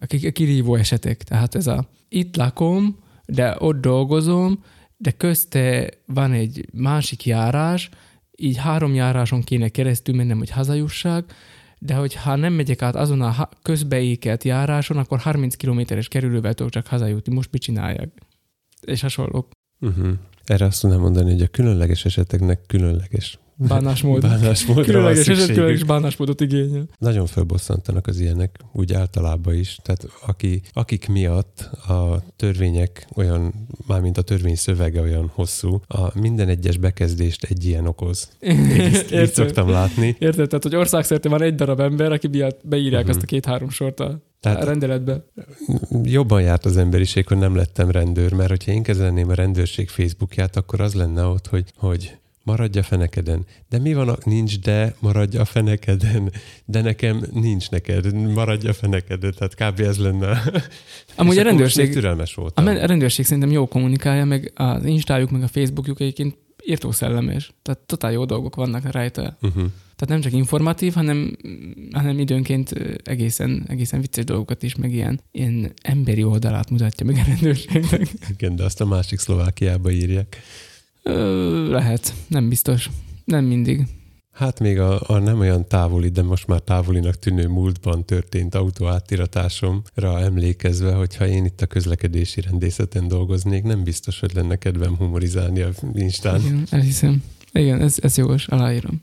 a 0.00 0.30
kirívó 0.32 0.74
esetek. 0.74 1.22
Tehát 1.22 1.54
ez 1.54 1.66
a 1.66 1.88
itt 2.08 2.36
lakom, 2.36 2.98
de 3.26 3.56
ott 3.58 3.80
dolgozom, 3.80 4.64
de 4.96 5.10
közte 5.10 5.90
van 6.06 6.32
egy 6.32 6.68
másik 6.72 7.26
járás, 7.26 7.88
így 8.36 8.56
három 8.56 8.94
járáson 8.94 9.42
kéne 9.42 9.68
keresztül 9.68 10.14
mennem, 10.14 10.38
hogy 10.38 10.50
hazajussak, 10.50 11.34
de 11.78 11.94
hogyha 11.94 12.36
nem 12.36 12.52
megyek 12.52 12.82
át 12.82 12.96
azon 12.96 13.20
a 13.20 13.48
közbeékelt 13.62 14.44
járáson, 14.44 14.96
akkor 14.96 15.18
30 15.18 15.54
kilométeres 15.54 16.08
kerülővel 16.08 16.54
tudok 16.54 16.72
csak 16.72 16.86
hazajutni. 16.86 17.34
Most 17.34 17.52
mit 17.52 17.62
csinálják? 17.62 18.08
És 18.80 19.00
hasonlók. 19.00 19.50
Uh-huh. 19.80 20.08
Erre 20.44 20.64
azt 20.64 20.80
tudnám 20.80 21.00
mondani, 21.00 21.30
hogy 21.30 21.42
a 21.42 21.46
különleges 21.46 22.04
eseteknek 22.04 22.60
különleges 22.66 23.38
Bánásmód. 23.58 24.20
Bánásmódra 24.20 24.84
különleges 24.84 25.28
eset, 25.28 25.46
különleges 25.46 25.84
bánásmódot 25.84 26.40
igényel. 26.40 26.88
Nagyon 26.98 27.26
felbosszantanak 27.26 28.06
az 28.06 28.20
ilyenek, 28.20 28.58
úgy 28.72 28.92
általában 28.92 29.54
is. 29.54 29.78
Tehát 29.82 30.08
aki, 30.26 30.60
akik 30.72 31.08
miatt 31.08 31.60
a 31.88 32.22
törvények 32.36 33.08
olyan, 33.14 33.54
mármint 33.86 34.18
a 34.18 34.22
törvény 34.22 34.56
szövege 34.56 35.00
olyan 35.00 35.30
hosszú, 35.34 35.80
a 35.86 36.18
minden 36.18 36.48
egyes 36.48 36.76
bekezdést 36.76 37.44
egy 37.44 37.64
ilyen 37.64 37.86
okoz. 37.86 38.28
Én 38.38 38.70
így 39.12 39.32
szoktam 39.32 39.68
látni. 39.68 40.16
Érted? 40.18 40.48
Tehát, 40.48 40.62
hogy 40.62 40.76
országszerte 40.76 41.28
van 41.28 41.42
egy 41.42 41.54
darab 41.54 41.80
ember, 41.80 42.12
aki 42.12 42.28
miatt 42.28 42.60
beírják 42.62 43.00
uh-huh. 43.00 43.16
azt 43.16 43.22
a 43.24 43.26
két-három 43.26 43.70
sort 43.70 44.00
a 44.00 44.26
tehát 44.40 44.62
a 44.62 44.64
rendeletbe. 44.64 45.24
Jobban 46.02 46.42
járt 46.42 46.64
az 46.64 46.76
emberiség, 46.76 47.26
hogy 47.26 47.38
nem 47.38 47.56
lettem 47.56 47.90
rendőr, 47.90 48.32
mert 48.32 48.48
hogyha 48.48 48.72
én 48.72 48.82
kezelném 48.82 49.28
a 49.28 49.34
rendőrség 49.34 49.88
Facebookját, 49.88 50.56
akkor 50.56 50.80
az 50.80 50.94
lenne 50.94 51.24
ott, 51.24 51.46
hogy, 51.46 51.72
hogy 51.76 52.18
maradj 52.48 52.78
a 52.78 52.82
fenekeden. 52.82 53.46
De 53.68 53.78
mi 53.78 53.94
van, 53.94 54.08
a, 54.08 54.16
nincs 54.24 54.58
de, 54.58 54.94
maradj 54.98 55.36
a 55.36 55.44
fenekeden. 55.44 56.32
De 56.64 56.80
nekem 56.80 57.24
nincs 57.32 57.70
neked, 57.70 58.14
maradj 58.34 58.68
a 58.68 58.72
fenekeden. 58.72 59.34
Tehát 59.38 59.54
kb. 59.54 59.80
ez 59.80 59.98
lenne. 59.98 60.42
Amúgy 61.16 61.38
a 61.38 61.42
rendőrség, 61.42 61.92
türelmes 61.92 62.34
voltam. 62.34 62.66
A 62.66 62.86
rendőrség 62.86 63.24
szerintem 63.24 63.52
jó 63.52 63.68
kommunikálja, 63.68 64.24
meg 64.24 64.52
az 64.54 64.84
Instájuk, 64.84 65.30
meg 65.30 65.42
a 65.42 65.48
Facebookjuk 65.48 66.00
egyébként 66.00 66.36
írtószellemes. 66.64 67.52
Tehát 67.62 67.80
totál 67.80 68.12
jó 68.12 68.24
dolgok 68.24 68.54
vannak 68.54 68.92
rajta. 68.92 69.36
Uh-huh. 69.40 69.64
Tehát 69.96 70.08
nem 70.08 70.20
csak 70.20 70.32
informatív, 70.32 70.92
hanem, 70.94 71.36
hanem 71.92 72.18
időnként 72.18 72.72
egészen, 73.04 73.64
egészen 73.68 74.00
vicces 74.00 74.24
dolgokat 74.24 74.62
is, 74.62 74.74
meg 74.74 74.92
ilyen, 74.92 75.20
ilyen 75.32 75.72
emberi 75.82 76.22
oldalát 76.22 76.70
mutatja 76.70 77.06
meg 77.06 77.16
a 77.16 77.24
rendőrségnek. 77.26 78.08
Igen, 78.30 78.56
de 78.56 78.64
azt 78.64 78.80
a 78.80 78.86
másik 78.86 79.18
Szlovákiába 79.18 79.90
írják. 79.90 80.36
Ö, 81.02 81.70
lehet, 81.70 82.14
nem 82.28 82.48
biztos. 82.48 82.90
Nem 83.24 83.44
mindig. 83.44 83.86
Hát 84.38 84.60
még 84.60 84.78
a, 84.78 85.00
a 85.06 85.18
nem 85.18 85.38
olyan 85.38 85.68
távoli, 85.68 86.08
de 86.08 86.22
most 86.22 86.46
már 86.46 86.60
távolinak 86.60 87.18
tűnő 87.18 87.46
múltban 87.46 88.04
történt 88.04 88.54
autó 88.54 88.86
átiratásom,ra 88.86 90.20
emlékezve, 90.20 90.92
hogyha 90.92 91.26
én 91.26 91.44
itt 91.44 91.60
a 91.60 91.66
közlekedési 91.66 92.40
rendészeten 92.40 93.08
dolgoznék, 93.08 93.62
nem 93.62 93.84
biztos, 93.84 94.20
hogy 94.20 94.34
lenne 94.34 94.56
kedvem 94.56 94.96
humorizálni 94.96 95.60
a 95.60 95.68
Instán. 95.94 96.40
Igen, 96.40 96.66
elhiszem. 96.70 97.22
Igen, 97.52 97.80
ez, 97.80 97.96
ez 98.00 98.16
jogos, 98.16 98.46
aláírom. 98.46 99.02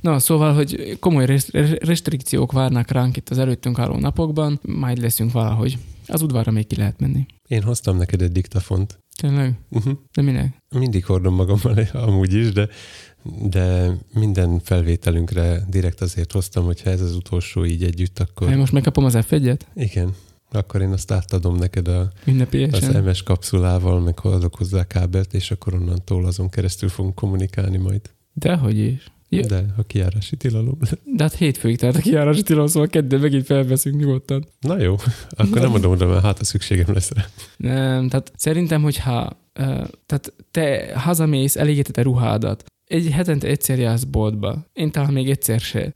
Na, 0.00 0.18
szóval, 0.18 0.54
hogy 0.54 0.96
komoly 1.00 1.38
restrikciók 1.80 2.52
várnak 2.52 2.90
ránk 2.90 3.16
itt 3.16 3.28
az 3.28 3.38
előttünk 3.38 3.78
álló 3.78 3.98
napokban, 3.98 4.60
majd 4.62 4.98
leszünk 4.98 5.32
valahogy. 5.32 5.78
Az 6.06 6.22
udvarra 6.22 6.50
még 6.50 6.66
ki 6.66 6.76
lehet 6.76 7.00
menni. 7.00 7.26
Én 7.48 7.62
hoztam 7.62 7.96
neked 7.96 8.22
egy 8.22 8.32
diktafont. 8.32 8.98
Tényleg? 9.22 9.58
Uh-huh. 9.70 9.98
De 10.12 10.22
minek? 10.22 10.62
Mindig 10.68 11.04
hordom 11.04 11.34
magammal 11.34 11.78
amúgy 12.06 12.34
is, 12.34 12.52
de, 12.52 12.68
de 13.42 13.96
minden 14.14 14.60
felvételünkre 14.60 15.64
direkt 15.68 16.00
azért 16.00 16.32
hoztam, 16.32 16.64
hogyha 16.64 16.90
ez 16.90 17.00
az 17.00 17.14
utolsó 17.14 17.64
így 17.64 17.82
együtt, 17.82 18.18
akkor... 18.18 18.50
Én 18.50 18.56
most 18.56 18.72
megkapom 18.72 19.04
az 19.04 19.18
f 19.26 19.34
Igen. 19.74 20.14
Akkor 20.50 20.80
én 20.80 20.92
azt 20.92 21.10
átadom 21.10 21.56
neked 21.56 21.88
a, 21.88 22.12
az 22.70 22.98
MS 23.04 23.22
kapszulával, 23.22 24.00
meg 24.00 24.18
hordok 24.18 24.54
hozzá 24.54 24.86
kábelt, 24.86 25.34
és 25.34 25.50
akkor 25.50 25.74
onnantól 25.74 26.26
azon 26.26 26.48
keresztül 26.48 26.88
fogunk 26.88 27.14
kommunikálni 27.14 27.76
majd. 27.76 28.00
Dehogy 28.32 28.78
is. 28.78 29.12
Ja. 29.28 29.46
De 29.46 29.64
a 29.76 29.82
kiárási 29.82 30.36
tilalom. 30.36 30.78
De 31.04 31.22
hát 31.22 31.34
hétfőig, 31.34 31.78
tehát 31.78 31.96
a 31.96 32.00
kiárási 32.00 32.42
tilalom, 32.42 32.66
szóval 32.66 32.88
kedden 32.88 33.20
megint 33.20 33.46
felveszünk 33.46 34.00
nyugodtan. 34.00 34.46
Na 34.60 34.80
jó, 34.80 34.96
akkor 35.30 35.60
nem 35.60 35.70
mondom 35.70 35.92
oda, 35.92 36.06
mert 36.06 36.22
hát 36.22 36.38
a 36.40 36.44
szükségem 36.44 36.94
lesz 36.94 37.10
rá. 37.10 37.26
Nem, 37.56 38.08
tehát 38.08 38.32
szerintem, 38.36 38.82
hogyha 38.82 39.46
tehát 40.06 40.32
te 40.50 40.92
hazamész, 40.98 41.56
elégeted 41.56 41.98
a 41.98 42.02
ruhádat, 42.02 42.64
egy 42.88 43.10
hetente 43.10 43.46
egyszer 43.46 43.78
jársz 43.78 44.04
boltba. 44.04 44.66
Én 44.72 44.90
talán 44.90 45.12
még 45.12 45.30
egyszer 45.30 45.60
se. 45.60 45.94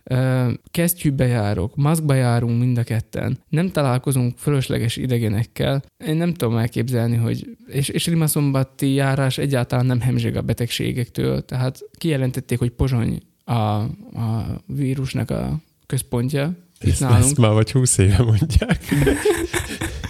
Kesztyűbe 0.70 1.26
járok, 1.26 1.76
maszkba 1.76 2.14
járunk 2.14 2.58
mind 2.58 2.78
a 2.78 2.82
ketten. 2.82 3.38
Nem 3.48 3.70
találkozunk 3.70 4.38
fölösleges 4.38 4.96
idegenekkel. 4.96 5.82
Én 6.06 6.16
nem 6.16 6.34
tudom 6.34 6.56
elképzelni, 6.56 7.16
hogy... 7.16 7.56
És, 7.66 7.88
és 7.88 8.06
Rimaszombati 8.06 8.92
járás 8.92 9.38
egyáltalán 9.38 9.86
nem 9.86 10.00
hemzseg 10.00 10.36
a 10.36 10.42
betegségektől. 10.42 11.44
Tehát 11.44 11.80
kijelentették, 11.98 12.58
hogy 12.58 12.70
Pozsony 12.70 13.22
a, 13.44 13.52
a 13.52 14.62
vírusnak 14.66 15.30
a 15.30 15.60
központja. 15.86 16.52
Ezt, 16.78 17.02
ezt 17.02 17.38
már 17.38 17.52
vagy 17.52 17.72
húsz 17.72 17.98
éve 17.98 18.22
mondják. 18.22 18.80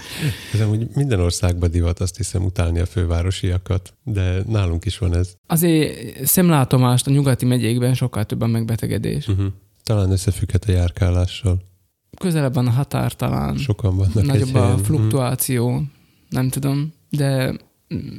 Ez 0.53 0.61
amúgy 0.61 0.87
minden 0.95 1.19
országban 1.19 1.71
divat, 1.71 1.99
azt 1.99 2.17
hiszem, 2.17 2.43
utálni 2.43 2.79
a 2.79 2.85
fővárosiakat, 2.85 3.93
de 4.03 4.43
nálunk 4.47 4.85
is 4.85 4.97
van 4.97 5.15
ez. 5.15 5.33
Azért 5.47 6.25
szemlátomást 6.25 7.07
a 7.07 7.11
nyugati 7.11 7.45
megyékben 7.45 7.93
sokkal 7.93 8.25
több 8.25 8.41
a 8.41 8.47
megbetegedés. 8.47 9.27
Uh-huh. 9.27 9.45
Talán 9.83 10.11
összefügghet 10.11 10.65
a 10.65 10.71
járkálással. 10.71 11.61
Közelebb 12.17 12.53
van 12.53 12.67
a 12.67 12.71
határ 12.71 13.13
talán. 13.13 13.57
Sokan 13.57 13.95
vannak 13.95 14.25
Nagyobb 14.25 14.55
a 14.55 14.73
mhm. 14.73 14.83
fluktuáció, 14.83 15.69
uh-huh. 15.69 15.83
nem 16.29 16.49
tudom, 16.49 16.93
de 17.09 17.55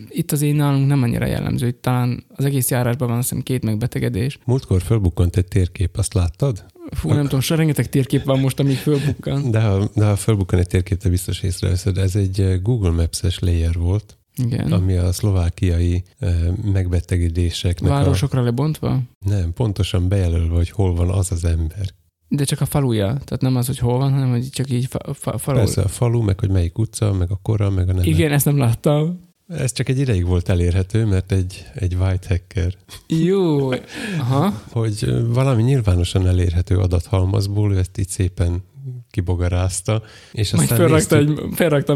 itt 0.08 0.32
az 0.32 0.42
én 0.42 0.54
nálunk 0.54 0.86
nem 0.86 1.02
annyira 1.02 1.26
jellemző, 1.26 1.66
itt 1.66 1.82
talán 1.82 2.24
az 2.34 2.44
egész 2.44 2.70
járásban 2.70 3.08
van 3.08 3.16
azt 3.16 3.28
hiszem 3.28 3.42
két 3.42 3.64
megbetegedés. 3.64 4.38
Múltkor 4.44 4.82
fölbukkant 4.82 5.36
egy 5.36 5.48
térkép, 5.48 5.96
azt 5.96 6.14
láttad? 6.14 6.64
Fú, 6.90 7.12
nem 7.12 7.22
tudom, 7.22 7.40
se 7.40 7.54
rengeteg 7.54 7.88
térkép 7.88 8.24
van 8.24 8.40
most, 8.40 8.60
amíg 8.60 8.76
fölbukkan. 8.76 9.50
De 9.50 9.60
ha, 9.60 9.90
de 9.94 10.04
ha 10.04 10.16
fölbukkan 10.16 10.58
egy 10.58 10.66
térkép, 10.66 10.98
te 10.98 11.08
biztos 11.08 11.42
észreveszed. 11.42 11.98
Ez 11.98 12.16
egy 12.16 12.40
eh, 12.40 12.60
Google 12.62 12.90
Maps-es 12.90 13.38
layer 13.38 13.74
volt, 13.74 14.18
igen. 14.36 14.72
ami 14.72 14.96
a 14.96 15.12
szlovákiai 15.12 16.02
e, 16.18 16.30
megbetegedéseknek 16.72 17.90
Városokra 17.90 18.40
a... 18.40 18.44
lebontva? 18.44 19.00
Nem, 19.26 19.52
pontosan 19.52 20.08
bejelölve, 20.08 20.54
hogy 20.54 20.70
hol 20.70 20.94
van 20.94 21.10
az 21.10 21.32
az 21.32 21.44
ember. 21.44 21.86
De 22.28 22.44
csak 22.44 22.60
a 22.60 22.66
faluja, 22.66 23.06
tehát 23.06 23.40
nem 23.40 23.56
az, 23.56 23.66
hogy 23.66 23.78
hol 23.78 23.98
van, 23.98 24.12
hanem 24.12 24.30
hogy 24.30 24.48
csak 24.50 24.70
így 24.70 24.86
fa, 24.86 25.14
fa, 25.14 25.38
falu. 25.38 25.58
Persze, 25.58 25.82
a 25.82 25.88
falu, 25.88 26.22
meg 26.22 26.40
hogy 26.40 26.50
melyik 26.50 26.78
utca, 26.78 27.12
meg 27.12 27.30
a 27.30 27.38
kora, 27.42 27.70
meg 27.70 27.88
a 27.88 27.92
neve. 27.92 28.06
Igen, 28.06 28.32
ezt 28.32 28.44
nem 28.44 28.58
láttam. 28.58 29.20
Ez 29.48 29.72
csak 29.72 29.88
egy 29.88 29.98
ideig 29.98 30.26
volt 30.26 30.48
elérhető, 30.48 31.04
mert 31.04 31.32
egy, 31.32 31.66
egy 31.74 31.94
white 31.94 32.28
hacker. 32.28 32.74
Jó. 33.06 33.70
Aha. 34.18 34.62
hogy 34.70 35.24
valami 35.26 35.62
nyilvánosan 35.62 36.26
elérhető 36.26 36.78
adathalmazból 36.78 37.72
ő 37.74 37.78
ezt 37.78 37.98
így 37.98 38.08
szépen 38.08 38.62
kibogarázta. 39.10 40.02
És 40.32 40.52
Majd 40.52 40.70
aztán 40.70 40.78
felrakta, 40.78 41.18
néztük, 41.18 41.38
egy, 41.38 41.54
felrakta 41.54 41.94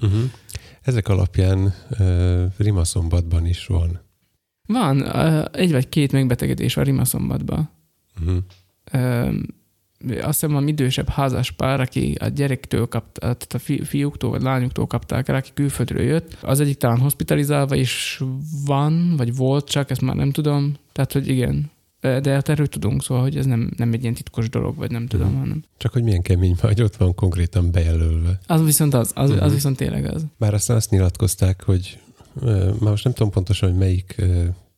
Uh-huh. 0.00 0.22
Ezek 0.82 1.08
alapján 1.08 1.74
uh, 1.98 2.42
Rimaszombatban 2.56 3.46
is 3.46 3.66
van. 3.66 4.00
Van, 4.66 5.00
uh, 5.00 5.44
egy 5.52 5.72
vagy 5.72 5.88
két 5.88 6.12
megbetegedés 6.12 6.76
a 6.76 6.82
Rimaszombatban. 6.82 7.70
Uh-huh. 8.20 8.36
Uh, 8.92 9.34
azt 10.10 10.40
hiszem, 10.40 10.56
a 10.56 10.62
idősebb 10.62 11.08
házas 11.08 11.50
pár, 11.50 11.80
aki 11.80 12.16
a 12.20 12.28
gyerektől 12.28 12.86
kapta, 12.86 13.20
tehát 13.20 13.54
a 13.54 13.58
fi, 13.58 13.82
fiúktól 13.84 14.30
vagy 14.30 14.42
lányuktól 14.42 14.86
kapták 14.86 15.28
el, 15.28 15.34
aki 15.34 15.50
külföldről 15.54 16.02
jött, 16.02 16.36
az 16.40 16.60
egyik 16.60 16.76
talán 16.76 16.98
hospitalizálva 16.98 17.74
is 17.74 18.22
van, 18.66 19.14
vagy 19.16 19.36
volt 19.36 19.68
csak, 19.68 19.90
ezt 19.90 20.00
már 20.00 20.16
nem 20.16 20.30
tudom. 20.30 20.74
Tehát, 20.92 21.12
hogy 21.12 21.28
igen, 21.28 21.72
de 22.00 22.32
hát 22.32 22.48
erről 22.48 22.66
tudunk, 22.66 23.02
szóval, 23.02 23.22
hogy 23.22 23.36
ez 23.36 23.46
nem, 23.46 23.70
nem 23.76 23.92
egy 23.92 24.02
ilyen 24.02 24.14
titkos 24.14 24.48
dolog, 24.48 24.76
vagy 24.76 24.90
nem 24.90 25.06
tudom, 25.06 25.28
hmm. 25.28 25.38
hanem. 25.38 25.64
Csak 25.76 25.92
hogy 25.92 26.02
milyen 26.02 26.22
kemény, 26.22 26.54
hogy 26.60 26.82
ott 26.82 26.96
van 26.96 27.14
konkrétan 27.14 27.70
bejelölve. 27.70 28.38
Az 28.46 28.64
viszont 28.64 28.94
az, 28.94 29.12
az, 29.14 29.30
az 29.30 29.36
mhm. 29.36 29.52
viszont 29.52 29.76
tényleg 29.76 30.14
az. 30.14 30.26
Már 30.36 30.54
aztán 30.54 30.76
azt 30.76 30.90
nyilatkozták, 30.90 31.62
hogy 31.62 31.98
már 32.42 32.90
most 32.90 33.04
nem 33.04 33.12
tudom 33.12 33.32
pontosan, 33.32 33.68
hogy 33.68 33.78
melyik 33.78 34.22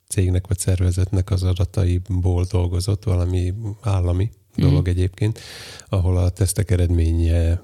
cégnek 0.09 0.47
vagy 0.47 0.59
szervezetnek 0.59 1.31
az 1.31 1.43
adataiból 1.43 2.47
dolgozott, 2.51 3.05
valami 3.05 3.55
állami 3.81 4.31
dolog 4.57 4.77
uh-huh. 4.77 4.89
egyébként, 4.97 5.41
ahol 5.89 6.17
a 6.17 6.29
tesztek 6.29 6.71
eredménye 6.71 7.63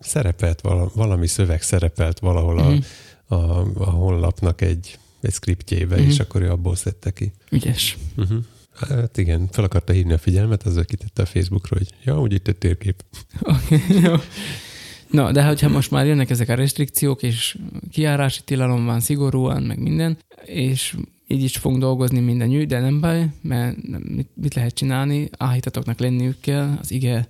szerepelt, 0.00 0.60
vala, 0.60 0.90
valami 0.94 1.26
szöveg 1.26 1.62
szerepelt 1.62 2.18
valahol 2.18 2.58
a, 2.58 2.68
Mhm. 2.68 2.78
a, 3.26 3.60
a 3.74 3.90
honlapnak 3.90 4.60
egy, 4.60 4.98
egy 5.20 5.32
skriptjébe, 5.32 5.96
Mhm. 5.96 6.08
és 6.08 6.18
akkor 6.18 6.42
ő 6.42 6.50
abból 6.50 6.76
szedte 6.76 7.10
ki. 7.10 7.32
Ügyes. 7.50 7.96
Uh-huh. 8.16 8.38
Hát 8.88 9.16
igen, 9.18 9.48
fel 9.50 9.64
akarta 9.64 9.92
hívni 9.92 10.12
a 10.12 10.18
figyelmet, 10.18 10.62
azzal 10.66 10.84
kitette 10.84 11.22
a 11.22 11.26
Facebookra, 11.26 11.76
hogy 11.76 11.88
ja, 12.04 12.20
úgy 12.20 12.32
itt 12.32 12.48
egy 12.48 12.56
térkép. 12.58 13.04
Oké, 13.40 13.80
jó. 14.02 14.14
Na, 15.10 15.32
de 15.32 15.44
hogyha 15.44 15.68
most 15.68 15.90
már 15.90 16.06
jönnek 16.06 16.30
ezek 16.30 16.48
a 16.48 16.54
restrikciók, 16.54 17.22
és 17.22 17.58
kiárási 17.90 18.40
tilalom 18.44 18.84
van 18.84 19.00
szigorúan, 19.00 19.62
meg 19.62 19.78
minden, 19.78 20.18
és 20.44 20.96
így 21.28 21.42
is 21.42 21.56
fogunk 21.56 21.80
dolgozni 21.80 22.20
mindenütt, 22.20 22.68
de 22.68 22.80
nem 22.80 23.00
baj, 23.00 23.30
mert 23.42 23.76
mit, 24.08 24.28
mit 24.34 24.54
lehet 24.54 24.74
csinálni? 24.74 25.28
Áhítatoknak 25.38 25.98
lenniük 25.98 26.40
kell, 26.40 26.76
az 26.80 26.90
ige 26.90 27.26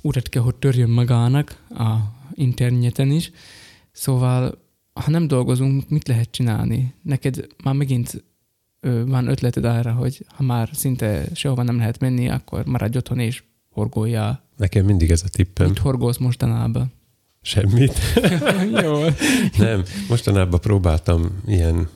urat 0.00 0.28
kell, 0.28 0.42
hogy 0.42 0.54
törjön 0.54 0.90
magának 0.90 1.64
a 1.70 1.94
interneten 2.34 3.10
is. 3.10 3.30
Szóval, 3.92 4.58
ha 4.92 5.10
nem 5.10 5.26
dolgozunk, 5.26 5.88
mit 5.88 6.08
lehet 6.08 6.30
csinálni? 6.30 6.94
Neked 7.02 7.46
már 7.64 7.74
megint 7.74 8.24
ö, 8.80 9.06
van 9.06 9.28
ötleted 9.28 9.64
arra, 9.64 9.92
hogy 9.92 10.24
ha 10.28 10.42
már 10.42 10.68
szinte 10.72 11.24
sehova 11.34 11.62
nem 11.62 11.76
lehet 11.76 11.98
menni, 11.98 12.28
akkor 12.28 12.64
maradj 12.64 12.96
otthon 12.96 13.18
és 13.18 13.42
horgoljál. 13.70 14.42
Nekem 14.56 14.84
mindig 14.84 15.10
ez 15.10 15.22
a 15.24 15.28
tippem. 15.28 15.68
Mit 15.68 15.78
horgolsz 15.78 16.18
mostanában? 16.18 16.92
Semmit. 17.42 17.98
Jó. 18.82 19.02
Nem, 19.58 19.82
mostanában 20.08 20.60
próbáltam 20.60 21.40
ilyen 21.46 21.88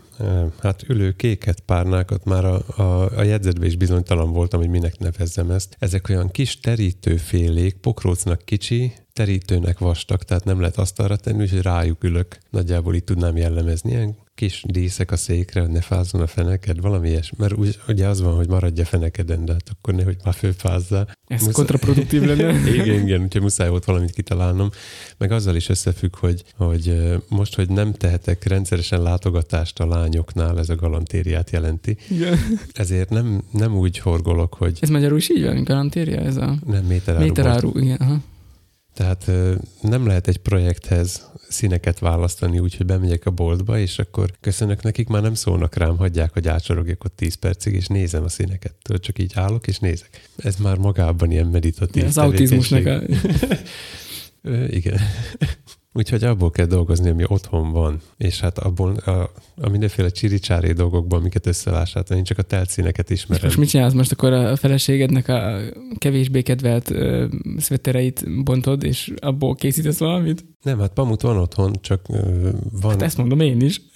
hát 0.61 0.83
ülő 0.89 1.13
kéket, 1.13 1.61
párnákat, 1.61 2.25
már 2.25 2.45
a, 2.45 2.63
a, 2.77 3.19
a 3.19 3.23
jegyzetben 3.23 3.67
is 3.67 3.77
bizonytalan 3.77 4.33
voltam, 4.33 4.61
hogy 4.61 4.69
minek 4.69 4.99
nevezzem 4.99 5.51
ezt. 5.51 5.77
Ezek 5.79 6.09
olyan 6.09 6.31
kis 6.31 6.61
terítőfélék, 6.61 7.75
pokrócnak 7.75 8.43
kicsi, 8.45 8.93
terítőnek 9.13 9.79
vastag, 9.79 10.23
tehát 10.23 10.45
nem 10.45 10.61
lehet 10.61 10.77
asztalra 10.77 11.17
tenni, 11.17 11.43
úgyhogy 11.43 11.63
rájuk 11.63 12.05
ülök. 12.05 12.39
Nagyjából 12.51 12.95
így 12.95 13.05
tudnám 13.05 13.37
jellemezni. 13.37 13.91
Ilyen 13.91 14.17
kis 14.35 14.63
díszek 14.67 15.11
a 15.11 15.17
székre, 15.17 15.67
ne 15.67 15.81
fázzon 15.81 16.21
a 16.21 16.27
feneked, 16.27 16.81
valami 16.81 17.09
ilyesmi. 17.09 17.37
Mert 17.41 17.53
úgy, 17.57 17.79
ugye 17.89 18.07
az 18.07 18.21
van, 18.21 18.35
hogy 18.37 18.49
maradj 18.49 18.81
a 18.81 18.85
fenekeden, 18.85 19.45
de 19.45 19.53
hát 19.53 19.71
akkor 19.79 19.95
nehogy 19.95 20.17
már 20.25 20.35
fölfázzál. 20.35 21.09
Ez 21.27 21.39
Muszáj- 21.39 21.55
kontraproduktív 21.55 22.23
lenne. 22.23 22.59
igen, 22.75 23.01
igen, 23.07 23.23
úgyhogy 23.23 23.43
muszáj 23.43 23.69
volt 23.69 23.85
valamit 23.85 24.11
kitalálnom. 24.11 24.71
Meg 25.19 25.33
azzal 25.33 25.57
is 25.57 25.69
összefügg, 25.69 26.17
hogy, 26.17 26.45
hogy 26.57 27.03
most, 27.29 27.55
hogy 27.55 27.69
nem 27.69 27.93
tehetek 27.93 28.45
rendszeresen 28.45 29.03
látogatást 29.03 29.79
a 29.81 29.87
lányoknál, 29.87 30.59
ez 30.59 30.69
a 30.69 30.77
galantériát 30.77 31.51
jelenti, 31.51 31.97
Igen. 32.11 32.39
ezért 32.73 33.09
nem, 33.11 33.43
nem 33.51 33.77
úgy 33.77 33.99
horgolok, 33.99 34.55
hogy 34.55 34.79
Ez 34.81 34.89
magyarul 34.89 35.19
is 35.19 35.31
így 35.31 35.45
van, 35.45 35.65
garantérja 35.65 36.21
ez 36.21 36.37
a 36.37 36.55
nem 36.67 36.85
méteráru. 36.85 37.25
méteráru. 37.25 37.79
Igen, 37.79 37.97
aha. 37.97 38.17
Tehát 38.95 39.31
nem 39.81 40.07
lehet 40.07 40.29
egy 40.29 40.39
projekthez 40.39 41.31
színeket 41.49 41.99
választani, 41.99 42.59
úgyhogy 42.59 42.87
bemegyek 42.87 43.27
a 43.27 43.31
boltba, 43.31 43.79
és 43.79 43.99
akkor 43.99 44.31
köszönök 44.41 44.83
nekik, 44.83 45.09
már 45.09 45.23
nem 45.23 45.35
szólnak 45.35 45.75
rám, 45.75 45.97
hagyják, 45.97 46.33
hogy 46.33 46.49
ácsorogjak 46.49 47.05
ott 47.05 47.17
10 47.17 47.35
percig, 47.35 47.75
és 47.75 47.87
nézem 47.87 48.25
a 48.25 48.29
színeket. 48.29 48.75
Tudod, 48.83 49.01
csak 49.01 49.19
így 49.19 49.33
állok, 49.35 49.67
és 49.67 49.79
nézek. 49.79 50.29
Ez 50.37 50.57
már 50.57 50.77
magában 50.77 51.31
ilyen 51.31 51.47
meditatív 51.47 52.05
Az 52.05 52.19
autizmusnak 52.19 52.87
a... 52.87 53.03
Igen. 54.79 55.01
Úgyhogy 55.97 56.25
abból 56.25 56.51
kell 56.51 56.67
dolgozni, 56.67 57.11
ami 57.11 57.25
otthon 57.27 57.73
van. 57.73 58.01
És 58.17 58.41
hát 58.41 58.59
abból 58.59 58.95
a, 58.95 59.11
a 59.57 59.69
mindenféle 59.69 60.09
csiricsári 60.09 60.73
dolgokban, 60.73 61.19
amiket 61.21 61.47
összevásároltam, 61.47 62.17
én 62.17 62.25
csak 62.25 62.39
a 62.39 62.43
teltszíneket 62.43 63.11
És 63.11 63.17
ismerem. 63.19 63.45
most 63.45 63.59
mit 63.59 63.69
csinálsz? 63.69 63.93
Most 63.93 64.13
akkor 64.13 64.33
a 64.33 64.57
feleségednek 64.57 65.29
a 65.29 65.61
kevésbé 65.99 66.43
kedvelt 66.43 66.91
ö, 66.91 67.27
szvettereit 67.59 68.45
bontod, 68.45 68.85
és 68.85 69.13
abból 69.21 69.55
készítesz 69.55 69.99
valamit? 69.99 70.45
Nem, 70.63 70.79
hát 70.79 70.93
pamut 70.93 71.21
van 71.21 71.37
otthon, 71.37 71.73
csak 71.81 72.01
ö, 72.09 72.49
van, 72.81 72.91
Hát 72.91 73.03
ezt 73.03 73.17
mondom 73.17 73.41
én 73.41 73.61
is. 73.61 73.81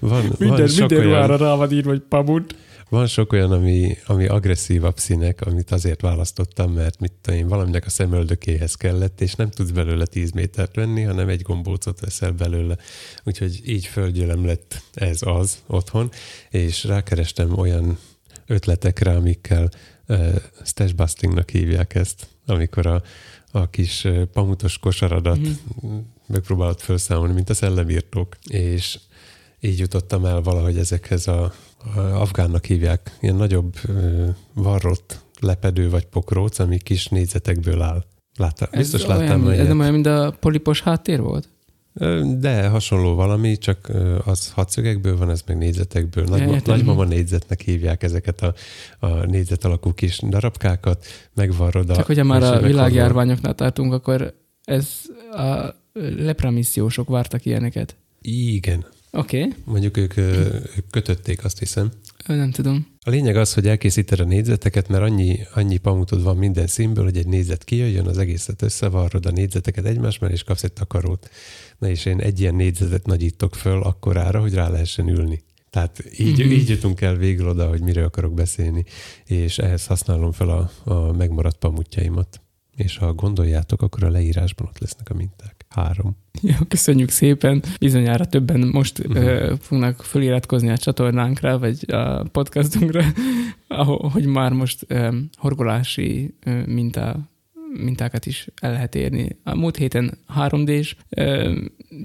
van, 0.00 0.22
Minden, 0.38 0.58
van, 0.58 0.68
minden 0.78 1.02
ruhára 1.02 1.36
rá 1.36 1.54
van 1.54 1.72
írva, 1.72 1.90
hogy 1.90 2.02
pamut. 2.08 2.54
Van 2.88 3.06
sok 3.06 3.32
olyan, 3.32 3.52
ami, 3.52 3.96
ami 4.06 4.26
agresszívabb 4.26 4.98
színek, 4.98 5.40
amit 5.40 5.70
azért 5.70 6.00
választottam, 6.00 6.72
mert 6.72 7.00
mit 7.00 7.12
tudom 7.20 7.38
én, 7.38 7.48
valaminek 7.48 7.86
a 7.86 7.90
szemöldökéhez 7.90 8.74
kellett, 8.74 9.20
és 9.20 9.34
nem 9.34 9.50
tudsz 9.50 9.70
belőle 9.70 10.06
10 10.06 10.30
métert 10.30 10.74
venni, 10.74 11.02
hanem 11.02 11.28
egy 11.28 11.42
gombócot 11.42 12.00
veszel 12.00 12.32
belőle. 12.32 12.76
Úgyhogy 13.24 13.60
így 13.64 13.86
földgyelem 13.86 14.46
lett 14.46 14.82
ez 14.94 15.18
az 15.22 15.58
otthon, 15.66 16.10
és 16.50 16.84
rákerestem 16.84 17.58
olyan 17.58 17.98
ötletekre, 18.46 19.10
amikkel 19.10 19.70
uh, 20.08 20.34
stash 20.64 20.94
bustingnak 20.94 21.50
hívják 21.50 21.94
ezt, 21.94 22.26
amikor 22.46 22.86
a, 22.86 23.02
a 23.50 23.70
kis 23.70 24.04
uh, 24.04 24.22
pamutos 24.22 24.78
kosaradat 24.78 25.38
Mhm. 25.38 25.86
mm. 25.86 25.98
megpróbálod 26.26 26.80
felszámolni, 26.80 27.32
mint 27.32 27.50
a 27.50 27.54
szellemírtók. 27.54 28.36
És 28.46 28.98
így 29.60 29.78
jutottam 29.78 30.24
el 30.24 30.40
valahogy 30.40 30.78
ezekhez 30.78 31.26
a 31.26 31.52
afgánnak 32.12 32.64
hívják, 32.64 33.16
ilyen 33.20 33.36
nagyobb 33.36 33.74
varrott 34.54 35.20
lepedő 35.40 35.90
vagy 35.90 36.04
pokróc, 36.04 36.58
ami 36.58 36.78
kis 36.78 37.06
négyzetekből 37.06 37.82
áll. 37.82 38.04
Látta, 38.36 38.68
biztos 38.72 39.02
ez 39.02 39.06
láttam 39.06 39.46
olyan, 39.46 39.60
Ez 39.60 39.66
nem 39.66 39.80
olyan, 39.80 39.92
mint 39.92 40.06
a 40.06 40.36
polipos 40.40 40.80
háttér 40.80 41.20
volt? 41.20 41.48
De 42.38 42.68
hasonló 42.68 43.14
valami, 43.14 43.58
csak 43.58 43.90
az 44.24 44.50
hatszögekből 44.50 45.16
van, 45.16 45.30
ez 45.30 45.42
meg 45.46 45.56
négyzetekből. 45.56 46.24
Nagyma, 46.24 46.52
értem. 46.52 46.76
nagymama 46.76 47.04
négyzetnek 47.04 47.60
hívják 47.60 48.02
ezeket 48.02 48.42
a, 48.42 48.54
a 48.98 49.08
négyzet 49.08 49.64
alakú 49.64 49.92
kis 49.92 50.20
darabkákat, 50.28 51.06
megvarrod 51.34 51.90
a... 51.90 51.94
Csak 51.94 52.06
hogyha 52.06 52.24
már 52.24 52.42
a 52.42 52.60
világjárványoknál 52.60 53.54
tartunk, 53.54 53.92
akkor 53.92 54.34
ez 54.64 54.88
a 55.32 55.74
lepramissziósok 56.16 57.08
vártak 57.08 57.44
ilyeneket. 57.44 57.96
Igen. 58.20 58.84
Oké, 59.18 59.42
okay. 59.42 59.54
Mondjuk 59.64 59.96
ők, 59.96 60.16
ők 60.16 60.90
kötötték, 60.90 61.44
azt 61.44 61.58
hiszem. 61.58 61.90
nem 62.26 62.50
tudom. 62.50 62.86
A 63.04 63.10
lényeg 63.10 63.36
az, 63.36 63.54
hogy 63.54 63.66
elkészíted 63.66 64.20
a 64.20 64.24
négyzeteket, 64.24 64.88
mert 64.88 65.02
annyi, 65.02 65.38
annyi 65.54 65.76
pamutod 65.76 66.22
van 66.22 66.36
minden 66.36 66.66
színből, 66.66 67.04
hogy 67.04 67.16
egy 67.16 67.26
négyzet 67.26 67.64
kijöjjön, 67.64 68.06
az 68.06 68.18
egészet 68.18 68.62
összevarrod 68.62 69.26
a 69.26 69.30
négyzeteket 69.30 69.84
egymás 69.84 70.18
mellé, 70.18 70.32
és 70.32 70.42
kapsz 70.42 70.62
egy 70.62 70.72
takarót. 70.72 71.30
Na 71.78 71.88
és 71.88 72.04
én 72.04 72.20
egy 72.20 72.40
ilyen 72.40 72.54
négyzetet 72.54 73.06
nagyítok 73.06 73.54
föl 73.54 73.82
akkorára, 73.82 74.40
hogy 74.40 74.54
rá 74.54 74.68
lehessen 74.68 75.08
ülni. 75.08 75.42
Tehát 75.70 76.04
így, 76.18 76.32
Mhm. 76.32 76.40
mm-hmm. 76.42 76.50
így 76.52 76.68
jutunk 76.68 77.00
el 77.00 77.16
végül 77.16 77.48
oda, 77.48 77.68
hogy 77.68 77.80
miről 77.80 78.04
akarok 78.04 78.34
beszélni, 78.34 78.84
és 79.24 79.58
ehhez 79.58 79.86
használom 79.86 80.32
fel 80.32 80.48
a, 80.48 80.70
a 80.84 81.12
megmaradt 81.12 81.56
pamutjaimat. 81.58 82.40
És 82.76 82.96
ha 82.96 83.12
gondoljátok, 83.12 83.82
akkor 83.82 84.04
a 84.04 84.10
leírásban 84.10 84.66
ott 84.66 84.78
lesznek 84.78 85.10
a 85.10 85.14
minták. 85.14 85.57
Három. 85.68 86.16
Jó, 86.42 86.54
köszönjük 86.68 87.10
szépen. 87.10 87.62
Bizonyára 87.80 88.24
többen 88.24 88.60
most 88.72 89.08
Mhm. 89.08 89.16
uh-huh. 89.18 89.50
uh, 89.52 89.58
fognak 89.60 90.02
föliratkozni 90.02 90.68
a 90.70 90.78
csatornánkra, 90.78 91.58
vagy 91.58 91.84
a 91.90 92.22
podcastunkra, 92.22 93.02
hogy 94.12 94.26
már 94.26 94.52
most 94.52 94.86
um, 94.90 95.28
horgolási 95.36 96.34
uh, 96.46 96.66
minta, 96.66 97.30
mintákat 97.84 98.26
is 98.26 98.48
el 98.60 98.72
lehet 98.72 98.94
érni. 98.94 99.38
A 99.44 99.54
múlt 99.54 99.76
héten 99.76 100.18
3D-s 100.36 100.96
uh, 101.16 101.56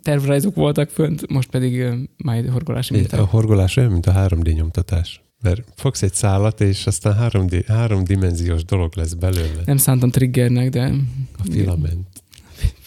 tervrajzok 0.02 0.56
voltak 0.56 0.90
fönt, 0.90 1.30
most 1.30 1.50
pedig 1.50 1.86
majd 2.18 2.50
horgolási 2.50 2.94
minták. 2.94 3.20
A 3.20 3.26
horgolás 3.26 3.78
olyan, 3.78 3.92
mint 3.92 4.06
a 4.06 4.12
3D 4.14 4.54
nyomtatás. 4.56 5.22
Mert 5.42 5.64
fogsz 5.76 6.02
egy 6.02 6.14
szálat, 6.14 6.62
és 6.62 6.86
aztán 6.88 7.16
3D, 7.32 7.64
háromdimenziós 7.68 8.66
dolog 8.66 8.92
lesz 8.96 9.14
belőle. 9.14 9.62
Nem 9.66 9.78
szántam 9.78 10.10
triggernek, 10.10 10.70
de 10.70 10.94
A 11.38 11.44
filament. 11.52 12.13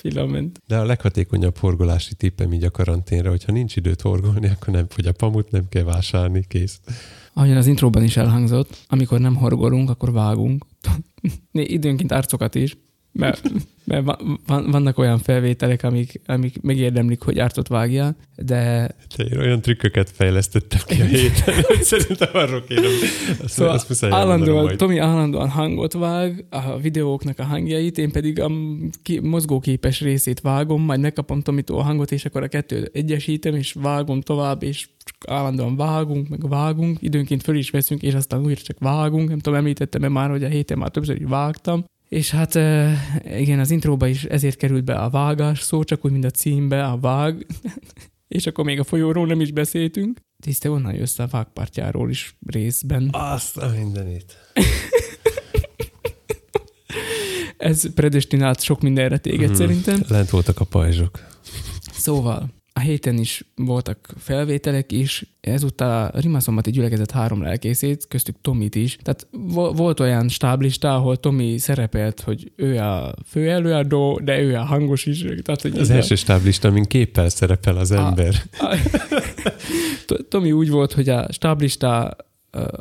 Filament. 0.08 0.60
De 0.66 0.78
a 0.78 0.84
leghatékonyabb 0.84 1.56
horgolási 1.56 2.14
tippem 2.14 2.52
így 2.52 2.64
a 2.64 2.70
karanténra, 2.70 3.30
hogyha 3.30 3.52
nincs 3.52 3.76
időt 3.76 4.00
horgolni, 4.00 4.48
akkor 4.48 4.74
nem 4.74 4.86
fogy 4.88 5.06
a 5.06 5.12
pamut, 5.12 5.50
nem 5.50 5.68
kell 5.68 5.82
vásárolni, 5.82 6.44
kész. 6.48 6.80
Ahogyan 7.32 7.56
az 7.56 7.66
intróban 7.66 8.02
is 8.02 8.16
elhangzott, 8.16 8.84
amikor 8.88 9.20
nem 9.20 9.34
horgolunk, 9.34 9.90
akkor 9.90 10.12
vágunk. 10.12 10.66
Időnként 11.52 12.12
arcokat 12.12 12.54
is, 12.54 12.76
mert, 13.16 13.50
mert 13.84 14.04
va- 14.04 14.22
van, 14.46 14.70
vannak 14.70 14.98
olyan 14.98 15.18
felvételek, 15.18 15.82
amik, 15.82 16.20
amik 16.26 16.60
megérdemlik, 16.62 17.22
hogy 17.22 17.38
ártot 17.38 17.68
vágjál, 17.68 18.16
de 18.36 18.90
Te 19.16 19.24
én 19.24 19.38
olyan 19.38 19.60
trükköket 19.60 20.10
fejlesztettem 20.10 20.80
ki 20.86 21.00
a 21.00 21.04
héten, 21.04 21.54
szerintem 21.80 22.28
arról 22.32 22.64
kéne. 22.64 22.86
Azt, 23.42 23.52
szóval 23.52 23.72
azt 23.74 23.88
muszáj 23.88 24.10
állandóan, 24.10 24.64
majd. 24.64 24.76
Tomi 24.76 24.98
állandóan 24.98 25.48
hangot 25.48 25.92
vág, 25.92 26.44
a 26.50 26.78
videóknak 26.78 27.38
a 27.38 27.44
hangjait, 27.44 27.98
én 27.98 28.10
pedig 28.10 28.40
a 28.40 28.50
ki, 29.02 29.20
mozgóképes 29.20 30.00
részét 30.00 30.40
vágom, 30.40 30.82
majd 30.82 31.00
megkapom 31.00 31.40
Tomitól 31.40 31.78
a 31.78 31.82
hangot, 31.82 32.12
és 32.12 32.24
akkor 32.24 32.42
a 32.42 32.48
kettőt 32.48 32.90
egyesítem, 32.92 33.54
és 33.54 33.72
vágom 33.72 34.20
tovább, 34.20 34.62
és 34.62 34.88
állandóan 35.28 35.76
vágunk, 35.76 36.28
meg 36.28 36.48
vágunk, 36.48 37.02
időnként 37.02 37.42
föl 37.42 37.56
is 37.56 37.70
veszünk, 37.70 38.02
és 38.02 38.14
aztán 38.14 38.44
újra 38.44 38.60
csak 38.60 38.78
vágunk, 38.78 39.28
nem 39.28 39.38
tudom, 39.38 39.58
említettem-e 39.58 40.08
már, 40.08 40.30
hogy 40.30 40.44
a 40.44 40.48
héten 40.48 40.78
már 40.78 40.90
többször 40.90 41.20
is 41.20 41.26
vágtam, 41.28 41.84
és 42.08 42.30
hát 42.30 42.54
igen, 43.38 43.58
az 43.58 43.70
intróba 43.70 44.06
is 44.06 44.24
ezért 44.24 44.56
került 44.56 44.84
be 44.84 44.94
a 44.94 45.10
vágás 45.10 45.60
szó, 45.60 45.84
csak 45.84 46.04
úgy, 46.04 46.10
mint 46.12 46.24
a 46.24 46.30
címbe, 46.30 46.84
a 46.84 46.98
vág, 46.98 47.46
és 48.28 48.46
akkor 48.46 48.64
még 48.64 48.78
a 48.78 48.84
folyóról 48.84 49.26
nem 49.26 49.40
is 49.40 49.50
beszéltünk. 49.52 50.18
Tiszte 50.42 50.70
onnan 50.70 50.94
jössz 50.94 51.18
a 51.18 51.26
vágpartjáról 51.30 52.10
is 52.10 52.36
részben. 52.46 53.08
Azt 53.12 53.56
a 53.56 53.72
mindenit. 53.78 54.36
ez 57.56 57.92
predestinált 57.94 58.62
sok 58.62 58.80
mindenre 58.80 59.18
téged 59.18 59.48
Mhm. 59.48 59.58
szerintem. 59.58 60.00
Lent 60.08 60.30
voltak 60.30 60.60
a 60.60 60.64
pajzsok. 60.64 61.26
Szóval 61.92 62.54
a 62.78 62.80
héten 62.80 63.18
is 63.18 63.44
voltak 63.54 64.08
felvételek 64.18 64.92
is, 64.92 65.24
ezúttal 65.40 66.10
a 66.14 66.20
Rimaszombati 66.20 66.70
gyülekezet 66.70 67.10
három 67.10 67.42
lelkészét, 67.42 68.06
köztük 68.08 68.36
Tomit 68.40 68.74
is. 68.74 68.96
Tehát 69.02 69.26
vo- 69.30 69.76
volt 69.78 70.00
olyan 70.00 70.28
stáblista, 70.28 70.94
ahol 70.94 71.16
Tomi 71.16 71.58
szerepelt, 71.58 72.20
hogy 72.20 72.52
ő 72.56 72.78
a 72.78 73.14
főelőadó, 73.26 74.20
de 74.24 74.40
ő 74.40 74.54
a 74.54 74.64
hangos 74.64 75.06
is. 75.06 75.24
Tehát, 75.42 75.60
hogy 75.62 75.78
Az 75.78 75.90
a- 75.90 75.94
első 75.94 76.14
stáblista, 76.14 76.68
amin 76.68 76.84
képpel 76.84 77.28
szerepel 77.28 77.76
az 77.76 77.90
A- 77.90 77.96
ember. 78.06 78.34
To- 80.06 80.24
Tomi 80.28 80.52
úgy 80.52 80.70
volt, 80.70 80.92
hogy 80.92 81.08
a 81.08 81.32
stáblista 81.32 82.16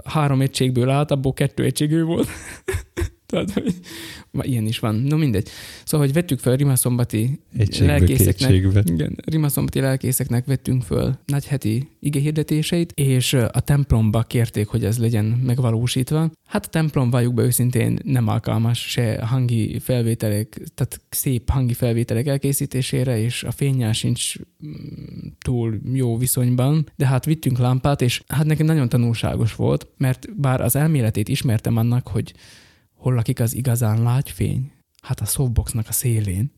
három 0.06 0.42
egységből 0.42 0.90
állt, 0.90 1.12
abból 1.12 1.34
kettő 1.34 1.64
egységű 1.64 2.04
volt. 2.04 2.28
Tehát, 3.26 3.52
hogy 3.52 3.76
ilyen 4.42 4.66
is 4.66 4.80
van. 4.80 4.96
No 4.96 5.18
mindegy. 5.18 5.50
Szóval, 5.84 6.06
hogy 6.06 6.16
vettük 6.16 6.40
fel 6.40 6.56
Rimaszombati 6.56 7.40
Egységből 7.58 7.88
lelkészeknek, 7.88 8.52
kétségbe. 8.52 8.82
igen, 8.86 9.16
Rimaszombati 9.26 9.80
lelkészeknek 9.80 10.46
vettünk 10.46 10.84
föl 10.84 11.20
nagy 11.26 11.46
heti 11.46 11.90
igehirdetéseit, 12.00 12.92
és 12.96 13.34
a 13.34 13.60
templomba 13.60 14.22
kérték, 14.22 14.68
hogy 14.68 14.86
ez 14.86 14.98
legyen 14.98 15.26
megvalósítva. 15.26 16.32
Hát 16.48 16.66
a 16.66 16.70
templom, 16.70 17.10
valljuk 17.10 17.34
be 17.34 17.44
őszintén, 17.44 18.00
nem 18.04 18.28
alkalmas 18.28 18.90
se 18.90 19.26
hangi 19.26 19.80
felvételek, 19.80 20.62
tehát 20.74 21.02
szép 21.10 21.50
hangi 21.50 21.74
felvételek 21.74 22.28
elkészítésére, 22.28 23.20
és 23.20 23.44
a 23.44 23.52
fényjel 23.52 23.94
sincs 23.94 24.34
mm, 24.66 25.28
túl 25.40 25.80
jó 25.94 26.18
viszonyban, 26.18 26.90
de 26.96 27.08
hát 27.08 27.26
vittünk 27.26 27.58
lámpát, 27.58 28.02
és 28.02 28.24
hát 28.28 28.46
nekem 28.46 28.66
nagyon 28.66 28.90
tanulságos 28.90 29.56
volt, 29.56 29.88
mert 29.98 30.40
bár 30.42 30.62
az 30.62 30.76
elméletét 30.76 31.30
ismertem 31.30 31.78
annak, 31.78 32.08
hogy 32.08 32.34
hol 33.06 33.14
lakik 33.14 33.40
az 33.40 33.56
igazán 33.56 34.04
lágyfény, 34.04 34.72
hát 35.02 35.20
a 35.20 35.26
softboxnak 35.26 35.88
a 35.88 35.92
szélén. 35.92 36.52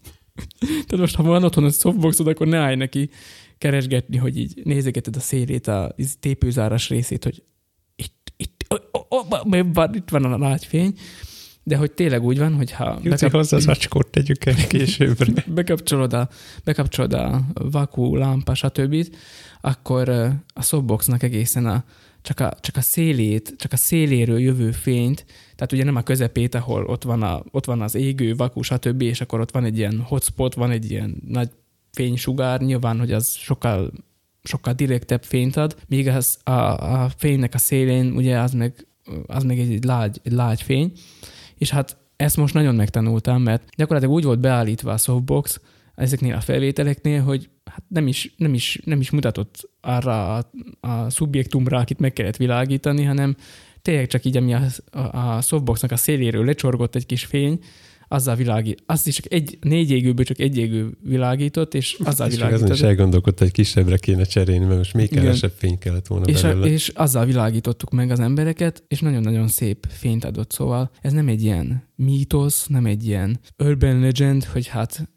Tehát 0.60 0.96
most, 0.96 1.14
ha 1.14 1.22
van 1.22 1.44
otthon 1.44 1.64
a 1.64 1.70
softboxod, 1.70 2.26
akkor 2.26 2.46
ne 2.46 2.58
állj 2.58 2.76
neki 2.76 3.10
keresgetni, 3.58 4.16
hogy 4.16 4.38
így 4.38 4.60
nézegeted 4.64 5.16
a 5.16 5.20
szélét, 5.20 5.66
a 5.66 5.94
tépőzáras 6.20 6.88
részét, 6.88 7.24
hogy 7.24 7.42
itt, 7.96 8.32
itt, 8.36 8.64
ó, 8.74 8.98
ó, 8.98 9.16
ó, 9.16 9.62
van, 9.72 9.94
itt 9.94 10.08
van 10.08 10.24
a 10.24 10.38
lágyfény, 10.38 10.94
de 11.62 11.76
hogy 11.76 11.92
tényleg 11.92 12.22
úgy 12.22 12.38
van, 12.38 12.54
hogy 12.54 12.72
ha 12.72 12.98
Juci, 13.02 13.28
hozzá 13.28 13.56
az 13.56 13.66
acskót 13.66 14.06
tegyük 14.10 14.44
el 14.44 14.66
későbbre. 14.68 15.44
bekapcsolod 15.46 16.12
a, 16.12 16.28
bekapcsolod 16.64 17.12
a 17.12 17.46
vakú 17.54 18.16
lámpa, 18.16 18.54
stb., 18.54 19.06
akkor 19.60 20.08
a 20.54 20.62
softboxnak 20.62 21.22
egészen 21.22 21.66
a, 21.66 21.84
csak, 22.22 22.40
a, 22.40 22.52
csak 22.60 22.76
a 22.76 22.80
szélét, 22.80 23.54
csak 23.56 23.72
a 23.72 23.76
széléről 23.76 24.38
jövő 24.38 24.70
fényt, 24.70 25.24
tehát 25.54 25.72
ugye 25.72 25.84
nem 25.84 25.96
a 25.96 26.02
közepét, 26.02 26.54
ahol 26.54 26.84
ott 26.84 27.02
van, 27.02 27.22
a, 27.22 27.42
ott 27.50 27.64
van 27.64 27.80
az 27.80 27.94
égő, 27.94 28.34
vakú, 28.34 28.62
stb., 28.62 29.02
és 29.02 29.20
akkor 29.20 29.40
ott 29.40 29.50
van 29.50 29.64
egy 29.64 29.78
ilyen 29.78 30.00
hotspot, 30.00 30.54
van 30.54 30.70
egy 30.70 30.90
ilyen 30.90 31.22
nagy 31.26 31.50
fénysugár, 31.92 32.60
nyilván, 32.60 32.98
hogy 32.98 33.12
az 33.12 33.30
sokkal 33.30 33.92
sokkal 34.42 34.72
direktebb 34.72 35.22
fényt 35.22 35.56
ad, 35.56 35.76
míg 35.86 36.08
az 36.08 36.38
a, 36.44 36.50
a 37.02 37.10
fénynek 37.16 37.54
a 37.54 37.58
szélén, 37.58 38.12
ugye 38.12 38.38
az 38.38 38.52
meg, 38.52 38.86
az 39.26 39.42
meg 39.42 39.58
egy, 39.58 39.72
egy, 39.72 39.84
lágy, 39.84 40.20
egy 40.22 40.32
lágy 40.32 40.62
fény, 40.62 40.92
és 41.58 41.70
hát 41.70 41.96
ezt 42.16 42.36
most 42.36 42.54
nagyon 42.54 42.74
megtanultam, 42.74 43.42
mert 43.42 43.62
gyakorlatilag 43.76 44.14
úgy 44.14 44.24
volt 44.24 44.40
beállítva 44.40 44.92
a 44.92 44.96
softbox 44.96 45.60
ezeknél 45.94 46.34
a 46.34 46.40
felvételeknél, 46.40 47.22
hogy 47.22 47.48
hát 47.64 47.82
nem 47.88 48.06
is, 48.06 48.34
nem 48.36 48.54
is, 48.54 48.80
nem 48.84 49.00
is 49.00 49.10
mutatott 49.10 49.70
arra 49.88 50.34
a, 50.36 50.50
a 50.80 51.10
szubjektumra, 51.10 51.78
akit 51.78 51.98
meg 51.98 52.12
kellett 52.12 52.36
világítani, 52.36 53.02
hanem 53.02 53.36
tényleg 53.82 54.06
csak 54.06 54.24
így, 54.24 54.36
ami 54.36 54.54
a, 54.54 54.62
a, 54.90 54.98
a 54.98 55.40
softboxnak 55.40 55.90
a 55.90 55.96
széléről 55.96 56.44
lecsorgott 56.44 56.94
egy 56.94 57.06
kis 57.06 57.24
fény, 57.24 57.58
azzal 58.08 58.36
világít. 58.36 58.82
Az 58.86 59.06
is 59.06 59.14
csak 59.14 59.32
egy, 59.32 59.58
négy 59.60 59.90
égőből 59.90 60.24
csak 60.24 60.38
egy 60.38 60.56
égő 60.56 60.90
világított, 61.02 61.74
és 61.74 61.96
azzal 62.04 62.28
És 62.28 62.40
azon 62.40 62.72
is 62.72 62.80
elgondolkodta, 62.80 63.42
hogy 63.42 63.52
kisebbre 63.52 63.96
kéne 63.96 64.24
cserélni, 64.24 64.64
mert 64.64 64.78
most 64.78 64.94
még 64.94 65.10
kevesebb 65.10 65.52
fény 65.56 65.78
kellett 65.78 66.06
volna 66.06 66.26
És, 66.26 66.44
a, 66.44 66.50
és 66.50 66.88
azzal 66.88 67.24
világítottuk 67.24 67.90
meg 67.90 68.10
az 68.10 68.20
embereket, 68.20 68.84
és 68.88 69.00
nagyon-nagyon 69.00 69.48
szép 69.48 69.86
fényt 69.88 70.24
adott. 70.24 70.52
Szóval 70.52 70.90
ez 71.00 71.12
nem 71.12 71.28
egy 71.28 71.42
ilyen 71.42 71.87
mítosz, 71.98 72.66
nem 72.66 72.86
egy 72.86 73.06
ilyen 73.06 73.38
urban 73.56 74.00
legend, 74.00 74.44
hogy 74.44 74.66
hát 74.66 75.08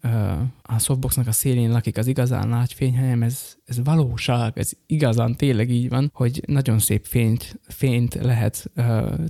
a 0.62 0.78
softboxnak 0.78 1.26
a 1.26 1.32
szélén 1.32 1.70
lakik 1.70 1.98
az 1.98 2.06
igazán 2.06 2.48
nagy 2.48 2.72
fény, 2.72 2.96
hanem 2.98 3.22
ez, 3.22 3.56
ez 3.64 3.84
valóság, 3.84 4.58
ez 4.58 4.70
igazán 4.86 5.36
tényleg 5.36 5.70
így 5.70 5.88
van, 5.88 6.10
hogy 6.14 6.42
nagyon 6.46 6.78
szép 6.78 7.06
fényt, 7.06 7.60
fényt 7.68 8.14
lehet 8.14 8.70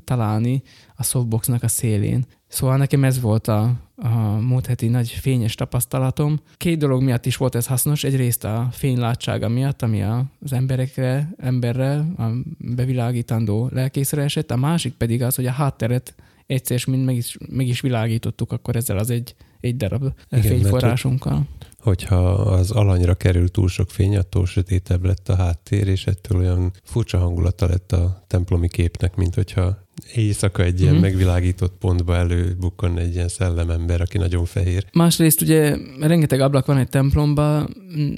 találni 0.05 0.63
a 0.97 1.03
softboxnak 1.03 1.63
a 1.63 1.69
szélén. 1.69 2.25
Szóval 2.49 2.77
nekem 2.77 3.05
ez 3.05 3.21
volt 3.21 3.49
a, 3.49 3.73
a 3.97 4.17
múlt 4.41 4.67
heti 4.67 4.89
nagy 4.89 5.09
fényes 5.09 5.55
tapasztalatom. 5.55 6.41
Két 6.57 6.79
dolog 6.79 7.03
miatt 7.03 7.27
is 7.27 7.37
volt 7.37 7.55
ez 7.55 7.67
hasznos. 7.67 8.05
Egyrészt 8.05 8.45
a 8.45 8.69
fénylátsága 8.71 9.49
miatt, 9.49 9.83
ami 9.83 10.03
az 10.03 10.53
emberekre, 10.53 11.35
emberre, 11.37 11.95
a 11.99 12.27
bevilágítandó 12.59 13.69
lelkészre 13.73 14.23
esett. 14.23 14.51
A 14.51 14.57
másik 14.57 14.93
pedig 14.93 15.23
az, 15.23 15.35
hogy 15.35 15.47
a 15.47 15.53
hátteret 15.53 16.15
egyszer 16.53 16.77
és 16.77 16.85
mind 16.85 17.05
meg 17.05 17.17
is, 17.17 17.37
meg 17.51 17.67
is 17.67 17.81
világítottuk 17.81 18.53
akkor 18.53 18.77
ezzel 18.77 18.99
az 18.99 19.11
egy, 19.11 19.35
egy 19.61 19.77
darab 19.77 20.03
mert 20.03 20.45
Igen, 20.45 20.57
fényforrásunkkal. 20.57 21.47
Hogyha 21.79 22.31
az 22.33 22.71
alanyra 22.71 23.15
kerül 23.15 23.49
túl 23.49 23.69
sok 23.69 23.91
fény, 23.91 24.17
attól 24.17 24.47
sötétebb 24.47 25.05
lett 25.05 25.29
a 25.29 25.37
háttér, 25.37 25.89
és 25.89 26.07
ettől 26.07 26.39
olyan 26.39 26.73
furcsa 26.85 27.19
hangulata 27.19 27.67
lett 27.67 27.93
a 27.93 28.25
templomi 28.27 28.69
képnek, 28.69 29.17
mint 29.17 29.35
hogyha 29.35 29.87
éjszaka 30.15 30.63
egy 30.63 30.81
ilyen 30.81 30.93
Mhm. 30.93 31.03
megvilágított 31.03 31.73
pontba 31.79 32.17
előbukkan 32.17 32.99
egy 32.99 33.15
ilyen 33.15 33.29
szellemember, 33.29 34.01
aki 34.01 34.19
nagyon 34.19 34.45
fehér. 34.45 34.87
Másrészt 34.93 35.41
ugye 35.41 35.77
rengeteg 36.01 36.41
ablak 36.41 36.67
van 36.67 36.77
egy 36.79 36.89
templomba, 36.89 37.59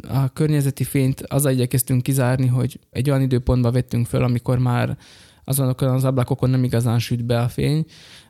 a 0.09 0.29
környezeti 0.33 0.85
fényt 0.85 1.21
azzal 1.21 1.53
igyekeztünk 1.53 2.03
kizárni, 2.03 2.47
hogy 2.47 2.79
egy 2.91 3.11
olyan 3.11 3.23
időpontba 3.23 3.71
vettünk 3.71 4.07
föl, 4.07 4.23
amikor 4.23 4.59
már 4.59 4.97
azonokon 5.45 5.89
az 5.89 6.05
ablakokon 6.05 6.51
nem 6.51 6.65
igazán 6.65 6.99
süt 6.99 7.25
be 7.25 7.41
a 7.41 7.49
fény, 7.49 7.85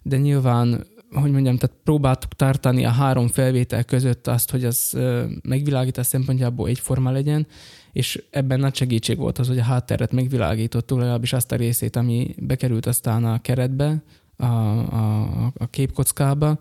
de 0.04 0.16
nyilván 0.16 0.86
hogy 1.20 1.30
mondjam, 1.30 1.56
tehát 1.56 1.76
próbáltuk 1.84 2.32
tartani 2.32 2.84
a 2.84 2.90
három 2.90 3.28
felvétel 3.28 3.84
között 3.84 4.26
azt, 4.26 4.50
hogy 4.50 4.64
az 4.64 4.98
megvilágítás 5.42 6.06
szempontjából 6.06 6.68
egyforma 6.68 7.10
legyen, 7.10 7.46
és 7.92 8.22
ebben 8.30 8.60
nagy 8.60 8.74
segítség 8.74 9.18
volt 9.18 9.38
az, 9.38 9.48
hogy 9.48 9.58
a 9.58 9.62
hátteret 9.62 10.12
megvilágítottuk, 10.12 10.98
legalábbis 10.98 11.32
azt 11.32 11.52
a 11.52 11.56
részét, 11.56 11.96
ami 11.96 12.34
bekerült 12.38 12.86
aztán 12.86 13.24
a 13.24 13.40
keretbe, 13.40 14.02
a, 14.36 14.44
a, 14.44 15.22
a 15.56 15.66
képkockába. 15.70 16.58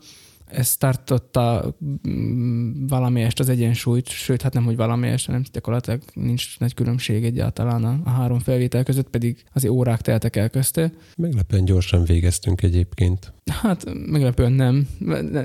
Ez 0.54 0.78
tartotta 0.78 1.76
mm, 2.10 2.88
valamelyest 2.88 3.40
az 3.40 3.50
egyensúlyt, 3.50 4.08
sőt, 4.08 4.42
hát 4.42 4.54
nem, 4.54 4.64
hogy 4.64 4.76
valamelyest, 4.76 5.26
hanem 5.26 5.44
gyakorlatilag 5.52 6.02
nincs 6.14 6.60
nagy 6.60 6.74
különbség 6.74 7.24
egyáltalán 7.24 7.84
a, 7.84 8.10
három 8.10 8.40
felvétel 8.40 8.84
között, 8.84 9.10
pedig 9.10 9.44
azért 9.54 9.74
órák 9.74 10.02
teltek 10.02 10.36
el 10.36 10.50
közte. 10.50 10.92
Meglepően 11.18 11.66
gyorsan 11.66 12.04
végeztünk 12.04 12.62
egyébként. 12.62 13.34
Hát 13.52 13.86
meglepően 14.06 14.52
nem. 14.52 14.88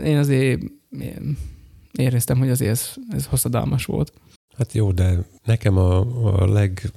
Én 0.04 0.16
azért 0.16 0.62
éreztem, 1.92 2.38
hogy 2.38 2.50
azért 2.50 2.70
ez, 2.70 2.94
ez 3.10 3.26
hosszadalmas 3.26 3.84
volt. 3.84 4.12
Hát 4.58 4.72
jó, 4.72 4.92
de 4.92 5.24
nekem 5.44 5.76
a, 5.76 5.98
a 6.42 6.46
leg, 6.46 6.92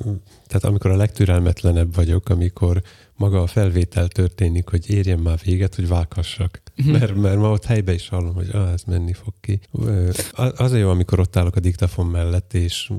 tehát 0.48 0.64
amikor 0.64 0.92
a 0.92 0.96
legtürelmetlenebb 0.96 1.96
vagyok, 1.96 2.30
amikor 2.30 2.82
maga 3.16 3.42
a 3.42 3.48
felvétel 3.48 4.08
történik, 4.08 4.70
hogy 4.70 4.90
érjen 4.90 5.20
már 5.20 5.40
véget, 5.44 5.76
hogy 5.76 5.88
vághassak. 5.88 6.62
Mhm. 6.76 6.92
Mert, 6.92 7.16
mert 7.16 7.38
ma 7.38 7.52
ott 7.52 7.66
helybe 7.66 7.94
is 7.94 8.10
hallom, 8.10 8.34
hogy 8.34 8.50
ah, 8.54 8.72
ez 8.72 8.84
menni 8.84 9.14
fog 9.14 9.34
ki. 9.42 9.60
Az 10.56 10.72
a 10.72 10.78
jó, 10.78 10.90
amikor 10.90 11.20
ott 11.20 11.36
állok 11.36 11.56
a 11.56 11.60
diktafon 11.60 12.06
mellett, 12.06 12.54
és 12.54 12.92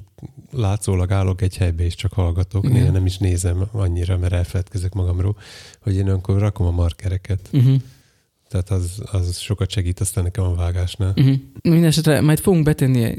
látszólag 0.50 1.10
állok 1.10 1.40
egy 1.40 1.56
helybe, 1.56 1.84
és 1.84 1.94
csak 1.94 2.12
hallgatok. 2.12 2.64
Igen. 2.64 2.76
Néha 2.76 2.92
nem 2.92 3.06
is 3.06 3.18
nézem 3.18 3.68
annyira, 3.72 4.18
mert 4.18 4.32
elfeledkezek 4.32 4.92
magamról, 4.92 5.36
hogy 5.80 5.94
én 5.94 6.10
akkor 6.10 6.38
rakom 6.38 6.66
a 6.66 6.70
markereket. 6.70 7.48
Uh-huh. 7.52 7.80
Tehát 8.53 8.70
az, 8.70 9.03
az 9.12 9.38
sokat 9.38 9.70
segít 9.70 10.00
aztán 10.00 10.24
nekem 10.24 10.44
a 10.44 10.55
vágásnál. 10.55 11.12
Uh-huh. 11.16 11.34
Mindenesetre 11.62 12.20
majd 12.20 12.38
fogunk 12.38 12.64
betenni 12.64 13.16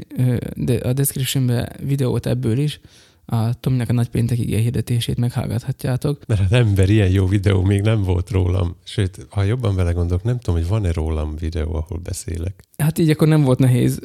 a 0.82 0.92
descriptionbe 0.92 1.72
videót 1.82 2.26
ebből 2.26 2.58
is. 2.58 2.80
A 3.26 3.60
Tominak 3.60 3.88
a 3.88 3.92
nagypéntekig 3.92 4.58
hirdetését 4.58 5.16
meghallgathatjátok. 5.16 6.26
Mert 6.26 6.40
az 6.40 6.52
ember 6.52 6.90
ilyen 6.90 7.10
jó 7.10 7.26
videó 7.26 7.62
még 7.62 7.80
nem 7.80 8.02
volt 8.02 8.30
rólam. 8.30 8.76
Sőt, 8.84 9.26
ha 9.30 9.42
jobban 9.42 9.74
vele 9.74 9.92
gondolok, 9.92 10.24
nem 10.24 10.38
tudom, 10.38 10.60
hogy 10.60 10.68
van-e 10.68 10.92
rólam 10.92 11.36
videó, 11.36 11.74
ahol 11.74 11.98
beszélek. 11.98 12.62
Hát 12.78 12.98
így 12.98 13.10
akkor 13.10 13.28
nem 13.28 13.42
volt 13.42 13.58
nehéz 13.58 14.00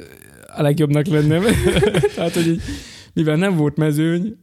a 0.56 0.62
legjobbnak 0.62 1.06
lennem. 1.06 1.44
Tehát, 2.16 2.34
hogy 2.34 2.48
így, 2.48 2.62
mivel 3.14 3.36
nem 3.36 3.56
volt 3.56 3.78
mezőny, 3.78 4.38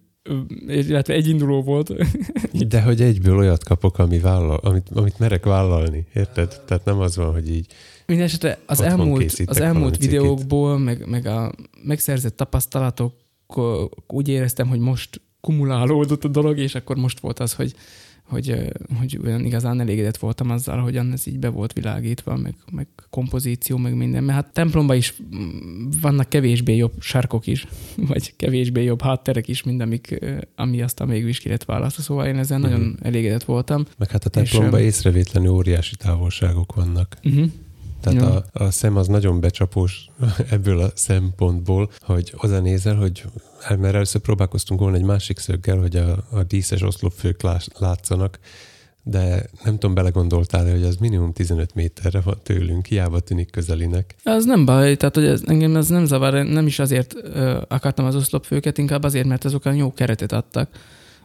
illetve 0.67 1.15
egy 1.15 1.29
induló 1.29 1.63
volt. 1.63 1.93
De 2.69 2.83
hogy 2.83 3.01
egyből 3.01 3.37
olyat 3.37 3.65
kapok, 3.65 3.99
ami 3.99 4.19
vállal, 4.19 4.57
amit, 4.57 4.87
amit 4.95 5.19
merek 5.19 5.45
vállalni, 5.45 6.07
érted? 6.15 6.61
Tehát 6.67 6.85
nem 6.85 6.99
az 6.99 7.17
van, 7.17 7.33
hogy 7.33 7.51
így 7.51 7.67
Mindenesetre 8.07 8.59
az 8.67 8.81
elmúlt, 8.81 9.43
az 9.47 9.61
elmúlt 9.61 9.97
videókból, 9.97 10.79
meg, 10.79 11.09
meg 11.09 11.27
a 11.27 11.53
megszerzett 11.85 12.37
tapasztalatok 12.37 13.13
úgy 14.07 14.29
éreztem, 14.29 14.69
hogy 14.69 14.79
most 14.79 15.21
kumulálódott 15.41 16.25
a 16.25 16.29
dolog, 16.29 16.59
és 16.59 16.75
akkor 16.75 16.97
most 16.97 17.21
volt 17.21 17.39
az, 17.39 17.53
hogy, 17.53 17.75
hogy, 18.29 18.73
hogy 18.99 19.19
olyan 19.25 19.45
igazán 19.45 19.81
elégedett 19.81 20.17
voltam 20.17 20.51
azzal, 20.51 20.79
hogyan 20.79 21.13
ez 21.13 21.27
így 21.27 21.39
be 21.39 21.49
volt 21.49 21.73
világítva, 21.73 22.37
meg, 22.37 22.55
meg 22.73 22.87
kompozíció, 23.11 23.77
meg 23.77 23.95
minden. 23.97 24.25
Mert 24.25 24.39
hát 24.45 24.53
templomban 24.53 24.97
is 24.97 25.15
mm, 25.37 25.89
vannak 26.01 26.29
kevésbé 26.29 26.77
jobb 26.77 26.93
sarkok 27.01 27.47
is, 27.47 27.67
vagy 28.09 28.37
kevésbé 28.37 28.83
jobb 28.83 29.03
hátterek 29.03 29.49
is, 29.49 29.63
mint 29.63 29.81
amik, 29.81 30.19
ami 30.57 30.83
aztán 30.83 31.09
végül 31.09 31.29
is 31.29 31.39
ki 31.39 31.49
lett 31.49 31.65
választva. 31.65 32.03
Szóval 32.03 32.27
én 32.27 32.39
ezen 32.39 32.61
Mhm. 32.61 32.71
nagyon 32.71 32.99
elégedett 33.03 33.45
voltam. 33.45 33.85
Meg 33.99 34.11
hát 34.11 34.25
a 34.25 34.29
templomban 34.29 34.81
ö, 34.81 34.85
észrevétlenül 34.85 35.51
óriási 35.51 35.97
távolságok 35.97 36.75
vannak. 36.75 37.17
Uh-huh. 37.25 37.51
Tehát 38.01 38.23
a, 38.23 38.65
a 38.65 38.71
szem 38.71 38.97
az 38.97 39.07
nagyon 39.07 39.41
becsapós 39.41 40.11
ebből 40.51 40.81
a 40.81 40.91
szempontból, 40.95 41.91
hogy 42.01 42.35
oda 42.37 42.61
nézel, 42.61 42.97
hogy 42.97 43.25
mert 43.69 43.95
először 43.95 44.21
próbálkoztunk 44.21 44.81
volna 44.81 44.97
egy 44.97 45.03
másik 45.03 45.39
szöggel, 45.39 45.79
hogy 45.79 45.97
a, 45.97 46.25
a 46.31 46.43
díszes 46.43 46.83
oszlopfők 46.83 47.43
látszanak, 47.79 48.39
de 49.03 49.47
nem 49.65 49.73
tudom, 49.73 49.95
belegondoltál 49.95 50.71
hogy 50.71 50.83
az 50.83 50.97
minimum 50.97 51.33
15 51.33 51.75
méterre 51.75 52.21
van 52.21 52.39
tőlünk, 52.43 52.87
hiába 52.87 53.21
tűnik 53.21 53.51
közelinek. 53.51 54.15
Az 54.25 54.45
nem 54.45 54.65
baj, 54.65 54.97
tehát 54.97 55.15
hogy 55.15 55.25
ez, 55.25 55.43
engem 55.47 55.77
ez 55.77 55.89
nem 55.89 56.05
zavar, 56.05 56.33
nem 56.33 56.67
is 56.67 56.79
azért 56.79 57.15
ö, 57.15 57.61
akartam 57.69 58.05
az 58.05 58.15
oszlopfőket, 58.15 58.79
inkább 58.79 59.03
azért, 59.03 59.27
mert 59.27 59.45
azok 59.45 59.65
jó 59.75 59.93
keretet 59.93 60.33
adtak, 60.33 60.69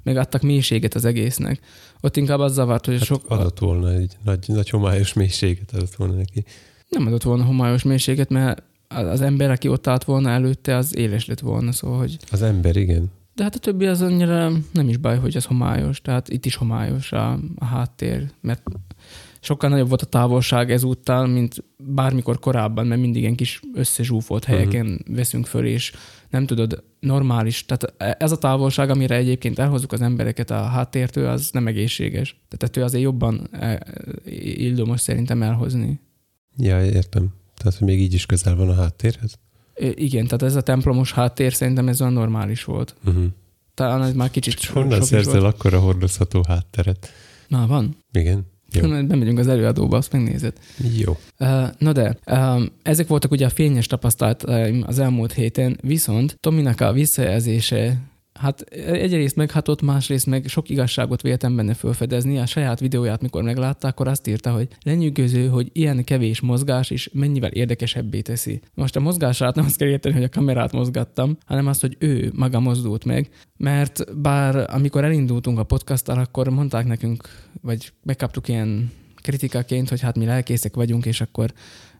meg 0.03 0.17
adtak 0.17 0.41
mélységet 0.41 0.93
az 0.93 1.05
egésznek. 1.05 1.59
Ott 2.01 2.17
inkább 2.17 2.39
az 2.39 2.53
zavart, 2.53 2.85
hogy 2.85 2.97
Hát 2.97 3.03
sok, 3.03 3.29
adott 3.29 3.59
volna 3.59 3.91
egy 3.91 4.17
nagy, 4.23 4.43
nagy 4.47 4.69
homályos 4.69 5.13
mélységet 5.13 5.71
adott 5.73 5.95
volna 5.95 6.13
neki. 6.13 6.43
nem 6.89 7.07
adott 7.07 7.23
volna 7.23 7.43
homályos 7.43 7.83
mélységet, 7.83 8.29
mert 8.29 8.63
az 8.87 9.21
ember, 9.21 9.51
aki 9.51 9.67
ott 9.67 9.87
állt 9.87 10.03
volna 10.03 10.29
előtte, 10.29 10.75
az 10.75 10.95
éles 10.97 11.25
lett 11.25 11.39
volna, 11.39 11.71
szóval, 11.71 11.97
hogy 11.97 12.17
Az 12.31 12.41
ember, 12.41 12.75
igen. 12.75 13.11
de 13.35 13.43
hát 13.43 13.55
a 13.55 13.59
többi 13.59 13.85
az 13.85 14.01
annyira 14.01 14.51
nem 14.71 14.89
is 14.89 14.97
baj, 14.97 15.17
hogy 15.17 15.35
az 15.35 15.45
homályos, 15.45 16.01
tehát 16.01 16.29
itt 16.29 16.45
is 16.45 16.55
homályos 16.55 17.11
a, 17.11 17.39
a 17.55 17.65
háttér, 17.65 18.31
mert 18.41 18.61
sokkal 19.39 19.69
nagyobb 19.69 19.87
volt 19.87 20.01
a 20.01 20.05
távolság 20.05 20.71
ezúttal, 20.71 21.27
mint 21.27 21.63
bármikor 21.77 22.39
korábban, 22.39 22.87
mert 22.87 23.01
mindig 23.01 23.21
ilyen 23.21 23.35
kis 23.35 23.59
összezsúfolt 23.73 24.43
helyeken 24.43 24.85
uh-huh. 24.85 25.15
veszünk 25.15 25.45
föl, 25.45 25.65
és 25.65 25.93
nem 26.31 26.45
tudod, 26.45 26.83
normális, 26.99 27.65
tehát 27.65 28.17
ez 28.21 28.31
a 28.31 28.37
távolság, 28.37 28.89
amire 28.89 29.15
egyébként 29.15 29.59
elhozzuk 29.59 29.91
az 29.91 30.01
embereket 30.01 30.51
a 30.51 30.63
háttértől, 30.63 31.27
az 31.27 31.49
nem 31.51 31.67
egészséges. 31.67 32.29
Tehát 32.29 32.63
ettől 32.63 32.83
azért 32.83 33.03
jobban 33.03 33.47
eh, 33.51 33.77
ildomos 34.39 35.01
szerintem 35.01 35.41
elhozni. 35.41 35.99
Ja, 36.57 36.85
értem. 36.85 37.33
Tehát, 37.55 37.77
hogy 37.79 37.87
még 37.87 37.99
így 37.99 38.13
is 38.13 38.25
közel 38.25 38.55
van 38.55 38.69
a 38.69 38.73
háttérhez? 38.73 39.39
Igen, 39.95 40.23
tehát 40.25 40.41
ez 40.41 40.55
a 40.55 40.61
templomos 40.61 41.11
háttér 41.11 41.53
szerintem 41.53 41.87
ez 41.87 42.01
olyan 42.01 42.13
normális 42.13 42.63
volt. 42.63 42.95
Uh-huh. 43.05 43.25
Talán 43.73 44.03
ez 44.03 44.13
már 44.13 44.31
kicsit 44.31 44.59
És 44.59 44.67
honnan 44.67 45.01
szerzel 45.01 45.39
volt. 45.39 45.53
akkora 45.53 45.79
hordozható 45.79 46.43
hátteret? 46.47 47.09
Na, 47.47 47.67
van. 47.67 47.97
Igen? 48.11 48.50
Jó. 48.73 48.89
Bemegyünk 48.89 49.39
az 49.39 49.47
előadóba, 49.47 49.97
azt 49.97 50.11
megnézed. 50.11 50.53
Jó. 50.97 51.17
Na 51.77 51.91
de, 51.91 52.17
ezek 52.81 53.07
voltak 53.07 53.31
ugye 53.31 53.45
a 53.45 53.49
fényes 53.49 53.87
tapasztalataim 53.87 54.83
az 54.87 54.99
elmúlt 54.99 55.33
héten, 55.33 55.77
viszont 55.81 56.37
Tominak 56.39 56.81
a 56.81 56.91
visszajelzése 56.91 57.97
Hát 58.41 58.61
egyrészt 58.85 59.35
meghatott, 59.35 59.81
másrészt 59.81 60.25
meg 60.25 60.47
sok 60.47 60.69
igazságot 60.69 61.21
véltem 61.21 61.55
benne 61.55 61.73
felfedezni. 61.73 62.37
A 62.37 62.45
saját 62.45 62.79
videóját, 62.79 63.21
mikor 63.21 63.43
meglátta, 63.43 63.87
akkor 63.87 64.07
azt 64.07 64.27
írta, 64.27 64.51
hogy 64.51 64.67
lenyűgöző, 64.83 65.47
hogy 65.47 65.69
ilyen 65.73 66.03
kevés 66.03 66.39
mozgás 66.39 66.89
is 66.89 67.09
mennyivel 67.13 67.51
érdekesebbé 67.51 68.21
teszi. 68.21 68.61
Most 68.73 68.95
a 68.95 68.99
mozgását 68.99 69.55
nem 69.55 69.65
azt 69.65 69.77
kell 69.77 69.87
érteni, 69.87 70.13
hogy 70.13 70.23
a 70.23 70.29
kamerát 70.29 70.71
mozgattam, 70.71 71.37
hanem 71.45 71.67
azt, 71.67 71.81
hogy 71.81 71.95
ő 71.99 72.31
maga 72.35 72.59
mozdult 72.59 73.05
meg, 73.05 73.29
mert 73.57 74.21
bár 74.21 74.73
amikor 74.73 75.03
elindultunk 75.03 75.59
a 75.59 75.63
podcasttal, 75.63 76.19
akkor 76.19 76.49
mondták 76.49 76.85
nekünk, 76.85 77.29
vagy 77.61 77.91
megkaptuk 78.03 78.47
ilyen 78.47 78.91
kritikaként, 79.15 79.89
hogy 79.89 80.01
hát 80.01 80.17
mi 80.17 80.25
lelkészek 80.25 80.75
vagyunk, 80.75 81.05
és 81.05 81.21
akkor 81.21 81.53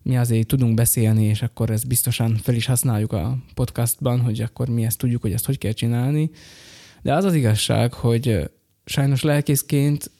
mi 0.04 0.18
azért 0.18 0.48
tudunk 0.48 0.74
beszélni, 0.74 1.24
és 1.24 1.42
akkor 1.42 1.70
ezt 1.70 1.88
biztosan 1.88 2.36
fel 2.36 2.56
is 2.56 2.66
használjuk 2.66 3.14
a 3.14 3.38
podcastban, 3.54 4.20
hogy 4.20 4.42
akkor 4.42 4.70
mi 4.70 4.86
ezt 4.86 4.98
tudjuk, 4.98 5.22
hogy 5.22 5.34
ezt 5.34 5.46
hogy 5.46 5.58
kell 5.58 5.72
csinálni. 5.72 6.30
De 7.02 7.14
az 7.14 7.24
az 7.24 7.34
igazság, 7.34 7.94
hogy 7.94 8.50
sajnos 8.86 9.22
lelkészként, 9.22 10.12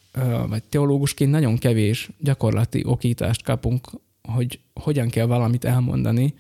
vagy 0.48 0.64
teológusként 0.64 1.32
nagyon 1.32 1.58
kevés 1.58 2.10
gyakorlati 2.20 2.84
okítást 2.86 3.44
kapunk, 3.44 3.88
hogy 4.22 4.60
hogyan 4.74 5.10
kell 5.10 5.26
valamit 5.26 5.66
elmondani. 5.66 6.34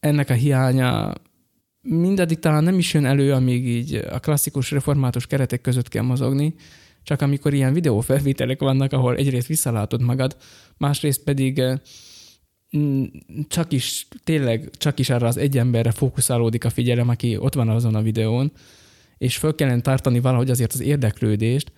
Ennek 0.00 0.30
a 0.30 0.34
hiánya 0.34 1.12
mindaddig 1.82 2.38
talán 2.38 2.64
nem 2.64 2.78
is 2.78 2.94
jön 2.94 3.04
elő, 3.04 3.32
amíg 3.32 3.66
így 3.66 3.94
a 3.94 4.18
klasszikus 4.18 4.70
református 4.70 5.26
keretek 5.26 5.60
között 5.60 5.88
kell 5.88 6.02
mozogni, 6.02 6.54
csak 7.02 7.20
amikor 7.20 7.54
ilyen 7.54 7.72
videófelvételek 7.72 8.60
vannak, 8.60 8.92
ahol 8.92 9.16
egyrészt 9.16 9.46
visszalátod 9.46 10.02
magad, 10.02 10.36
másrészt 10.76 11.22
pedig 11.22 11.62
csak 13.48 13.72
is, 13.72 14.06
tényleg 14.24 14.70
csak 14.78 14.98
is 14.98 15.10
arra 15.10 15.26
az 15.26 15.36
egy 15.36 15.58
emberre 15.58 15.90
fókuszálódik 15.90 16.64
a 16.64 16.70
figyelem, 16.70 17.08
aki 17.08 17.36
ott 17.36 17.54
van 17.54 17.68
azon 17.68 17.94
a 17.94 18.02
videón, 18.02 18.52
és 19.18 19.36
föl 19.36 19.54
kellene 19.54 19.80
tartani 19.80 20.20
valahogy 20.20 20.50
azért 20.50 20.72
az 20.72 20.80
érdeklődést. 20.80 21.72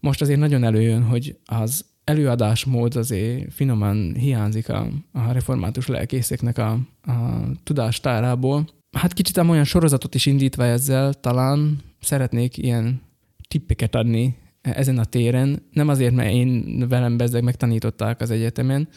Most 0.00 0.20
azért 0.20 0.38
nagyon 0.38 0.64
előjön, 0.64 1.02
hogy 1.02 1.36
az 1.44 1.84
előadásmód 2.04 2.96
azért 2.96 3.52
finoman 3.52 4.14
hiányzik 4.14 4.68
a, 4.68 4.88
a 5.12 5.32
református 5.32 5.86
lelkészeknek 5.86 6.58
a, 6.58 6.70
a 7.02 7.46
tudástárából. 7.62 8.68
Hát 8.96 9.12
kicsit 9.12 9.36
olyan 9.36 9.64
sorozatot 9.64 10.14
is 10.14 10.26
indítva 10.26 10.64
ezzel, 10.64 11.14
talán 11.14 11.78
szeretnék 12.00 12.56
ilyen 12.56 13.00
tippeket 13.48 13.94
adni 13.94 14.36
ezen 14.60 14.98
a 14.98 15.04
téren. 15.04 15.62
Nem 15.72 15.88
azért, 15.88 16.14
mert 16.14 16.32
én 16.32 16.78
velem 16.88 17.16
bezzeg 17.16 17.42
megtanították 17.42 18.20
az 18.20 18.30
egyetemen, 18.30 18.88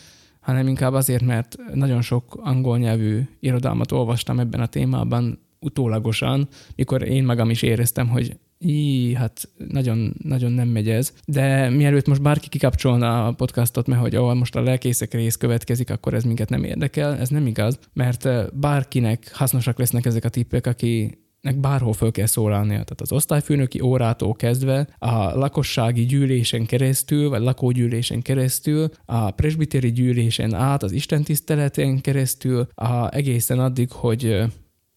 hanem 0.49 0.67
inkább 0.67 0.93
azért, 0.93 1.23
mert 1.23 1.57
nagyon 1.73 2.01
sok 2.01 2.39
angol 2.43 2.77
nyelvű 2.77 3.21
irodalmat 3.39 3.91
olvastam 3.91 4.39
ebben 4.39 4.61
a 4.61 4.65
témában 4.65 5.39
utólagosan, 5.59 6.47
mikor 6.75 7.07
én 7.07 7.23
magam 7.23 7.49
is 7.49 7.61
éreztem, 7.61 8.07
hogy 8.07 8.37
í, 8.59 9.13
hát 9.13 9.49
nagyon, 9.67 10.13
nagyon 10.23 10.51
nem 10.51 10.67
megy 10.67 10.89
ez. 10.89 11.13
De 11.25 11.69
mielőtt 11.69 12.07
most 12.07 12.21
bárki 12.21 12.49
kikapcsolna 12.49 13.27
a 13.27 13.31
podcastot, 13.31 13.87
mert 13.87 14.01
hogy 14.01 14.15
oh, 14.15 14.33
most 14.33 14.55
a 14.55 14.61
lelkészek 14.61 15.13
rész 15.13 15.35
következik, 15.35 15.89
akkor 15.89 16.13
ez 16.13 16.23
minket 16.23 16.49
nem 16.49 16.63
érdekel, 16.63 17.17
ez 17.17 17.29
nem 17.29 17.47
igaz, 17.47 17.79
mert 17.93 18.27
bárkinek 18.59 19.31
hasznosak 19.33 19.79
lesznek 19.79 20.05
ezek 20.05 20.23
a 20.23 20.29
tippek, 20.29 20.67
aki 20.67 21.17
nek 21.41 21.59
bárhol 21.59 21.93
föl 21.93 22.11
kell 22.11 22.25
szólalnia. 22.25 22.83
Tehát 22.83 23.01
az 23.01 23.11
osztályfőnöki 23.11 23.81
órától 23.81 24.33
kezdve 24.33 24.87
a 24.97 25.13
lakossági 25.37 26.05
gyűlésen 26.05 26.65
keresztül, 26.65 27.29
vagy 27.29 27.41
lakógyűlésen 27.41 28.21
keresztül, 28.21 28.89
a 29.05 29.31
presbitéri 29.31 29.91
gyűlésen 29.91 30.53
át, 30.53 30.83
az 30.83 30.91
istentiszteleten 30.91 32.01
keresztül, 32.01 32.67
a, 32.75 33.13
egészen 33.15 33.59
addig, 33.59 33.91
hogy 33.91 34.43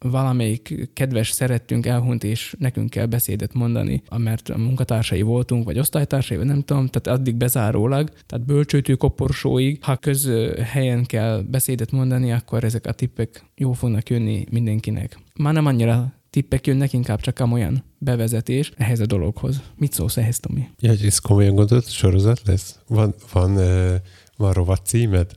valamelyik 0.03 0.91
kedves 0.93 1.31
szerettünk 1.31 1.87
elhunyt, 1.87 2.25
és 2.25 2.55
nekünk 2.59 2.91
kell 2.91 3.07
beszédet 3.07 3.55
mondani, 3.55 4.03
mert 4.17 4.49
a 4.49 4.59
munkatársai 4.59 5.23
voltunk, 5.23 5.65
vagy 5.65 5.79
osztálytársai, 5.79 6.37
vagy 6.37 6.47
nem 6.47 6.63
tudom, 6.63 6.87
tehát 6.87 7.21
addig 7.21 7.35
bezárólag, 7.35 8.11
tehát 8.27 8.47
bölcsőtő 8.47 8.95
koporsóig, 8.95 9.79
ha 9.83 9.97
közhelyen 9.97 11.05
kell 11.05 11.43
beszédet 11.51 11.91
mondani, 11.91 12.33
akkor 12.33 12.65
ezek 12.65 12.87
a 12.87 12.93
tippek 12.93 13.45
jó 13.57 13.73
fognak 13.73 14.11
jönni 14.11 14.47
mindenkinek. 14.51 15.19
Már 15.35 15.53
nem 15.53 15.67
annyira 15.67 16.13
tippek 16.33 16.67
jönnek, 16.67 16.93
inkább 16.93 17.21
csak 17.21 17.47
olyan 17.53 17.85
bevezetés 17.99 18.73
ehhez 18.77 19.01
a 19.01 19.07
dologhoz. 19.07 19.63
Mit 19.77 19.93
szólsz 19.93 20.17
ehhez, 20.17 20.41
Tomi? 20.41 20.69
Ja, 20.81 20.89
hogy 20.89 21.05
ez 21.05 21.19
komolyan 21.19 21.55
gondolt, 21.55 21.91
sorozat 21.91 22.41
lesz? 22.45 22.79
Van, 22.89 23.15
van, 23.33 23.59
van 24.37 24.53
rovat 24.53 24.87
címed? 24.87 25.31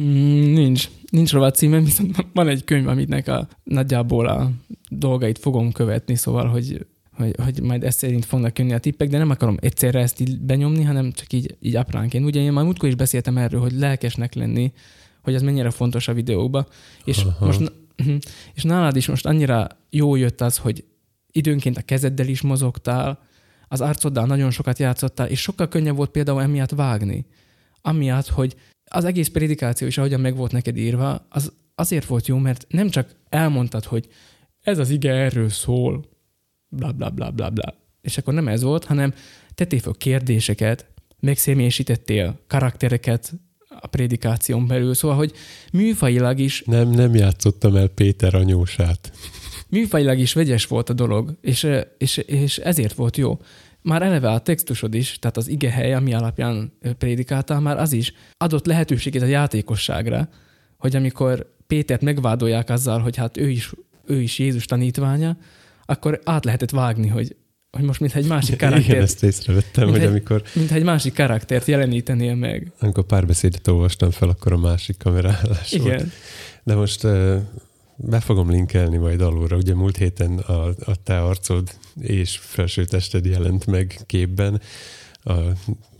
Mm, 0.00 0.52
nincs. 0.52 0.88
Nincs 1.10 1.32
rovat 1.32 1.56
címem, 1.56 1.84
viszont 1.84 2.26
van 2.32 2.48
egy 2.48 2.64
könyv, 2.64 2.88
aminek 2.88 3.28
a 3.28 3.48
nagyjából 3.64 4.26
a 4.26 4.50
dolgait 4.88 5.38
fogom 5.38 5.72
követni, 5.72 6.14
szóval, 6.14 6.46
hogy 6.46 6.86
hogy, 7.16 7.34
hogy 7.44 7.62
majd 7.62 7.84
ezt 7.84 7.98
szerint 7.98 8.24
fognak 8.24 8.58
jönni 8.58 8.72
a 8.72 8.78
tippek, 8.78 9.08
de 9.08 9.18
nem 9.18 9.30
akarom 9.30 9.56
egyszerre 9.60 10.00
ezt 10.00 10.20
így 10.20 10.40
benyomni, 10.40 10.82
hanem 10.82 11.12
csak 11.12 11.32
így, 11.32 11.56
így 11.60 11.76
apránként. 11.76 12.24
Ugye 12.24 12.40
én 12.40 12.52
már 12.52 12.64
múltkor 12.64 12.88
is 12.88 12.94
beszéltem 12.94 13.36
erről, 13.36 13.60
hogy 13.60 13.72
lelkesnek 13.72 14.34
lenni, 14.34 14.72
hogy 15.22 15.34
ez 15.34 15.42
mennyire 15.42 15.70
fontos 15.70 16.08
a 16.08 16.12
videóba. 16.12 16.66
És 17.04 17.22
Aha. 17.22 17.46
most 17.46 17.72
és 18.54 18.62
nálad 18.62 18.96
is 18.96 19.06
most 19.06 19.26
annyira 19.26 19.66
jó 19.90 20.16
jött 20.16 20.40
az, 20.40 20.56
hogy 20.56 20.84
időnként 21.32 21.76
a 21.76 21.82
kezeddel 21.82 22.26
is 22.26 22.40
mozogtál, 22.40 23.18
az 23.68 23.80
arcoddal 23.80 24.26
nagyon 24.26 24.50
sokat 24.50 24.78
játszottál, 24.78 25.28
és 25.28 25.40
sokkal 25.40 25.68
könnyebb 25.68 25.96
volt 25.96 26.10
például 26.10 26.42
emiatt 26.42 26.70
vágni. 26.70 27.26
Amiatt, 27.80 28.28
hogy 28.28 28.56
az 28.84 29.04
egész 29.04 29.28
predikáció 29.28 29.86
is, 29.86 29.98
ahogyan 29.98 30.20
meg 30.20 30.36
volt 30.36 30.52
neked 30.52 30.76
írva, 30.76 31.26
az 31.28 31.52
azért 31.74 32.06
volt 32.06 32.26
jó, 32.26 32.36
mert 32.36 32.66
nem 32.68 32.88
csak 32.88 33.14
elmondtad, 33.28 33.84
hogy 33.84 34.08
ez 34.62 34.78
az 34.78 34.90
ige 34.90 35.12
erről 35.12 35.48
szól, 35.48 36.04
bla 36.68 36.92
bla 36.92 37.10
bla 37.10 37.30
bla 37.30 37.50
bla, 37.50 37.74
és 38.00 38.18
akkor 38.18 38.34
nem 38.34 38.48
ez 38.48 38.62
volt, 38.62 38.84
hanem 38.84 39.14
tettél 39.54 39.78
fel 39.78 39.92
kérdéseket, 39.92 40.86
megszemélyesítettél 41.20 42.40
karaktereket, 42.46 43.32
a 43.80 43.86
prédikáción 43.86 44.66
belül. 44.66 44.94
Szóval, 44.94 45.16
hogy 45.16 45.32
műfajilag 45.72 46.38
is... 46.38 46.62
Nem, 46.66 46.90
nem 46.90 47.14
játszottam 47.14 47.76
el 47.76 47.88
Péter 47.88 48.34
anyósát. 48.34 49.12
Műfajilag 49.68 50.18
is 50.18 50.32
vegyes 50.32 50.66
volt 50.66 50.90
a 50.90 50.92
dolog, 50.92 51.36
és, 51.40 51.66
és, 51.98 52.16
és 52.16 52.58
ezért 52.58 52.94
volt 52.94 53.16
jó. 53.16 53.38
már 53.82 54.02
eleve 54.02 54.30
a 54.30 54.38
textusod 54.38 54.94
is, 54.94 55.18
tehát 55.18 55.36
az 55.36 55.48
ige 55.48 55.70
hely, 55.70 55.94
ami 55.94 56.14
alapján 56.14 56.72
prédikáltál, 56.98 57.60
már 57.60 57.78
az 57.78 57.92
is 57.92 58.12
adott 58.36 58.66
lehetőséget 58.66 59.22
a 59.22 59.26
játékosságra, 59.26 60.28
hogy 60.78 60.96
amikor 60.96 61.54
Pétert 61.66 62.02
megvádolják 62.02 62.70
azzal, 62.70 63.00
hogy 63.00 63.16
hát 63.16 63.36
ő 63.36 63.48
is, 63.48 63.72
ő 64.06 64.20
is 64.20 64.38
Jézus 64.38 64.64
tanítványa, 64.64 65.36
akkor 65.84 66.20
át 66.24 66.44
lehetett 66.44 66.70
vágni, 66.70 67.08
hogy, 67.08 67.36
hogy 67.70 67.84
most 67.84 68.00
mintha 68.00 68.18
egy 68.18 68.26
másik 68.26 68.58
karaktert... 68.58 68.88
Igen, 68.88 69.02
ezt 69.02 69.22
észrevettem, 69.22 69.84
mint 69.84 69.96
hogy 69.96 70.06
egy- 70.06 70.10
amikor, 70.10 70.42
Mintha 70.54 70.74
egy 70.74 70.82
másik 70.84 71.14
karaktert 71.14 71.66
jelenítenél 71.66 72.34
meg. 72.34 72.72
amikor 72.78 73.04
párbeszédet 73.04 73.66
olvastam 73.68 74.10
fel, 74.10 74.28
akkor 74.28 74.52
a 74.52 74.56
másik 74.58 74.96
kamerállás 74.98 75.70
volt. 75.72 75.84
Igen. 75.86 76.12
De 76.62 76.74
most 76.74 77.02
be 77.96 78.20
fogom 78.20 78.50
linkelni 78.50 78.96
majd 78.96 79.20
alulra. 79.20 79.56
Ugye 79.56 79.74
múlt 79.74 79.96
héten 79.96 80.38
a, 80.38 80.66
a 80.66 81.02
te 81.04 81.20
arcod 81.20 81.68
és 82.00 82.38
felső 82.42 82.84
tested 82.84 83.24
jelent 83.24 83.66
meg 83.66 83.98
képben 84.06 84.60
a 85.24 85.32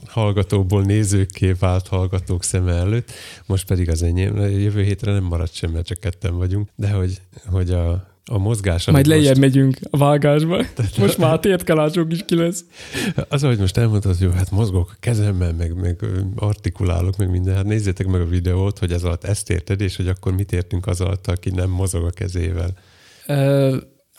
hallgatóból 0.06 0.82
nézőkké 0.82 1.52
vált 1.52 1.86
hallgatók 1.88 2.44
szeme 2.44 2.72
előtt, 2.72 3.12
most 3.46 3.66
pedig 3.66 3.90
az 3.90 4.02
enyém. 4.02 4.36
Jövő 4.36 4.82
hétre 4.82 5.12
nem 5.12 5.24
marad 5.24 5.50
sem, 5.52 5.70
mert 5.70 5.86
csak 5.86 6.00
ketten 6.00 6.36
vagyunk, 6.36 6.68
de 6.76 6.90
hogy, 6.90 7.20
hogy 7.46 7.70
a, 7.70 8.09
a 8.24 8.38
mozgás... 8.38 8.86
Majd 8.86 9.06
lejjebb 9.06 9.38
most, 9.38 9.40
megyünk 9.40 9.78
a 9.90 9.96
vágásba. 9.96 10.64
Most 10.98 11.18
már 11.18 11.32
a 11.32 11.40
tétkalácsok 11.40 12.12
is 12.12 12.24
ki 12.24 12.34
lesz. 12.36 12.64
Az, 13.28 13.44
ahogy 13.44 13.58
most 13.58 13.76
elmondtad, 13.76 14.16
hogy 14.16 14.26
jó, 14.26 14.32
hát 14.32 14.50
mozgok 14.50 14.90
a 14.92 14.96
kezemmel, 15.00 15.52
meg, 15.52 15.74
meg 15.74 16.04
artikulálok, 16.36 17.16
meg 17.16 17.30
minden. 17.30 17.54
Hát 17.54 17.64
nézzétek 17.64 18.06
meg 18.06 18.20
a 18.20 18.26
videót, 18.26 18.78
hogy 18.78 18.92
ez 18.92 19.04
alatt 19.04 19.24
ezt 19.24 19.50
érted, 19.50 19.80
és 19.80 19.96
hogy 19.96 20.08
akkor 20.08 20.32
mit 20.34 20.52
értünk 20.52 20.86
az 20.86 21.00
alatt, 21.00 21.26
aki 21.26 21.50
nem 21.50 21.70
mozog 21.70 22.04
a 22.04 22.10
kezével. 22.10 22.70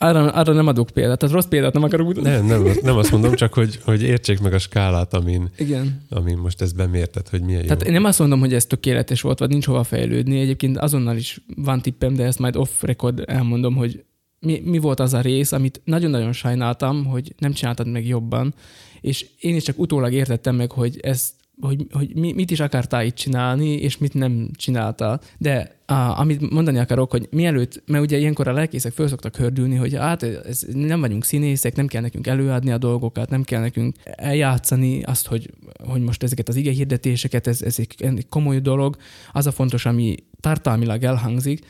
Arra, 0.02 0.30
arra 0.32 0.54
nem 0.54 0.68
adok 0.68 0.89
példát, 0.89 1.18
tehát 1.20 1.36
rossz 1.36 1.45
példát 1.45 1.74
nem 1.74 1.84
akarok 1.84 2.08
mutatni. 2.08 2.30
Nem, 2.30 2.45
nem, 2.45 2.74
nem 2.82 2.97
azt 2.97 3.12
mondom, 3.12 3.34
csak 3.34 3.54
hogy, 3.54 3.80
hogy 3.84 4.02
értsék 4.02 4.39
meg 4.39 4.54
a 4.54 4.60
skálát, 4.60 5.14
amin, 5.14 5.49
Igen. 5.58 6.06
amin 6.10 6.38
most 6.38 6.62
ezt 6.62 6.76
bemérted, 6.76 7.28
hogy 7.28 7.41
milyen 7.41 7.62
jó. 7.62 7.68
Tehát 7.68 7.84
én 7.84 7.91
nem 7.91 8.04
azt 8.04 8.20
mondom, 8.20 8.39
hogy 8.39 8.54
ez 8.54 8.66
tökéletes 8.66 9.22
volt, 9.22 9.39
vagy 9.39 9.49
nincs 9.49 9.66
hova 9.66 9.84
fejlődni. 9.84 10.39
Egyébként 10.39 10.78
azonnal 10.78 11.16
is 11.16 11.41
van 11.56 11.82
tippem, 11.82 12.14
de 12.14 12.24
ezt 12.24 12.39
majd 12.39 12.56
off 12.56 12.82
record 12.82 13.24
elmondom, 13.26 13.76
hogy 13.76 14.04
mi, 14.39 14.62
mi 14.66 14.78
volt 14.78 14.99
az 14.99 15.14
a 15.14 15.22
rész, 15.22 15.52
amit 15.52 15.82
nagyon-nagyon 15.84 16.32
sajnáltam, 16.32 17.06
hogy 17.06 17.34
nem 17.38 17.54
csináltad 17.54 17.88
meg 17.88 18.08
jobban, 18.08 18.54
és 19.02 19.26
én 19.39 19.56
is 19.56 19.64
csak 19.64 19.80
utólag 19.80 20.14
értettem 20.14 20.56
meg, 20.56 20.72
hogy 20.72 20.99
ez 21.02 21.32
hogy, 21.62 21.86
hogy 21.91 22.16
mi, 22.16 22.34
mit 22.34 22.51
is 22.51 22.59
akartál 22.59 23.05
itt 23.05 23.16
csinálni, 23.16 23.70
és 23.70 23.97
mit 23.97 24.14
nem 24.14 24.49
csináltál. 24.53 25.22
De 25.38 25.76
á, 25.86 26.09
amit 26.09 26.49
mondani 26.51 26.78
akarok, 26.78 27.12
hogy 27.12 27.28
mielőtt, 27.32 27.84
mert 27.86 28.03
ugye 28.03 28.18
ilyenkor 28.18 28.47
a 28.47 28.53
lelkészek 28.53 28.93
föl 28.93 29.07
szoktak 29.07 29.36
hördülni, 29.36 29.76
hogy 29.76 29.95
hát 29.95 30.24
ez, 30.24 30.66
nem 30.74 30.99
vagyunk 30.99 31.24
színészek, 31.24 31.76
nem 31.76 31.88
kell 31.88 32.01
nekünk 32.01 32.28
előadni 32.28 32.72
a 32.72 32.78
dolgokat, 32.78 33.30
nem 33.30 33.43
kell 33.43 33.62
nekünk 33.62 33.95
eljátszani 34.03 35.03
azt, 35.03 35.28
hogy, 35.28 35.49
hogy 35.88 36.01
most 36.01 36.24
ezeket 36.24 36.49
az 36.49 36.55
ige 36.55 36.72
hirdetéseket, 36.72 37.47
ez, 37.47 37.62
ez 37.62 37.80
egy, 37.80 37.95
egy 37.97 38.28
komoly 38.30 38.59
dolog. 38.59 38.97
Az 39.32 39.47
a 39.47 39.51
fontos, 39.51 39.86
ami 39.86 40.16
tartalmilag 40.39 41.03
elhangzik. 41.03 41.66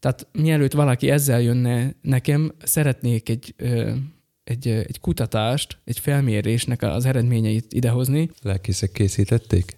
Tehát 0.00 0.26
mielőtt 0.32 0.72
valaki 0.72 1.10
ezzel 1.10 1.40
jönne 1.40 1.94
nekem, 2.02 2.52
szeretnék 2.62 3.28
egy, 3.28 3.54
egy, 4.50 4.68
egy 4.68 5.00
kutatást, 5.00 5.78
egy 5.84 5.98
felmérésnek 5.98 6.82
az 6.82 7.04
eredményeit 7.04 7.72
idehozni. 7.72 8.30
Lelkészek 8.42 8.92
készítették? 8.92 9.76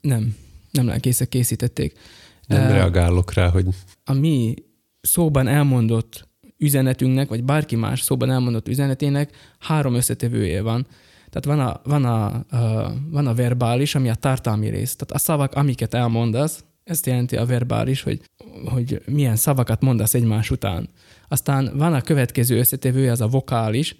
Nem, 0.00 0.36
nem 0.70 0.86
lelkészek 0.86 1.28
készítették. 1.28 1.98
Nem 2.46 2.70
Ö, 2.70 2.72
reagálok 2.72 3.32
rá, 3.32 3.48
hogy 3.48 3.66
a 4.04 4.12
mi 4.12 4.54
szóban 5.00 5.48
elmondott 5.48 6.28
üzenetünknek, 6.58 7.28
vagy 7.28 7.44
bárki 7.44 7.76
más 7.76 8.00
szóban 8.00 8.30
elmondott 8.30 8.68
üzenetének 8.68 9.30
három 9.58 9.94
összetevője 9.94 10.62
van. 10.62 10.86
Tehát 11.30 11.44
van 11.44 11.66
a, 11.66 11.80
van 11.84 12.04
a, 12.04 12.24
a, 12.56 12.92
van 13.10 13.26
a 13.26 13.34
verbális, 13.34 13.94
ami 13.94 14.08
a 14.08 14.14
tartalmi 14.14 14.68
rész. 14.68 14.96
Tehát 14.96 15.14
a 15.14 15.18
szavak, 15.18 15.54
amiket 15.54 15.94
elmondasz, 15.94 16.64
ezt 16.84 17.06
jelenti 17.06 17.36
a 17.36 17.46
verbális, 17.46 18.02
hogy, 18.02 18.20
hogy 18.64 19.02
milyen 19.06 19.36
szavakat 19.36 19.80
mondasz 19.80 20.14
egymás 20.14 20.50
után. 20.50 20.88
Aztán 21.34 21.70
van 21.76 21.94
a 21.94 22.00
következő 22.00 22.58
összetevője, 22.58 23.10
az 23.10 23.20
a 23.20 23.26
vokális, 23.26 23.96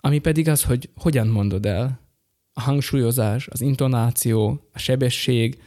ami 0.00 0.18
pedig 0.18 0.48
az, 0.48 0.62
hogy 0.62 0.88
hogyan 0.96 1.26
mondod 1.26 1.66
el. 1.66 2.00
A 2.52 2.60
hangsúlyozás, 2.60 3.46
az 3.46 3.60
intonáció, 3.60 4.68
a 4.72 4.78
sebesség, 4.78 5.62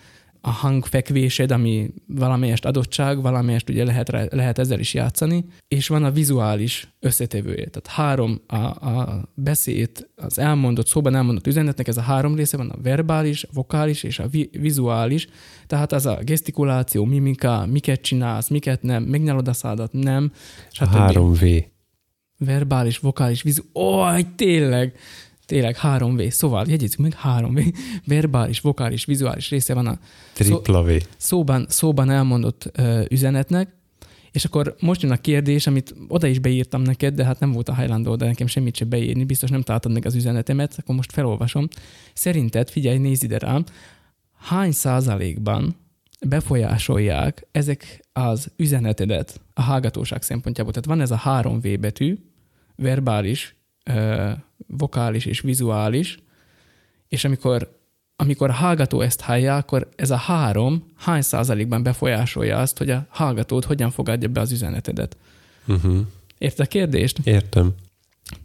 a 0.48 0.52
hangfekvésed, 0.52 1.52
ami 1.52 1.94
valamelyest 2.08 2.66
adottság, 2.66 3.22
valamelyest 3.22 3.70
ugye 3.70 3.84
lehet, 3.84 4.32
lehet 4.32 4.60
ezzel 4.60 4.80
is 4.80 4.94
játszani, 4.94 5.46
és 5.68 5.88
van 5.88 6.04
a 6.04 6.12
vizuális 6.12 6.88
összetevője. 7.00 7.68
Tehát 7.68 7.88
három 7.88 8.42
a, 8.48 8.56
a 8.56 9.24
beszéd, 9.34 9.90
az 10.16 10.40
elmondott, 10.40 10.88
szóban 10.88 11.16
elmondott 11.16 11.48
üzenetnek 11.48 11.88
ez 11.88 11.98
a 11.98 12.02
három 12.02 12.36
része 12.36 12.58
van, 12.58 12.70
a 12.70 12.82
verbális, 12.82 13.44
a 13.44 13.48
vokális 13.54 14.04
és 14.04 14.20
a 14.20 14.28
vi- 14.28 14.50
vizuális. 14.60 15.28
Tehát 15.68 15.92
az 15.92 16.06
a 16.06 16.20
gesztikuláció, 16.24 17.06
mimika, 17.06 17.66
miket 17.66 18.02
csinálsz, 18.02 18.50
miket 18.50 18.82
nem, 18.82 19.04
megnyalod 19.04 19.48
a 19.48 19.54
szádat, 19.54 19.94
nem, 19.94 20.32
a 20.34 20.68
stb. 20.72 20.88
három 20.88 21.34
V. 21.34 21.46
Verbális, 22.38 22.98
vokális, 22.98 23.42
vizu... 23.42 23.62
Ó, 23.74 23.82
oh, 23.82 24.20
tényleg! 24.36 24.96
Tényleg 25.46 25.78
3V. 25.82 26.30
Szóval 26.30 26.66
jegyezzük 26.68 27.00
meg 27.00 27.18
3V. 27.24 27.74
Verbális, 28.06 28.60
vokális, 28.60 29.06
vizuális 29.06 29.50
része 29.50 29.74
van 29.74 29.88
a 29.88 30.00
Tripla 30.34 30.84
V. 30.84 30.90
szóban, 31.18 31.66
szóban 31.70 32.10
elmondott 32.10 32.72
ö, 32.74 33.04
üzenetnek, 33.10 33.74
és 34.32 34.46
akkor 34.46 34.76
most 34.80 35.02
jön 35.02 35.12
a 35.12 35.18
kérdés, 35.18 35.68
amit 35.68 35.96
oda 36.08 36.28
is 36.28 36.40
beírtam 36.40 36.82
neked, 36.82 37.14
de 37.16 37.26
hát 37.26 37.40
nem 37.40 37.52
volt 37.52 37.70
a 37.70 37.74
hajlandó 37.74 38.12
oda 38.12 38.26
nekem 38.26 38.48
semmit 38.48 38.76
se 38.76 38.86
beírni, 38.86 39.24
biztos 39.24 39.50
nem 39.50 39.62
találtad 39.62 39.92
meg 39.92 40.06
az 40.06 40.16
üzenetemet, 40.16 40.76
akkor 40.78 40.96
most 40.96 41.12
felolvasom. 41.12 41.68
Szerinted, 42.14 42.70
figyelj, 42.70 42.98
nézd 42.98 43.24
ide 43.24 43.38
rám, 43.38 43.64
hány 44.38 44.72
százalékban 44.72 45.76
befolyásolják 46.26 47.48
ezek 47.52 48.06
az 48.14 48.52
üzenetedet 48.56 49.42
a 49.54 49.62
hallgatóság 49.62 50.22
szempontjából? 50.22 50.74
Tehát 50.74 50.88
van 50.88 51.02
ez 51.02 51.12
a 51.12 51.16
három 51.16 51.60
V 51.60 51.80
betű, 51.80 52.18
verbális, 52.76 53.56
vokális 54.68 55.26
és 55.26 55.42
vizuális, 55.42 56.20
és 57.08 57.26
amikor 57.26 57.84
amikor 58.18 58.50
a 58.50 58.54
hallgató 58.54 59.02
ezt 59.02 59.22
hallja, 59.22 59.56
akkor 59.56 59.90
ez 59.96 60.12
a 60.12 60.16
három 60.16 60.92
hány 60.96 61.22
százalékban 61.22 61.84
befolyásolja 61.84 62.58
azt, 62.58 62.78
hogy 62.78 62.90
a 62.90 63.06
hallgatód 63.10 63.66
hogyan 63.66 63.92
fogadja 63.92 64.28
be 64.28 64.40
az 64.40 64.52
üzenetedet. 64.52 65.18
Uh-huh. 65.68 65.98
Érted 66.38 66.66
a 66.66 66.70
kérdést? 66.70 67.20
Értem. 67.24 67.74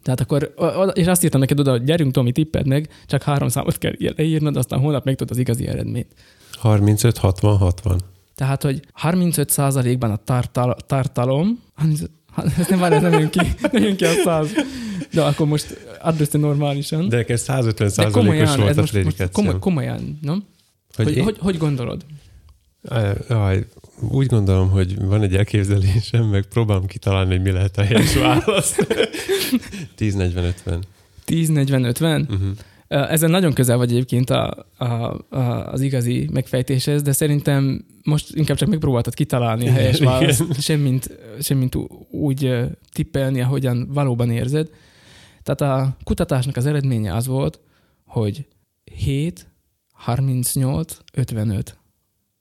Tehát 0.03 0.21
akkor, 0.21 0.55
és 0.93 1.07
azt 1.07 1.25
írtam 1.25 1.41
neked 1.41 1.61
oda, 1.61 1.71
hogy 1.71 1.85
gyerünk 1.85 2.13
Tomi, 2.13 2.33
tipped 2.33 2.67
meg, 2.67 2.89
csak 3.07 3.23
három 3.23 3.49
számot 3.49 3.79
kell 3.79 3.93
leírnod, 3.99 4.57
aztán 4.57 4.81
holnap 4.81 5.05
megtudod 5.05 5.31
az 5.31 5.39
igazi 5.39 5.67
eredményt. 5.67 6.15
35, 6.53 7.19
60, 7.19 7.57
60. 7.57 8.01
Tehát, 8.35 8.63
hogy 8.63 8.81
35 8.93 9.51
százalékban 9.51 10.11
a 10.11 10.17
tartal, 10.17 10.77
tartalom, 10.87 11.63
35 11.75 12.11
ez 12.59 12.67
nem 12.69 12.79
várj, 12.79 12.95
ez 12.95 13.03
nem 13.03 13.13
jön 13.13 13.31
ki, 13.31 13.41
nem 13.73 13.83
jön 13.83 13.97
ki 13.97 14.05
a 14.05 14.13
száz. 14.25 14.49
De 15.13 15.23
akkor 15.23 15.47
most 15.47 15.79
add 16.01 16.21
össze 16.21 16.39
normálisan. 16.39 17.09
De 17.09 17.17
nekem 17.17 17.37
150 17.37 17.87
De 17.87 17.93
százalékos 17.93 18.37
volt 18.37 18.41
ez 18.51 18.57
a 18.57 18.61
most, 18.65 18.77
most 18.77 18.93
prédikáció. 18.93 19.29
komoly, 19.33 19.59
komolyan, 19.59 20.19
nem? 20.23 20.45
Hogy 20.97 21.05
Hogy, 21.05 21.17
én- 21.17 21.25
hogy, 21.25 21.37
hogy 21.41 21.59
gondolod? 21.59 22.05
Aj, 23.29 23.67
úgy 24.11 24.27
gondolom, 24.27 24.71
hogy 24.71 25.05
van 25.05 25.23
egy 25.23 25.37
elképzelésem, 25.37 26.25
meg 26.25 26.45
próbálom 26.47 26.87
kitalálni, 26.87 27.31
hogy 27.31 27.43
mi 27.43 27.51
lehet 27.51 27.79
a 27.79 27.83
helyes 27.83 28.15
válasz. 28.15 28.77
10-40-50. 29.99 30.53
10-40-50? 31.27 32.21
Uh-huh. 32.31 32.49
Ezen 32.91 33.31
nagyon 33.31 33.53
közel 33.53 33.77
vagy 33.77 33.91
egyébként 33.91 34.31
a, 34.31 34.67
a, 34.77 34.85
a, 34.85 35.73
az 35.73 35.81
igazi 35.81 36.29
megfejtéshez, 36.33 37.03
de 37.03 37.13
szerintem 37.13 37.85
most 38.03 38.35
inkább 38.35 38.57
csak 38.57 38.69
megpróbáltad 38.69 39.15
kitalálni 39.15 39.69
a 39.69 39.73
helyes 39.73 39.99
választ, 39.99 40.61
semmint, 40.61 41.11
semmint 41.41 41.75
úgy 42.11 42.59
tippelni, 42.93 43.41
ahogyan 43.41 43.89
valóban 43.93 44.31
érzed. 44.31 44.71
Tehát 45.43 45.61
a 45.61 45.97
kutatásnak 46.05 46.57
az 46.57 46.67
eredménye 46.67 47.15
az 47.15 47.27
volt, 47.27 47.61
hogy 48.07 48.47
7, 48.85 49.47
38, 49.93 50.97
55. 51.13 51.79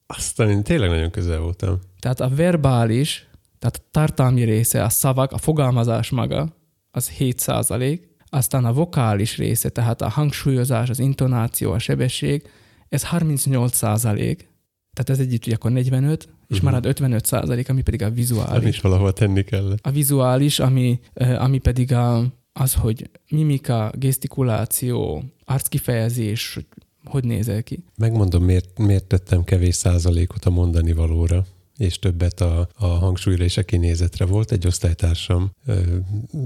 Aztán 0.08 0.50
én 0.50 0.64
tényleg 0.64 0.90
nagyon 0.90 1.12
közel 1.12 1.40
voltam. 1.40 1.80
Tehát 2.00 2.20
a 2.20 2.30
verbális, 2.30 3.28
tehát 3.60 3.76
a 3.76 3.90
tartalmi 3.92 4.44
része, 4.44 4.84
a 4.84 4.90
szavak, 4.90 5.32
a 5.32 5.38
fogalmazás 5.38 6.10
maga, 6.10 6.56
az 6.92 7.10
7 7.10 7.40
százalék, 7.40 8.09
aztán 8.30 8.66
a 8.66 8.74
vokális 8.74 9.38
része, 9.38 9.70
tehát 9.70 10.02
a 10.02 10.10
hangsúlyozás, 10.10 10.90
az 10.90 11.00
intonáció, 11.00 11.72
a 11.72 11.80
sebesség, 11.80 12.44
ez 12.90 13.04
38 13.04 13.76
százalék. 13.76 14.48
Tehát 14.94 15.10
ez 15.22 15.28
együtt 15.28 15.46
ugye 15.46 15.56
akkor 15.56 15.72
45, 15.72 16.30
és 16.48 16.56
Mhm. 16.58 16.66
marad 16.66 16.86
55 16.86 17.26
százalék, 17.26 17.70
ami 17.70 17.82
pedig 17.82 18.02
a 18.04 18.10
vizuális. 18.10 18.70
is 18.76 18.82
valahol 18.82 19.14
tenni 19.14 19.44
kellett. 19.44 19.80
A 19.86 19.92
vizuális, 19.92 20.60
ami, 20.60 21.00
ami 21.38 21.58
pedig 21.58 21.94
a, 21.94 22.26
az, 22.54 22.74
hogy 22.74 23.10
mimika, 23.30 23.92
gesztikuláció, 23.98 25.24
arckifejezés, 25.46 26.54
hogy- 26.54 26.66
hogy 27.04 27.24
nézel 27.24 27.64
ki. 27.64 27.84
Megmondom, 27.98 28.44
miért, 28.44 28.78
miért 28.80 29.06
tettem 29.06 29.44
kevés 29.44 29.76
százalékot 29.76 30.46
a 30.46 30.50
mondani 30.50 30.92
valóra. 30.92 31.46
És 31.80 32.00
többet 32.00 32.42
a, 32.42 32.70
a 32.76 32.86
hangsúlyra 32.86 33.44
és 33.44 33.58
a 33.58 33.64
kinézetre. 33.64 34.26
Volt 34.26 34.52
egy 34.52 34.68
osztálytársam, 34.68 35.52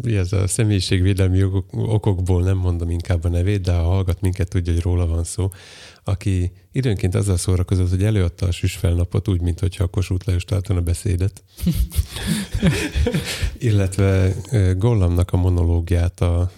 ez 0.03 0.33
a 0.33 0.47
személyiségvédelmi 0.47 1.43
okokból 1.71 2.43
nem 2.43 2.57
mondom 2.57 2.89
inkább 2.89 3.23
a 3.23 3.29
nevét, 3.29 3.61
de 3.61 3.73
ha 3.73 3.83
hallgat 3.83 4.21
minket, 4.21 4.47
tudja, 4.47 4.73
hogy 4.73 4.81
róla 4.81 5.07
van 5.07 5.23
szó, 5.23 5.49
aki 6.03 6.51
időnként 6.71 7.15
azzal 7.15 7.37
szórakozott, 7.37 7.89
hogy 7.89 8.03
előadta 8.03 8.45
a 8.45 8.51
süsfelnapot 8.51 9.27
úgy, 9.27 9.41
mint 9.41 9.59
hogyha 9.59 9.83
a 9.83 9.87
Kossuth 9.87 10.27
Lajos 10.27 10.43
a 10.67 10.81
beszédet. 10.81 11.43
Illetve 13.57 14.35
Gollamnak 14.77 15.31
a 15.31 15.37
monológiát 15.37 16.21
a, 16.21 16.51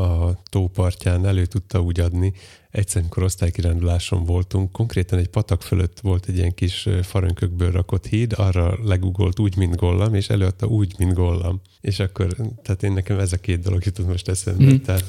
a 0.00 0.40
tópartján 0.50 1.26
elő 1.26 1.46
tudta 1.46 1.80
úgy 1.80 2.00
adni. 2.00 2.32
Egyszer, 2.72 3.00
amikor 3.00 3.22
osztálykiránduláson 3.22 4.24
voltunk, 4.24 4.72
konkrétan 4.72 5.18
egy 5.18 5.28
patak 5.28 5.62
fölött 5.62 6.00
volt 6.00 6.28
egy 6.28 6.36
ilyen 6.36 6.54
kis 6.54 6.88
farönkökből 7.02 7.70
rakott 7.70 8.06
híd, 8.06 8.32
arra 8.36 8.78
legugolt 8.84 9.38
úgy, 9.38 9.56
mint 9.56 9.76
Gollam, 9.76 10.14
és 10.14 10.28
előadta 10.28 10.66
úgy, 10.66 10.94
mint 10.98 11.12
Gollam. 11.12 11.60
És 11.80 11.98
akkor, 11.98 12.36
tehát 12.62 12.82
én 12.82 12.92
nekem 12.92 13.18
ez 13.18 13.32
a 13.32 13.36
két 13.36 13.60
dolog 13.60 13.84
jutott 13.84 14.06
most 14.06 14.28
eszembe. 14.28 14.64
Mm. 14.64 14.76
Tehát 14.76 15.04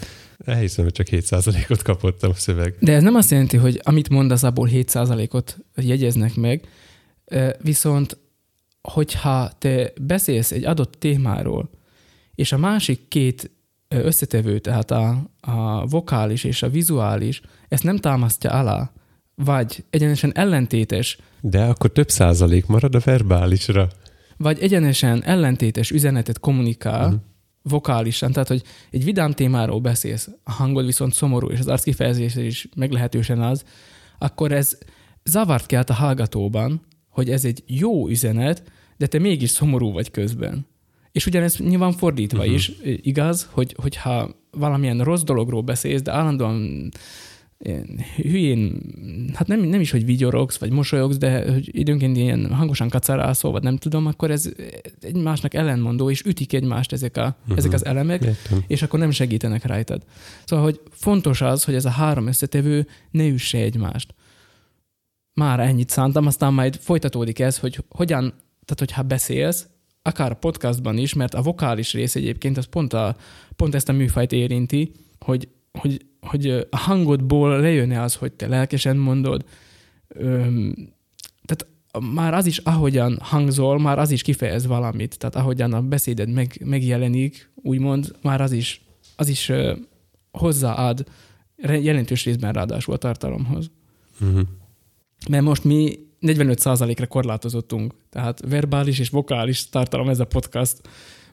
elhiszem, 0.46 0.84
hogy 0.84 0.94
csak 0.94 1.08
7%-ot 1.12 1.82
kapott 1.82 2.24
a 2.24 2.34
szöveg. 2.34 2.76
De 2.80 2.94
ez 2.94 3.04
nem 3.04 3.16
azt 3.16 3.32
jelenti, 3.32 3.58
hogy 3.58 3.80
amit 3.84 4.10
mondasz, 4.10 4.44
abból 4.44 4.70
7%-ot 4.72 5.58
jegyeznek 5.76 6.36
meg, 6.36 6.68
viszont 7.62 8.18
hogyha 8.82 9.52
te 9.58 9.94
beszélsz 10.02 10.52
egy 10.52 10.66
adott 10.66 10.94
témáról, 11.00 11.70
és 12.36 12.52
a 12.52 12.58
másik 12.58 13.08
két 13.08 13.52
összetevő, 14.02 14.60
tehát 14.60 14.92
a, 14.92 15.30
a 15.42 15.86
vokális 15.86 16.44
és 16.44 16.64
a 16.64 16.70
vizuális, 16.70 17.42
ezt 17.70 17.84
nem 17.84 17.98
támasztja 17.98 18.52
alá, 18.52 18.92
vagy 19.36 19.84
egyenesen 19.90 20.32
ellentétes. 20.36 21.18
De 21.42 21.64
akkor 21.64 21.92
több 21.92 22.10
százalék 22.10 22.66
marad 22.66 22.96
a 22.96 23.00
verbálisra. 23.00 23.88
Vagy 24.38 24.60
egyenesen 24.60 25.24
ellentétes 25.24 25.92
üzenetet 25.92 26.40
kommunikál, 26.40 27.06
uh-huh 27.06 27.22
vokálisan, 27.64 28.32
tehát 28.32 28.48
hogy 28.48 28.64
egy 28.92 29.04
vidám 29.04 29.32
témáról 29.32 29.80
beszélsz, 29.80 30.30
a 30.44 30.52
hangod 30.52 30.86
viszont 30.86 31.14
szomorú, 31.14 31.50
és 31.50 31.60
az 31.60 31.68
arckifejezés 31.68 32.36
is 32.36 32.70
meglehetősen 32.76 33.42
az, 33.42 33.64
akkor 34.20 34.52
ez 34.52 34.78
zavart 35.24 35.66
kelt 35.66 35.90
a 35.90 35.94
hallgatóban, 35.94 36.82
hogy 37.10 37.30
ez 37.30 37.46
egy 37.46 37.64
jó 37.68 38.08
üzenet, 38.10 38.64
de 38.98 39.08
te 39.08 39.20
mégis 39.20 39.50
szomorú 39.50 39.92
vagy 39.92 40.12
közben. 40.12 40.68
És 41.14 41.26
ugyanez 41.26 41.58
nyilván 41.58 41.92
fordítva 41.92 42.40
uh-huh. 42.40 42.54
is 42.54 42.72
igaz, 42.84 43.50
hogy, 43.52 43.76
hogyha 43.82 44.36
valamilyen 44.52 45.04
rossz 45.04 45.22
dologról 45.22 45.62
beszélsz, 45.62 46.02
de 46.02 46.12
állandóan 46.12 46.92
hülyén, 48.16 48.82
hát 49.34 49.48
nem, 49.48 49.60
nem 49.60 49.80
is, 49.80 49.92
hogy 49.92 50.06
vigyorogsz, 50.06 50.58
vagy 50.58 50.72
mosolyogsz, 50.72 51.18
de 51.18 51.52
hogy 51.52 51.70
időnként 51.78 52.18
ilyen 52.18 52.54
hangosan 52.54 52.90
kacarálsz, 52.90 53.42
vagy 53.42 53.64
nem 53.64 53.78
tudom, 53.78 54.06
akkor 54.06 54.32
ez 54.32 54.50
egymásnak 55.02 55.54
ellenmondó, 55.54 56.10
és 56.10 56.22
ütik 56.22 56.54
egymást 56.54 56.92
ezek, 56.92 57.18
a, 57.18 57.38
uh-huh. 57.42 57.58
ezek 57.58 57.74
az 57.74 57.86
elemek, 57.86 58.24
Értem. 58.24 58.64
és 58.68 58.82
akkor 58.82 59.00
nem 59.00 59.12
segítenek 59.12 59.66
rajtad. 59.66 60.04
Szóval, 60.46 60.66
hogy 60.66 60.82
fontos 60.92 61.42
az, 61.42 61.64
hogy 61.64 61.76
ez 61.76 61.86
a 61.86 61.90
három 61.90 62.28
összetevő 62.28 62.88
ne 63.12 63.28
üsse 63.28 63.58
egymást. 63.58 64.14
Már 65.34 65.60
ennyit 65.60 65.90
szántam, 65.90 66.26
aztán 66.26 66.54
majd 66.54 66.76
folytatódik 66.76 67.40
ez, 67.40 67.58
hogy 67.58 67.84
hogyan, 67.90 68.22
tehát 68.66 68.80
hogyha 68.80 69.02
beszélsz, 69.02 69.68
akár 70.04 70.32
a 70.32 70.36
podcastban 70.36 70.98
is, 70.98 71.14
mert 71.14 71.34
a 71.34 71.42
vokális 71.42 71.94
rész 71.94 72.16
egyébként 72.16 72.58
az 72.58 72.66
pont, 72.66 72.94
a, 72.94 73.16
pont 73.56 73.76
ezt 73.76 73.90
a 73.90 73.94
műfajt 73.94 74.32
érinti, 74.32 74.92
hogy, 75.20 75.48
hogy 75.72 76.06
hogy 76.26 76.68
a 76.70 76.78
hangodból 76.78 77.60
lejönne 77.60 78.02
az, 78.02 78.16
hogy 78.16 78.32
te 78.32 78.48
lelkesen 78.48 78.98
mondod. 78.98 79.46
Öm, 80.08 80.74
tehát 81.46 81.68
már 82.14 82.34
az 82.34 82.46
is, 82.46 82.58
ahogyan 82.58 83.18
hangzol, 83.22 83.80
már 83.80 84.00
az 84.00 84.12
is 84.12 84.22
kifejez 84.22 84.66
valamit. 84.66 85.18
Tehát 85.18 85.36
ahogyan 85.36 85.74
a 85.74 85.82
beszéded 85.82 86.30
meg, 86.30 86.62
megjelenik, 86.66 87.52
úgymond, 87.56 88.16
már 88.22 88.42
az 88.42 88.52
is, 88.52 88.86
az 89.16 89.28
is 89.28 89.50
ö, 89.50 89.74
hozzáad 90.32 91.06
jelentős 91.58 92.26
részben 92.26 92.54
ráadásul 92.54 92.94
a 92.94 92.98
tartalomhoz. 92.98 93.72
Uh-huh. 94.22 94.42
Mert 95.30 95.44
most 95.44 95.64
mi 95.64 96.00
45%-ra 96.24 97.08
korlátozottunk, 97.08 97.94
tehát 98.10 98.40
verbális 98.48 99.00
és 99.00 99.10
vokális 99.10 99.70
tartalom 99.70 100.10
ez 100.10 100.20
a 100.20 100.26
podcast 100.26 100.78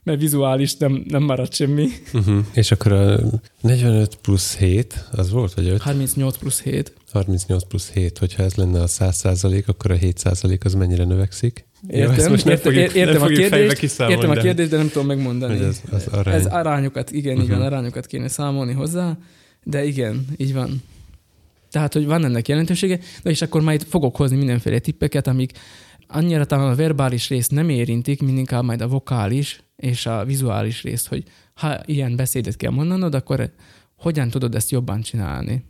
mert 0.03 0.21
vizuális 0.21 0.77
nem, 0.77 1.05
nem 1.09 1.23
maradt 1.23 1.55
semmi. 1.55 1.89
Uh-huh. 2.13 2.39
És 2.53 2.71
akkor 2.71 2.93
a 2.93 3.19
45 3.61 4.17
plusz 4.17 4.57
7, 4.57 5.05
az 5.13 5.31
volt, 5.31 5.55
vagy 5.55 5.69
5? 5.69 5.81
38 5.81 6.37
plusz 6.37 6.63
7. 6.63 6.93
38 7.13 7.65
plusz 7.65 7.91
7, 7.91 8.19
hogyha 8.19 8.43
ez 8.43 8.55
lenne 8.55 8.81
a 8.81 8.87
100 8.87 9.17
százalék, 9.17 9.69
akkor 9.69 9.91
a 9.91 9.95
7 9.95 10.19
százalék 10.19 10.65
az 10.65 10.75
mennyire 10.75 11.05
növekszik? 11.05 11.69
Értem, 11.89 12.25
Jó, 12.25 12.29
most 12.29 12.47
értem, 12.47 12.73
fogjuk, 12.73 12.95
értem, 12.95 13.23
a 13.23 13.27
kérdést, 13.27 14.01
értem 14.01 14.31
a 14.31 14.35
kérdést, 14.35 14.71
de 14.71 14.77
nem 14.77 14.89
tudom 14.89 15.07
megmondani. 15.07 15.59
Ez, 15.59 15.81
az 15.91 16.07
arány. 16.07 16.35
ez 16.35 16.47
arányokat, 16.47 17.11
igen, 17.11 17.33
uh-huh. 17.33 17.49
igen, 17.49 17.63
arányokat 17.63 18.07
kéne 18.07 18.29
számolni 18.29 18.73
hozzá, 18.73 19.17
de 19.63 19.85
igen, 19.85 20.27
így 20.37 20.55
van. 20.55 20.83
Tehát, 21.71 21.93
hogy 21.93 22.07
van 22.07 22.25
ennek 22.25 22.49
jelentősége, 22.49 22.99
de 23.23 23.31
és 23.31 23.43
akkor 23.43 23.63
majd 23.63 23.83
fogok 23.83 24.17
hozni 24.17 24.37
mindenféle 24.37 24.79
tippeket, 24.79 25.27
amik 25.27 25.53
annyira 26.07 26.45
talán 26.45 26.71
a 26.71 26.75
verbális 26.75 27.29
részt 27.29 27.51
nem 27.51 27.69
érintik, 27.69 28.23
mint 28.23 28.39
inkább 28.39 28.65
majd 28.65 28.81
a 28.81 28.89
vokális, 28.89 29.63
és 29.77 30.07
a 30.07 30.25
vizuális 30.25 30.83
rész, 30.83 31.07
hogy 31.07 31.25
ha 31.55 31.81
ilyen 31.85 32.17
beszédet 32.17 32.57
kell 32.57 32.71
mondanod, 32.71 33.15
akkor 33.15 33.53
hogyan 33.97 34.31
tudod 34.31 34.55
ezt 34.55 34.71
jobban 34.71 35.01
csinálni. 35.01 35.65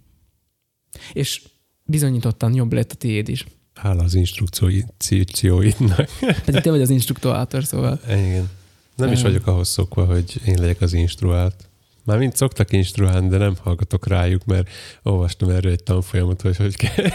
És 1.13 1.43
bizonyítottan 1.85 2.55
jobb 2.55 2.73
lett 2.73 2.93
a 2.93 2.95
tiéd 2.95 3.29
is. 3.29 3.47
Hála 3.75 4.03
az 4.03 4.15
instrukcióidnak. 4.15 6.09
Pedig 6.45 6.61
te 6.61 6.71
vagy 6.71 6.81
az 6.81 6.91
instruktorátor, 6.91 7.65
szóval. 7.65 8.01
Igen. 8.09 8.49
Nem 8.97 9.13
is 9.13 9.23
vagyok 9.23 9.47
ahhoz 9.47 9.69
szokva, 9.69 10.05
hogy 10.05 10.41
én 10.47 10.57
legyek 10.59 10.81
az 10.81 10.93
instruált. 10.93 11.70
Már 12.11 12.19
mind 12.19 12.37
szoktak 12.37 12.73
instruálni, 12.73 13.29
de 13.29 13.37
nem 13.37 13.55
hallgatok 13.63 14.07
rájuk, 14.07 14.45
mert 14.45 14.71
olvastam 15.03 15.49
erről 15.49 15.73
egy 15.73 15.83
tanfolyamot, 15.83 16.41
hogy 16.41 16.57
hogy 16.57 16.77
kell. 16.77 17.11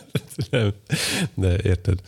nem, 0.50 0.72
de 1.34 1.56
érted. 1.62 2.00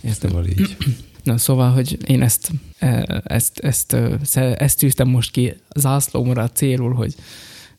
Értem. 0.00 0.30
Szóval 0.30 0.46
így. 0.46 0.76
Na, 1.22 1.38
szóval, 1.38 1.72
hogy 1.72 1.98
én 2.06 2.22
ezt, 2.22 2.50
e, 2.78 3.22
ezt, 3.24 3.58
ezt, 3.58 3.92
ezt, 3.92 4.36
ezt 4.36 4.78
tűztem 4.78 5.08
most 5.08 5.30
ki 5.30 5.56
zászlómra 5.74 6.50
célul, 6.50 6.94
hogy, 6.94 7.14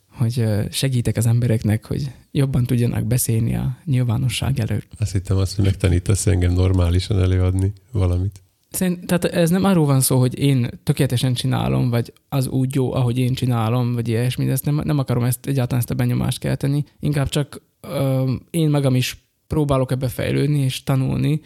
hogy 0.10 0.46
segítek 0.72 1.18
az 1.18 1.26
embereknek, 1.26 1.86
hogy 1.86 2.12
jobban 2.32 2.66
tudjanak 2.66 3.06
beszélni 3.06 3.56
a 3.56 3.78
nyilvánosság 3.86 4.60
előtt. 4.60 4.92
Azt 4.98 5.12
hittem 5.12 5.38
azt, 5.38 5.56
hogy 5.56 5.66
megtanítasz 5.66 6.28
engem 6.28 6.54
normálisan 6.54 7.22
előadni 7.22 7.74
valamit. 7.92 8.42
Szerint, 8.70 9.06
tehát 9.06 9.26
ez 9.26 9.50
nem 9.50 9.64
arról 9.64 9.86
van 9.86 10.02
szó, 10.02 10.20
hogy 10.20 10.40
én 10.40 10.70
tökéletesen 10.84 11.34
csinálom, 11.34 11.90
vagy 11.90 12.14
az 12.30 12.48
úgy 12.48 12.76
jó, 12.76 12.94
ahogy 12.94 13.18
én 13.18 13.34
csinálom, 13.34 13.94
vagy 13.94 14.08
ilyesmi, 14.08 14.50
ezt 14.50 14.66
nem, 14.66 14.82
nem 14.84 14.98
akarom 14.98 15.24
ezt 15.24 15.46
egyáltalán 15.46 15.80
ezt 15.80 15.92
a 15.92 15.96
benyomást 15.96 16.40
kelteni, 16.40 16.86
inkább 17.00 17.30
csak 17.30 17.62
ö, 17.82 18.32
én 18.50 18.70
magam 18.70 18.96
is 18.96 19.18
próbálok 19.48 19.92
ebbe 19.92 20.08
fejlődni 20.08 20.60
és 20.60 20.84
tanulni, 20.84 21.42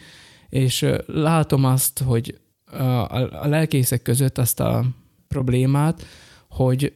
és 0.48 0.86
látom 1.06 1.64
azt, 1.64 2.02
hogy 2.06 2.40
a 3.42 3.48
lelkészek 3.48 4.02
között 4.02 4.38
azt 4.38 4.60
a 4.60 4.84
problémát, 5.28 6.06
hogy 6.48 6.92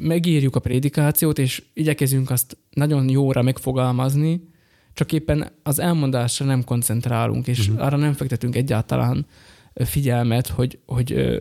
megírjuk 0.00 0.56
a 0.56 0.60
prédikációt, 0.60 1.38
és 1.38 1.62
igyekezünk 1.74 2.30
azt 2.30 2.56
nagyon 2.70 3.08
jóra 3.08 3.42
megfogalmazni, 3.42 4.48
csak 4.92 5.12
éppen 5.12 5.48
az 5.62 5.78
elmondásra 5.78 6.46
nem 6.46 6.64
koncentrálunk, 6.64 7.46
és 7.46 7.68
uh-huh. 7.68 7.84
arra 7.84 7.96
nem 7.96 8.12
fektetünk 8.12 8.56
egyáltalán 8.56 9.26
figyelmet, 9.74 10.46
hogy, 10.46 10.78
hogy, 10.86 11.38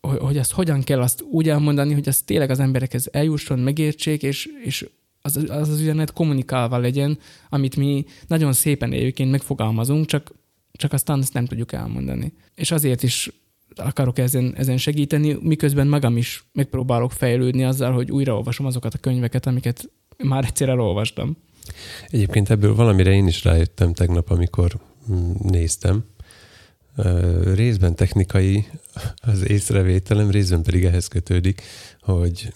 hogy, 0.00 0.18
hogy 0.18 0.36
ezt 0.36 0.52
hogyan 0.52 0.82
kell 0.82 1.00
azt 1.00 1.22
úgy 1.22 1.48
elmondani, 1.48 1.92
hogy 1.92 2.08
az 2.08 2.20
tényleg 2.20 2.50
az 2.50 2.60
emberekhez 2.60 3.08
eljusson, 3.12 3.58
megértsék, 3.58 4.22
és, 4.22 4.48
és 4.64 4.88
az, 5.20 5.36
az 5.36 5.68
az 5.68 5.80
üzenet 5.80 6.12
kommunikálva 6.12 6.78
legyen, 6.78 7.18
amit 7.48 7.76
mi 7.76 8.04
nagyon 8.26 8.52
szépen 8.52 8.92
egyébként 8.92 9.30
megfogalmazunk, 9.30 10.06
csak 10.06 10.36
csak 10.78 10.92
aztán 10.92 11.20
ezt 11.20 11.32
nem 11.32 11.44
tudjuk 11.44 11.72
elmondani. 11.72 12.32
És 12.54 12.70
azért 12.70 13.02
is 13.02 13.30
akarok 13.76 14.18
ezen, 14.18 14.54
ezen 14.56 14.76
segíteni, 14.76 15.36
miközben 15.40 15.86
magam 15.86 16.16
is 16.16 16.44
megpróbálok 16.52 17.12
fejlődni 17.12 17.64
azzal, 17.64 17.92
hogy 17.92 18.10
újraolvasom 18.10 18.66
azokat 18.66 18.94
a 18.94 18.98
könyveket, 18.98 19.46
amiket 19.46 19.90
már 20.24 20.44
egyszer 20.44 20.68
elolvastam. 20.68 21.36
Egyébként 22.08 22.50
ebből 22.50 22.74
valamire 22.74 23.12
én 23.12 23.26
is 23.26 23.44
rájöttem 23.44 23.92
tegnap, 23.92 24.30
amikor 24.30 24.78
mm, 25.12 25.32
néztem. 25.42 26.04
Részben 27.54 27.94
technikai 27.94 28.66
az 29.16 29.48
észrevételem, 29.48 30.30
részben 30.30 30.62
pedig 30.62 30.84
ehhez 30.84 31.08
kötődik, 31.08 31.62
hogy 32.00 32.52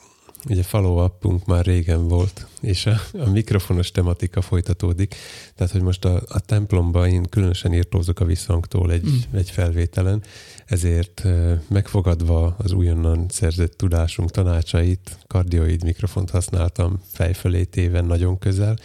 ugye 0.49 0.63
follow 0.63 1.05
upunk 1.05 1.47
már 1.47 1.65
régen 1.65 2.09
volt, 2.09 2.47
és 2.61 2.87
a, 2.87 3.01
a 3.13 3.31
mikrofonos 3.31 3.91
tematika 3.91 4.41
folytatódik. 4.41 5.15
Tehát, 5.55 5.73
hogy 5.73 5.83
most 5.83 6.05
a, 6.05 6.23
a 6.29 6.41
templomban 6.41 7.09
én 7.09 7.23
különösen 7.23 7.75
írtózok 7.75 8.21
a 8.21 8.25
visszhangtól 8.25 8.93
egy, 8.93 9.05
mm. 9.05 9.37
egy 9.37 9.51
felvételen, 9.51 10.23
ezért 10.67 11.25
megfogadva 11.69 12.55
az 12.59 12.73
újonnan 12.73 13.27
szerzett 13.29 13.77
tudásunk 13.77 14.31
tanácsait, 14.31 15.19
kardioid 15.27 15.85
mikrofont 15.85 16.31
használtam 16.31 17.01
fejfelé 17.13 17.65
téven 17.65 18.05
nagyon 18.05 18.39
közel, 18.39 18.79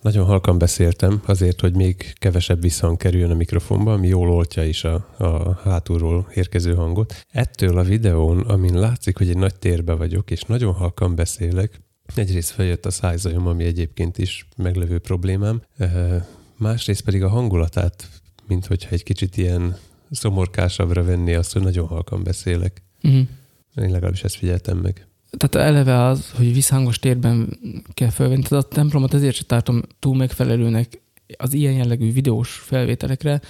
Nagyon 0.00 0.26
halkan 0.26 0.58
beszéltem 0.58 1.22
azért, 1.26 1.60
hogy 1.60 1.74
még 1.74 2.12
kevesebb 2.14 2.60
visszhang 2.60 2.96
kerüljön 2.96 3.30
a 3.30 3.34
mikrofonba, 3.34 3.92
ami 3.92 4.08
jól 4.08 4.30
oltja 4.30 4.64
is 4.64 4.84
a, 4.84 5.06
a 5.16 5.54
hátulról 5.62 6.30
érkező 6.34 6.74
hangot. 6.74 7.26
Ettől 7.30 7.78
a 7.78 7.82
videón, 7.82 8.40
amin 8.40 8.78
látszik, 8.78 9.16
hogy 9.16 9.28
egy 9.28 9.36
nagy 9.36 9.54
térbe 9.54 9.94
vagyok, 9.94 10.30
és 10.30 10.42
nagyon 10.42 10.72
halkan 10.72 11.14
beszélek, 11.14 11.80
egyrészt 12.14 12.50
feljött 12.50 12.86
a 12.86 12.90
szájzajom, 12.90 13.46
ami 13.46 13.64
egyébként 13.64 14.18
is 14.18 14.48
meglevő 14.56 14.98
problémám, 14.98 15.62
másrészt 16.56 17.04
pedig 17.04 17.22
a 17.22 17.28
hangulatát, 17.28 18.08
mint 18.46 18.66
hogyha 18.66 18.90
egy 18.90 19.02
kicsit 19.02 19.36
ilyen 19.36 19.76
szomorkásabbra 20.10 21.04
venné 21.04 21.34
azt, 21.34 21.52
hogy 21.52 21.62
nagyon 21.62 21.86
halkan 21.86 22.22
beszélek. 22.22 22.82
Uh-huh. 23.02 23.20
Én 23.76 23.90
legalábbis 23.90 24.24
ezt 24.24 24.36
figyeltem 24.36 24.78
meg 24.78 25.09
tehát 25.30 25.68
eleve 25.68 26.04
az, 26.04 26.30
hogy 26.36 26.52
visszhangos 26.52 26.98
térben 26.98 27.58
kell 27.94 28.10
felvenni. 28.10 28.42
Tehát 28.42 28.64
a 28.64 28.68
templomot 28.68 29.14
ezért 29.14 29.34
sem 29.34 29.46
tartom 29.46 29.82
túl 29.98 30.16
megfelelőnek 30.16 31.00
az 31.38 31.52
ilyen 31.52 31.72
jellegű 31.72 32.12
videós 32.12 32.50
felvételekre, 32.50 33.40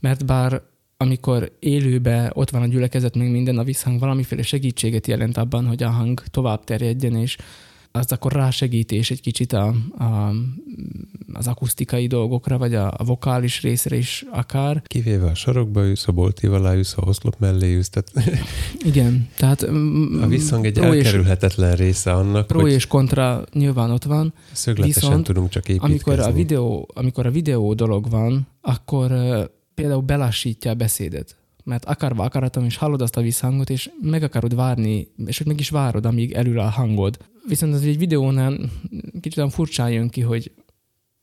mert 0.00 0.26
bár 0.26 0.62
amikor 0.96 1.56
élőbe 1.58 2.30
ott 2.34 2.50
van 2.50 2.62
a 2.62 2.66
gyülekezet, 2.66 3.16
meg 3.16 3.30
minden, 3.30 3.58
a 3.58 3.64
visszhang 3.64 4.00
valamiféle 4.00 4.42
segítséget 4.42 5.06
jelent 5.06 5.36
abban, 5.36 5.66
hogy 5.66 5.82
a 5.82 5.90
hang 5.90 6.22
tovább 6.30 6.64
terjedjen, 6.64 7.16
és 7.16 7.36
az 7.98 8.12
akkor 8.12 8.32
rásegítés 8.32 9.10
egy 9.10 9.20
kicsit 9.20 9.52
a, 9.52 9.74
a, 9.98 10.32
az 11.32 11.46
akusztikai 11.46 12.06
dolgokra, 12.06 12.58
vagy 12.58 12.74
a, 12.74 12.94
a 12.96 13.04
vokális 13.04 13.62
részre 13.62 13.96
is 13.96 14.24
akár. 14.30 14.82
Kivéve 14.86 15.26
a 15.26 15.34
sarokba 15.34 15.86
ülsz, 15.86 16.08
a 16.08 16.12
boltíval 16.12 16.60
leülsz, 16.60 16.94
a 16.96 17.02
oszlop 17.02 17.36
mellé 17.38 17.74
ülsz. 17.74 17.88
Tehát... 17.88 18.12
Igen, 18.90 19.28
tehát... 19.36 19.62
A 20.22 20.26
visszhang 20.26 20.66
egy 20.66 20.78
elkerülhetetlen 20.78 21.72
és, 21.72 21.78
része 21.78 22.12
annak, 22.12 22.46
Pro 22.46 22.60
hogy 22.60 22.72
és 22.72 22.86
kontra 22.86 23.44
nyilván 23.52 23.90
ott 23.90 24.04
van. 24.04 24.34
Szögletesen 24.52 25.08
viszont, 25.08 25.26
tudunk 25.26 25.48
csak 25.48 25.68
építkezni. 25.68 25.94
Amikor 25.94 26.18
a, 26.18 26.32
videó, 26.32 26.88
amikor 26.94 27.26
a 27.26 27.30
videó 27.30 27.74
dolog 27.74 28.10
van, 28.10 28.46
akkor 28.60 29.10
uh, 29.10 29.44
például 29.74 30.02
belassítja 30.02 30.70
a 30.70 30.74
beszédet 30.74 31.36
mert 31.64 31.84
akarva 31.84 32.24
akaratom, 32.24 32.64
és 32.64 32.76
hallod 32.76 33.02
azt 33.02 33.16
a 33.16 33.20
visszhangot, 33.20 33.70
és 33.70 33.90
meg 34.00 34.22
akarod 34.22 34.54
várni, 34.54 35.08
és 35.26 35.38
hogy 35.38 35.46
meg 35.46 35.60
is 35.60 35.70
várod, 35.70 36.06
amíg 36.06 36.32
elül 36.32 36.58
a 36.58 36.68
hangod. 36.68 37.18
Viszont 37.48 37.74
az 37.74 37.82
egy 37.82 37.98
videónál 37.98 38.58
kicsit 39.20 39.36
olyan 39.36 39.50
furcsán 39.50 39.90
jön 39.90 40.08
ki, 40.08 40.20
hogy, 40.20 40.52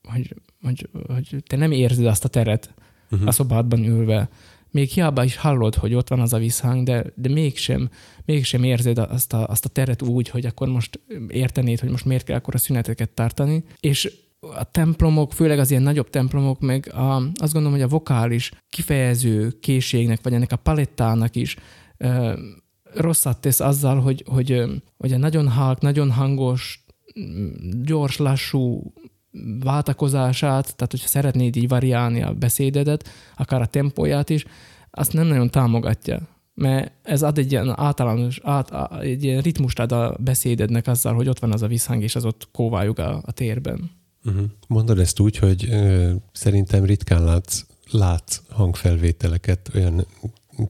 hogy, 0.08 0.34
hogy, 0.62 0.88
hogy 1.06 1.42
te 1.46 1.56
nem 1.56 1.70
érzed 1.72 2.06
azt 2.06 2.24
a 2.24 2.28
teret 2.28 2.74
uh-huh. 3.10 3.28
a 3.28 3.30
szobádban 3.30 3.84
ülve. 3.84 4.28
Még 4.70 4.88
hiába 4.88 5.24
is 5.24 5.36
hallod, 5.36 5.74
hogy 5.74 5.94
ott 5.94 6.08
van 6.08 6.20
az 6.20 6.32
a 6.32 6.38
visszhang, 6.38 6.84
de, 6.84 7.04
de 7.14 7.28
mégsem, 7.28 7.90
mégsem 8.24 8.62
érzed 8.62 8.98
azt 8.98 9.32
a, 9.32 9.46
azt 9.46 9.64
a 9.64 9.68
teret 9.68 10.02
úgy, 10.02 10.28
hogy 10.28 10.46
akkor 10.46 10.68
most 10.68 11.00
értenéd, 11.28 11.80
hogy 11.80 11.90
most 11.90 12.04
miért 12.04 12.24
kell 12.24 12.36
akkor 12.36 12.54
a 12.54 12.58
szüneteket 12.58 13.10
tartani. 13.10 13.64
És 13.80 14.12
a 14.40 14.70
templomok, 14.70 15.32
főleg 15.32 15.58
az 15.58 15.70
ilyen 15.70 15.82
nagyobb 15.82 16.10
templomok, 16.10 16.60
meg 16.60 16.92
a, 16.94 17.16
azt 17.16 17.52
gondolom, 17.52 17.72
hogy 17.72 17.86
a 17.86 17.88
vokális 17.88 18.50
kifejező 18.68 19.50
készségnek, 19.60 20.18
vagy 20.22 20.32
ennek 20.32 20.52
a 20.52 20.56
palettának 20.56 21.36
is 21.36 21.56
rosszat 22.94 23.40
tesz 23.40 23.60
azzal, 23.60 24.00
hogy, 24.00 24.24
hogy, 24.26 24.62
hogy 24.96 25.12
a 25.12 25.18
nagyon 25.18 25.48
halk, 25.48 25.80
nagyon 25.80 26.10
hangos, 26.10 26.84
gyors, 27.82 28.16
lassú 28.16 28.92
váltakozását, 29.60 30.76
tehát 30.76 30.90
hogyha 30.90 31.08
szeretnéd 31.08 31.56
így 31.56 31.68
variálni 31.68 32.22
a 32.22 32.32
beszédedet, 32.32 33.08
akár 33.36 33.60
a 33.60 33.66
tempóját 33.66 34.30
is, 34.30 34.44
azt 34.90 35.12
nem 35.12 35.26
nagyon 35.26 35.50
támogatja. 35.50 36.20
Mert 36.54 36.92
ez 37.02 37.22
ad 37.22 37.38
egy 37.38 37.52
ilyen 37.52 37.78
általános, 37.80 38.40
át, 38.42 39.00
egy 39.00 39.24
ilyen 39.24 39.40
ritmust 39.40 39.78
ad 39.78 39.92
a 39.92 40.16
beszédednek 40.20 40.86
azzal, 40.86 41.14
hogy 41.14 41.28
ott 41.28 41.38
van 41.38 41.52
az 41.52 41.62
a 41.62 41.66
visszhang, 41.66 42.02
és 42.02 42.14
az 42.16 42.24
ott 42.24 42.48
kóvályog 42.52 42.98
a, 42.98 43.22
a 43.24 43.32
térben. 43.32 43.90
Uh-huh. 44.24 44.44
Mondod 44.68 44.98
ezt 44.98 45.20
úgy, 45.20 45.36
hogy 45.36 45.68
ö, 45.70 46.12
szerintem 46.32 46.84
ritkán 46.84 47.24
látsz, 47.24 47.64
látsz 47.90 48.40
hangfelvételeket 48.48 49.70
olyan 49.74 50.06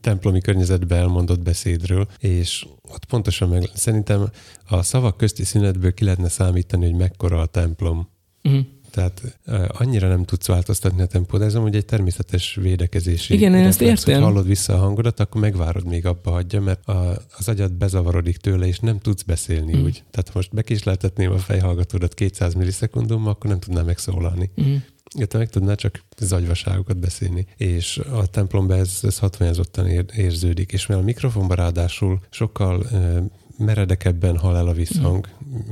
templomi 0.01 0.41
környezetben 0.41 0.99
elmondott 0.99 1.43
beszédről, 1.43 2.09
és 2.19 2.67
ott 2.83 3.05
pontosan 3.05 3.49
meg, 3.49 3.71
szerintem 3.75 4.31
a 4.69 4.83
szavak 4.83 5.17
közti 5.17 5.45
szünetből 5.45 5.95
ki 5.95 6.05
lehetne 6.05 6.29
számítani, 6.29 6.85
hogy 6.85 6.99
mekkora 6.99 7.41
a 7.41 7.47
templom. 7.47 8.09
Uh-huh. 8.43 8.65
Tehát 8.93 9.39
annyira 9.69 10.09
nem 10.09 10.25
tudsz 10.25 10.47
változtatni 10.47 11.03
a 11.03 11.07
tempót, 11.07 11.43
ez 11.43 11.55
amúgy 11.55 11.77
egy 11.77 11.85
természetes 11.85 12.55
védekezési 12.55 13.35
Igen, 13.35 13.55
én 13.55 13.65
ezt 13.65 13.81
értem. 13.81 14.15
Hogy 14.15 14.23
hallod 14.23 14.47
vissza 14.47 14.75
a 14.75 14.79
hangodat, 14.79 15.21
akkor 15.21 15.41
megvárod 15.41 15.87
még 15.87 16.07
abba 16.07 16.31
hagyja, 16.31 16.61
mert 16.61 16.89
a, 16.89 17.23
az 17.37 17.49
agyad 17.49 17.73
bezavarodik 17.73 18.37
tőle, 18.37 18.67
és 18.67 18.79
nem 18.79 18.99
tudsz 18.99 19.23
beszélni 19.23 19.77
mm. 19.77 19.85
úgy. 19.85 20.05
Tehát 20.11 20.35
most 20.35 20.55
bekísletetném 20.55 21.33
a 21.33 21.39
fejhallgatódat 21.39 22.15
200 22.15 22.55
millisekundummal, 22.55 23.31
akkor 23.31 23.51
nem 23.51 23.61
tudnál 23.61 23.85
megszólalni. 23.85 24.51
Mm. 24.63 24.77
Illetve 25.15 25.39
meg 25.39 25.49
tudná 25.49 25.75
csak 25.75 26.05
zagyvaságokat 26.19 26.99
beszélni. 26.99 27.47
És 27.57 27.99
a 28.13 28.27
templomban 28.27 28.79
ez, 28.79 28.99
ez 29.03 29.19
hatványozottan 29.19 29.87
ér, 29.87 30.05
érződik. 30.17 30.73
És 30.73 30.87
mivel 30.87 31.03
a 31.03 31.07
mikrofonban 31.07 31.57
ráadásul 31.57 32.21
sokkal 32.31 32.87
meredekebben 33.59 34.39
hal 34.39 34.57
el 34.57 34.67
a 34.67 34.73
visszhang, 34.73 35.29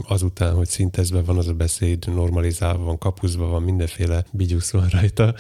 azután, 0.08 0.54
hogy 0.54 0.68
szintezve 0.68 1.22
van 1.22 1.38
az 1.38 1.48
a 1.48 1.54
beszéd, 1.54 2.14
normalizálva 2.14 2.84
van, 2.84 2.98
kapuzva 2.98 3.46
van, 3.46 3.62
mindenféle 3.62 4.24
bigyusz 4.30 4.70
van 4.70 4.88
rajta, 4.88 5.34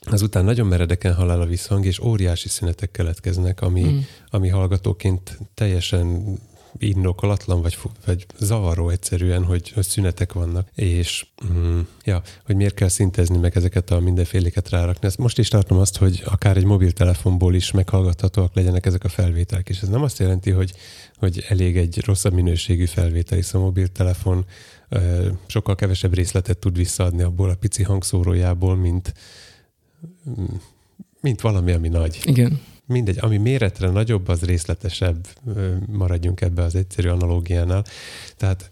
azután 0.00 0.44
nagyon 0.44 0.66
meredeken 0.66 1.14
hal 1.14 1.30
el 1.30 1.40
a 1.40 1.46
visszhang, 1.46 1.86
és 1.86 1.98
óriási 1.98 2.48
szünetek 2.48 2.90
keletkeznek, 2.90 3.60
ami, 3.60 3.82
mm. 3.82 3.98
ami 4.30 4.48
hallgatóként 4.48 5.38
teljesen 5.54 6.38
indokolatlan, 6.78 7.62
vagy, 7.62 7.78
vagy 8.06 8.26
zavaró 8.38 8.88
egyszerűen, 8.88 9.44
hogy, 9.44 9.70
hogy 9.70 9.84
szünetek 9.84 10.32
vannak, 10.32 10.68
és 10.74 11.26
mm, 11.52 11.80
ja, 12.04 12.22
hogy 12.44 12.56
miért 12.56 12.74
kell 12.74 12.88
szintezni 12.88 13.36
meg 13.36 13.56
ezeket 13.56 13.90
a 13.90 14.00
mindenféléket 14.00 14.68
rárakni. 14.68 15.06
Ezt 15.06 15.18
most 15.18 15.38
is 15.38 15.48
tartom 15.48 15.78
azt, 15.78 15.96
hogy 15.96 16.22
akár 16.24 16.56
egy 16.56 16.64
mobiltelefonból 16.64 17.54
is 17.54 17.70
meghallgathatóak 17.70 18.54
legyenek 18.54 18.86
ezek 18.86 19.04
a 19.04 19.08
felvételek, 19.08 19.68
és 19.68 19.80
ez 19.80 19.88
nem 19.88 20.02
azt 20.02 20.18
jelenti, 20.18 20.50
hogy, 20.50 20.72
hogy 21.16 21.44
elég 21.48 21.76
egy 21.76 22.02
rosszabb 22.04 22.32
minőségű 22.32 22.84
felvétel, 22.84 23.36
hiszen 23.36 23.60
a 23.60 23.64
mobiltelefon 23.64 24.44
sokkal 25.46 25.74
kevesebb 25.74 26.14
részletet 26.14 26.58
tud 26.58 26.76
visszaadni 26.76 27.22
abból 27.22 27.50
a 27.50 27.54
pici 27.54 27.82
hangszórójából, 27.82 28.76
mint, 28.76 29.14
mint 31.20 31.40
valami, 31.40 31.72
ami 31.72 31.88
nagy. 31.88 32.20
Igen 32.24 32.60
mindegy, 32.86 33.18
ami 33.20 33.36
méretre 33.36 33.88
nagyobb, 33.88 34.28
az 34.28 34.42
részletesebb, 34.42 35.26
maradjunk 35.86 36.40
ebbe 36.40 36.62
az 36.62 36.74
egyszerű 36.74 37.08
analógiánál. 37.08 37.84
Tehát 38.36 38.70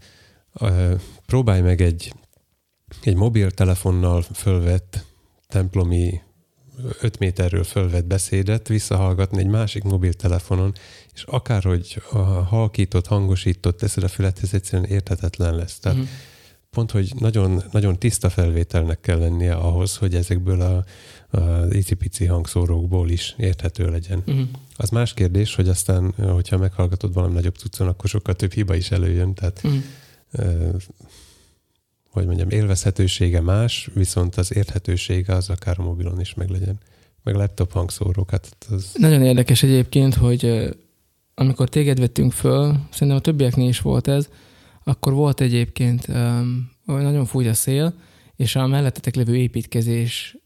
próbálj 1.27 1.61
meg 1.61 1.81
egy, 1.81 2.15
egy 3.03 3.17
mobiltelefonnal 3.17 4.23
fölvett 4.23 5.05
templomi 5.49 6.21
5 7.01 7.19
méterről 7.19 7.65
fölvett 7.65 8.05
beszédet 8.05 8.69
visszahallgatni 8.69 9.39
egy 9.39 9.47
másik 9.47 9.83
mobiltelefonon, 9.83 10.75
és 11.15 11.23
akárhogy 11.23 12.03
a 12.11 12.19
halkított, 12.19 13.07
hangosított 13.07 13.79
teszed 13.79 14.03
a 14.03 14.09
fülethez, 14.09 14.55
egyszerűen 14.55 14.89
érthetetlen 14.89 15.55
lesz. 15.55 15.79
Tehát 15.79 15.99
uh-huh. 15.99 16.13
pont, 16.71 16.91
hogy 16.91 17.13
nagyon, 17.19 17.63
nagyon 17.71 17.99
tiszta 17.99 18.31
felvételnek 18.31 19.01
kell 19.01 19.19
lennie 19.19 19.55
ahhoz, 19.55 19.97
hogy 19.97 20.15
ezekből 20.15 20.61
a, 20.61 20.85
az 21.33 21.74
icipici 21.74 22.24
hangszórókból 22.24 23.11
is 23.11 23.35
érthető 23.39 23.91
legyen. 23.91 24.22
Uh-huh. 24.26 24.49
Az 24.76 24.91
más 24.91 25.14
kérdés, 25.14 25.55
hogy 25.55 25.68
aztán, 25.68 26.14
hogyha 26.16 26.59
meghallgatod 26.59 27.12
valami 27.12 27.33
nagyobb 27.33 27.55
cuccon, 27.55 27.89
akkor 27.89 28.09
sokkal 28.09 28.35
több 28.35 28.53
hiba 28.53 28.74
is 28.74 28.91
előjön, 28.91 29.35
tehát 29.35 29.61
uh-huh. 29.64 29.80
uh, 30.33 30.74
hogy 32.11 32.26
mondjam, 32.26 32.51
élvezhetősége 32.51 33.41
más, 33.41 33.91
viszont 33.95 34.36
az 34.36 34.55
érthetősége 34.55 35.35
az 35.35 35.51
akár 35.51 35.78
a 35.78 35.82
mobilon 35.82 36.20
is 36.20 36.35
meg 36.35 36.48
legyen. 36.48 36.78
Meg 37.23 37.35
laptop 37.35 37.73
hangszórókat. 37.73 38.57
Az... 38.70 38.90
Nagyon 38.94 39.23
érdekes 39.23 39.62
egyébként, 39.62 40.15
hogy 40.15 40.70
amikor 41.35 41.69
téged 41.69 41.98
vettünk 41.98 42.32
föl, 42.32 42.77
szerintem 42.90 43.16
a 43.16 43.20
többieknél 43.20 43.69
is 43.69 43.81
volt 43.81 44.09
ez, 44.09 44.28
akkor 44.85 45.12
volt 45.12 45.40
egyébként 45.40 46.09
um, 46.09 46.70
nagyon 46.85 47.24
fújt 47.27 47.48
a 47.48 47.55
szél, 47.55 47.94
és 48.36 48.57
a 48.57 48.66
mellettetek 48.66 49.15
lévő 49.15 49.35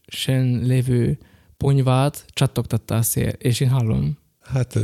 építkezésen 0.07 0.67
lévő 0.67 1.17
ponyvát 1.57 2.25
csattogtatta 2.27 2.95
a 2.95 3.01
szél, 3.01 3.29
és 3.37 3.59
én 3.59 3.69
hallom. 3.69 4.17
Hát, 4.41 4.79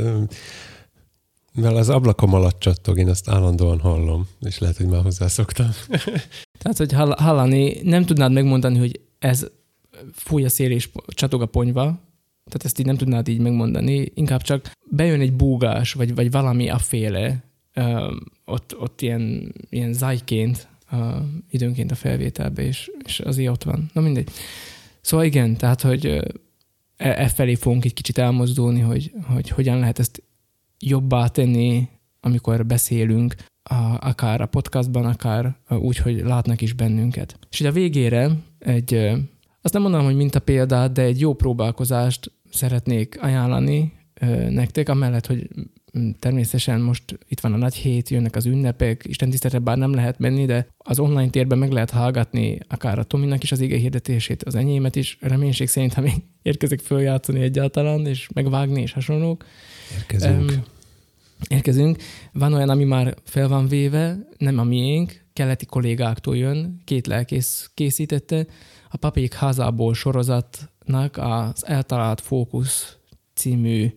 mert 1.54 1.76
az 1.76 1.88
ablakom 1.88 2.34
alatt 2.34 2.58
csattog, 2.58 2.98
én 2.98 3.08
azt 3.08 3.28
állandóan 3.28 3.80
hallom, 3.80 4.28
és 4.40 4.58
lehet, 4.58 4.76
hogy 4.76 4.86
már 4.86 5.02
hozzászoktam. 5.02 5.70
Tehát, 6.62 6.76
hogy 6.76 6.92
hallani, 6.92 7.80
nem 7.82 8.04
tudnád 8.04 8.32
megmondani, 8.32 8.78
hogy 8.78 9.00
ez 9.18 9.46
fúj 10.12 10.44
a 10.44 10.48
szél 10.48 10.70
és 10.70 10.88
csatog 11.06 11.42
a 11.42 11.46
ponyva, 11.46 11.82
tehát 12.44 12.64
ezt 12.64 12.78
így 12.78 12.86
nem 12.86 12.96
tudnád 12.96 13.28
így 13.28 13.40
megmondani, 13.40 14.12
inkább 14.14 14.42
csak 14.42 14.70
bejön 14.90 15.20
egy 15.20 15.32
búgás, 15.32 15.92
vagy, 15.92 16.14
vagy 16.14 16.30
valami 16.30 16.68
a 16.68 16.78
féle, 16.78 17.44
ott, 18.44 18.76
ott 18.78 19.00
ilyen, 19.00 19.54
ilyen 19.70 19.92
zajként 19.92 20.68
időnként 21.50 21.90
a 21.90 21.94
felvételbe, 21.94 22.62
és, 22.62 22.90
és 23.04 23.20
azért 23.20 23.52
ott 23.52 23.62
van. 23.62 23.90
Na 23.92 24.00
mindegy. 24.00 24.30
Szóval 25.04 25.26
igen, 25.26 25.56
tehát, 25.56 25.80
hogy 25.80 26.06
e, 26.06 26.22
e 26.96 27.28
felé 27.28 27.54
fogunk 27.54 27.84
egy 27.84 27.94
kicsit 27.94 28.18
elmozdulni, 28.18 28.80
hogy, 28.80 29.12
hogy 29.34 29.48
hogyan 29.48 29.78
lehet 29.78 29.98
ezt 29.98 30.22
jobbá 30.78 31.26
tenni, 31.26 31.88
amikor 32.20 32.66
beszélünk. 32.66 33.34
a, 33.62 33.96
akár 34.00 34.40
a 34.40 34.46
podcastban, 34.46 35.04
akár 35.04 35.56
úgy, 35.68 35.96
hogy 35.96 36.20
látnak 36.22 36.60
is 36.60 36.72
bennünket. 36.72 37.38
És 37.50 37.60
ugye 37.60 37.68
a 37.68 37.72
végére 37.72 38.30
egy, 38.58 38.94
azt 39.62 39.72
nem 39.72 39.82
mondanám, 39.82 40.06
hogy 40.06 40.16
minta 40.16 40.40
példát, 40.40 40.92
de 40.92 41.02
egy 41.02 41.20
jó 41.20 41.34
próbálkozást 41.34 42.32
szeretnék 42.50 43.22
ajánlani 43.22 43.92
nektek, 44.48 44.88
amellett, 44.88 45.26
hogy 45.26 45.48
természetesen 46.18 46.80
most 46.80 47.18
itt 47.28 47.40
van 47.40 47.52
a 47.52 47.56
nagy 47.56 47.74
hét, 47.74 48.08
jönnek 48.08 48.36
az 48.36 48.46
ünnepek, 48.46 49.04
Isten 49.08 49.30
tiszteletre 49.30 49.60
bár 49.60 49.78
nem 49.78 49.94
lehet 49.94 50.18
menni, 50.18 50.44
de 50.46 50.66
az 50.78 50.98
online 50.98 51.30
térben 51.30 51.58
meg 51.58 51.70
lehet 51.70 51.90
hallgatni 51.90 52.58
akár 52.68 52.98
a 52.98 53.02
Tominak 53.02 53.42
is 53.42 53.52
az 53.52 53.60
ige 53.60 53.76
hirdetését, 53.76 54.42
az 54.42 54.54
enyémet 54.54 54.96
is, 54.96 55.18
reménység 55.20 55.68
szerint, 55.68 55.92
ha 55.92 56.00
még 56.00 56.12
érkezik 56.42 56.80
följátszani 56.80 57.40
egyáltalán, 57.40 58.06
és 58.06 58.28
megvágni, 58.34 58.80
és 58.80 58.92
hasonlók. 58.92 59.44
Érkezünk. 59.98 60.50
Um, 60.50 60.62
érkezünk. 61.48 62.02
Van 62.32 62.52
olyan, 62.52 62.68
ami 62.68 62.84
már 62.84 63.14
fel 63.24 63.48
van 63.48 63.68
véve, 63.68 64.18
nem 64.38 64.58
a 64.58 64.64
miénk, 64.64 65.24
keleti 65.32 65.66
kollégáktól 65.66 66.36
jön, 66.36 66.80
két 66.84 67.06
lelkész 67.06 67.70
készítette. 67.74 68.46
A 68.90 68.96
Papék 68.96 69.34
házából 69.34 69.94
sorozatnak 69.94 71.16
az 71.16 71.66
Eltalált 71.66 72.20
Fókusz 72.20 72.96
című 73.34 73.94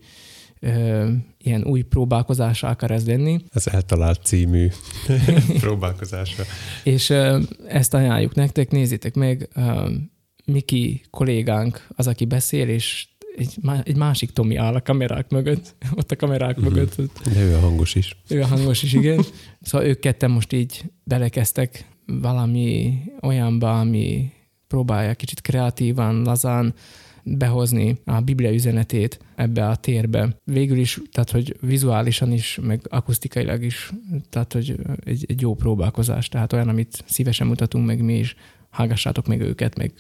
ö, 0.59 1.07
ilyen 1.37 1.63
új 1.63 1.81
próbálkozásra 1.81 2.69
akar 2.69 2.91
ez 2.91 3.07
lenni. 3.07 3.39
Az 3.53 3.69
eltalált 3.69 4.25
című 4.25 4.67
próbálkozása. 5.59 6.43
És 6.83 7.09
ö, 7.09 7.39
ezt 7.67 7.93
ajánljuk 7.93 8.35
nektek, 8.35 8.71
nézzétek 8.71 9.15
meg, 9.15 9.49
ö, 9.55 9.89
Miki 10.45 11.01
kollégánk 11.09 11.87
az, 11.95 12.07
aki 12.07 12.25
beszél, 12.25 12.69
és 12.69 13.07
egy, 13.37 13.57
egy 13.83 13.95
másik 13.95 14.31
Tomi 14.31 14.55
áll 14.55 14.75
a 14.75 14.81
kamerák 14.81 15.29
mögött, 15.29 15.75
ott 15.99 16.11
a 16.11 16.15
kamerák 16.15 16.57
uh-huh. 16.57 16.73
mögött. 16.73 16.95
De 17.33 17.41
ő 17.41 17.55
a 17.55 17.59
hangos 17.59 17.95
is. 17.95 18.17
Ő 18.29 18.41
a 18.41 18.45
hangos 18.45 18.83
is, 18.83 18.93
igen. 18.93 19.23
Szóval 19.61 19.87
ők 19.87 19.99
ketten 19.99 20.31
most 20.31 20.53
így 20.53 20.83
belekeztek 21.03 21.85
valami 22.05 22.99
olyanba, 23.21 23.79
ami 23.79 24.31
próbálja 24.67 25.13
kicsit 25.13 25.41
kreatívan, 25.41 26.21
lazán 26.21 26.73
behozni 27.27 27.97
a 28.05 28.21
Biblia 28.21 28.53
üzenetét 28.53 29.19
ebbe 29.35 29.67
a 29.67 29.75
térbe. 29.75 30.39
Végül 30.43 30.77
is, 30.77 30.99
tehát 31.11 31.31
hogy 31.31 31.55
vizuálisan 31.61 32.31
is, 32.31 32.59
meg 32.61 32.81
akusztikailag 32.89 33.63
is, 33.63 33.91
tehát 34.29 34.53
hogy 34.53 34.75
egy, 35.03 35.25
egy 35.27 35.41
jó 35.41 35.55
próbálkozás, 35.55 36.29
tehát 36.29 36.53
olyan, 36.53 36.69
amit 36.69 37.03
szívesen 37.07 37.47
mutatunk 37.47 37.85
meg 37.85 38.01
mi 38.01 38.17
is, 38.17 38.35
hallgassátok 38.69 39.27
meg 39.27 39.41
őket, 39.41 39.77
meg 39.77 39.91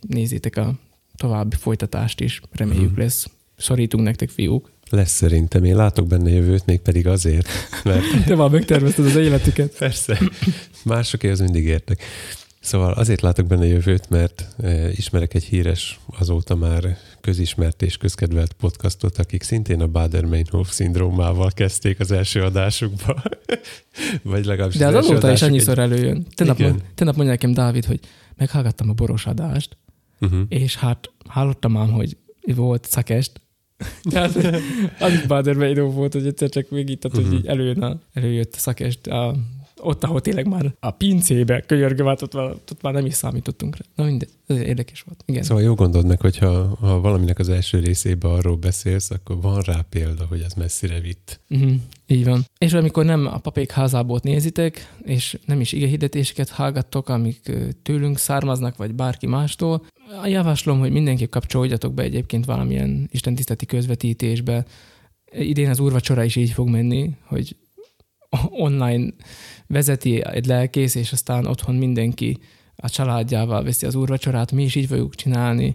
nézzétek 0.00 0.56
a 0.56 0.74
további 1.16 1.56
folytatást 1.56 2.20
is, 2.20 2.40
reméljük 2.52 2.90
hmm. 2.94 3.02
lesz. 3.02 3.26
Szorítunk 3.56 4.04
nektek, 4.04 4.28
fiúk. 4.28 4.70
Lesz 4.90 5.12
szerintem, 5.12 5.64
én 5.64 5.76
látok 5.76 6.06
benne 6.06 6.30
jövőt, 6.30 6.66
még 6.66 6.80
pedig 6.80 7.06
azért, 7.06 7.48
mert... 7.84 8.04
Te 8.26 8.34
már 8.34 8.50
megtervezted 8.50 9.04
az 9.04 9.16
életüket. 9.16 9.76
Persze, 9.78 10.18
másokért 10.84 11.40
mindig 11.40 11.64
értek. 11.64 12.02
Szóval 12.60 12.92
azért 12.92 13.20
látok 13.20 13.46
benne 13.46 13.66
jövőt, 13.66 14.08
mert 14.08 14.48
e, 14.62 14.90
ismerek 14.90 15.34
egy 15.34 15.44
híres, 15.44 16.00
azóta 16.18 16.54
már 16.54 16.96
közismert 17.20 17.82
és 17.82 17.96
közkedvelt 17.96 18.52
podcastot, 18.52 19.18
akik 19.18 19.42
szintén 19.42 19.80
a 19.80 19.86
Bader-Meinhof 19.86 20.70
szindrómával 20.70 21.50
kezdték 21.50 22.00
az 22.00 22.10
első 22.10 22.42
adásukba. 22.42 23.22
Vagy 24.22 24.44
legalábbis 24.44 24.76
De 24.76 24.86
az, 24.86 24.94
az 24.94 25.04
azóta 25.04 25.32
is 25.32 25.42
annyiszor 25.42 25.78
egy... 25.78 25.92
előjön. 25.92 26.26
Tenap, 26.34 26.56
tenap 26.94 27.14
mondja 27.14 27.32
nekem 27.32 27.52
Dávid, 27.52 27.84
hogy 27.84 28.00
meghallgattam 28.36 28.88
a 28.88 28.92
boros 28.92 29.26
adást, 29.26 29.76
uh-huh. 30.20 30.40
és 30.48 30.76
hát 30.76 31.12
hallottam 31.28 31.76
ám, 31.76 31.90
hogy 31.90 32.16
volt 32.54 32.86
szakest, 32.88 33.40
tehát 34.10 34.36
az 34.98 35.26
Bader-Meinhof 35.26 35.94
volt, 35.94 36.12
hogy 36.12 36.26
egyszer 36.26 36.48
csak 36.48 36.70
még 36.70 36.88
itt, 36.88 37.04
uh-huh. 37.04 37.24
hogy 37.24 37.32
így 37.32 37.46
előjön 37.46 37.82
a, 37.82 38.00
előjött 38.12 38.54
a 38.54 38.58
szakest 38.58 39.06
a 39.06 39.36
ott, 39.82 40.04
ahol 40.04 40.20
tényleg 40.20 40.46
már 40.48 40.74
a 40.80 40.90
pincébe 40.90 41.60
könyörgöm, 41.60 42.06
hát 42.06 42.22
ott, 42.22 42.34
ott 42.34 42.82
már 42.82 42.92
nem 42.92 43.06
is 43.06 43.14
számítottunk 43.14 43.76
rá. 43.76 43.84
Na 43.94 44.04
mindegy, 44.04 44.28
ez 44.46 44.56
érdekes 44.56 45.00
volt. 45.00 45.22
Igen. 45.26 45.42
Szóval 45.42 45.62
jó 45.62 45.74
gondold 45.74 46.06
meg, 46.06 46.20
hogyha 46.20 46.76
ha 46.80 47.00
valaminek 47.00 47.38
az 47.38 47.48
első 47.48 47.78
részében 47.78 48.30
arról 48.30 48.56
beszélsz, 48.56 49.10
akkor 49.10 49.40
van 49.40 49.60
rá 49.60 49.84
példa, 49.88 50.24
hogy 50.28 50.40
ez 50.40 50.52
messzire 50.52 51.00
vitt. 51.00 51.40
Uh-huh. 51.48 51.72
Így 52.06 52.24
van. 52.24 52.44
És 52.58 52.72
amikor 52.72 53.04
nem 53.04 53.26
a 53.26 53.38
papék 53.38 53.70
házából 53.70 54.20
nézitek, 54.22 54.94
és 55.02 55.38
nem 55.44 55.60
is 55.60 55.72
igehirdetéseket 55.72 56.48
hallgattok, 56.48 57.08
amik 57.08 57.52
tőlünk 57.82 58.18
származnak, 58.18 58.76
vagy 58.76 58.94
bárki 58.94 59.26
mástól, 59.26 59.86
javaslom, 60.24 60.78
hogy 60.78 60.90
mindenképp 60.90 61.30
kapcsolódjatok 61.30 61.94
be 61.94 62.02
egyébként 62.02 62.44
valamilyen 62.44 63.08
istentiszteti 63.12 63.66
közvetítésbe. 63.66 64.64
Idén 65.32 65.70
az 65.70 65.80
úrvacsora 65.80 66.24
is 66.24 66.36
így 66.36 66.50
fog 66.50 66.68
menni, 66.68 67.10
hogy 67.24 67.56
online 68.50 69.12
vezeti 69.70 70.24
egy 70.24 70.46
lelkész, 70.46 70.94
és 70.94 71.12
aztán 71.12 71.46
otthon 71.46 71.74
mindenki 71.74 72.38
a 72.76 72.88
családjával 72.88 73.62
veszi 73.62 73.86
az 73.86 73.94
úrvacsorát, 73.94 74.52
mi 74.52 74.62
is 74.62 74.74
így 74.74 74.86
fogjuk 74.86 75.14
csinálni. 75.14 75.74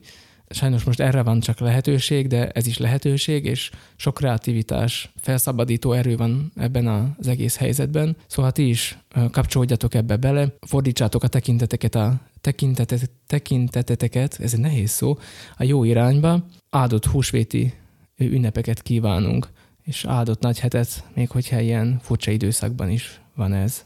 Sajnos 0.50 0.84
most 0.84 1.00
erre 1.00 1.24
van 1.24 1.40
csak 1.40 1.60
lehetőség, 1.60 2.28
de 2.28 2.50
ez 2.50 2.68
is 2.68 2.78
lehetőség, 2.78 3.46
és 3.46 3.72
sok 3.96 4.14
kreativitás, 4.14 5.12
felszabadító 5.22 5.92
erő 5.92 6.16
van 6.16 6.52
ebben 6.56 7.16
az 7.18 7.28
egész 7.28 7.58
helyzetben. 7.58 8.16
Szóval 8.28 8.52
ti 8.52 8.68
is 8.70 8.98
kapcsolódjatok 9.32 9.94
ebbe 9.94 10.16
bele, 10.16 10.56
fordítsátok 10.62 11.24
a 11.24 11.28
tekinteteket, 11.28 11.96
a 11.96 12.22
tekintetet, 12.42 13.10
tekinteteteket, 13.28 14.40
ez 14.42 14.54
egy 14.54 14.60
nehéz 14.60 14.92
szó, 14.92 15.18
a 15.58 15.64
jó 15.64 15.84
irányba. 15.84 16.46
Áldott 16.70 17.06
húsvéti 17.06 17.74
ünnepeket 18.18 18.82
kívánunk 18.82 19.50
és 19.84 20.06
áldott 20.06 20.42
nagy 20.42 20.60
hetet, 20.60 21.04
még 21.14 21.30
hogyha 21.30 21.60
ilyen 21.60 22.00
furcsa 22.02 22.32
időszakban 22.32 22.90
is 22.90 23.20
van 23.36 23.54
ez. 23.54 23.86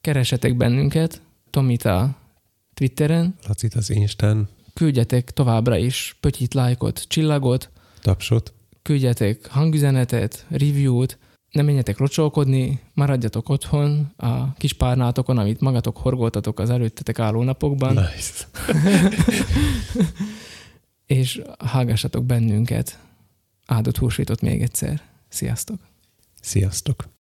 Keresetek 0.00 0.56
bennünket, 0.56 1.20
Tomit 1.50 1.84
a 1.84 2.16
Twitteren. 2.74 3.34
Lacit 3.46 3.74
az 3.74 3.90
Instán. 3.90 4.48
Küldjetek 4.74 5.30
továbbra 5.30 5.76
is 5.76 6.16
pötyit, 6.20 6.54
lájkot, 6.54 7.04
csillagot. 7.08 7.70
Tapsot. 8.00 8.52
Küldjetek 8.82 9.46
hangüzenetet, 9.46 10.46
review-t, 10.48 11.18
ne 11.50 11.62
menjetek 11.62 11.98
locsolkodni, 11.98 12.80
maradjatok 12.94 13.48
otthon 13.48 14.12
a 14.16 14.52
kis 14.52 14.72
párnátokon, 14.72 15.38
amit 15.38 15.60
magatok 15.60 15.96
horgoltatok 15.96 16.58
az 16.58 16.70
előttetek 16.70 17.18
álló 17.18 17.42
napokban. 17.42 17.94
Nice. 17.94 18.48
és 21.06 21.42
hallgassatok 21.58 22.24
bennünket. 22.24 22.98
Áldott 23.66 23.98
húsvétot 23.98 24.40
még 24.40 24.62
egyszer. 24.62 25.02
Sziasztok! 25.28 25.78
Sziasztok! 26.40 27.11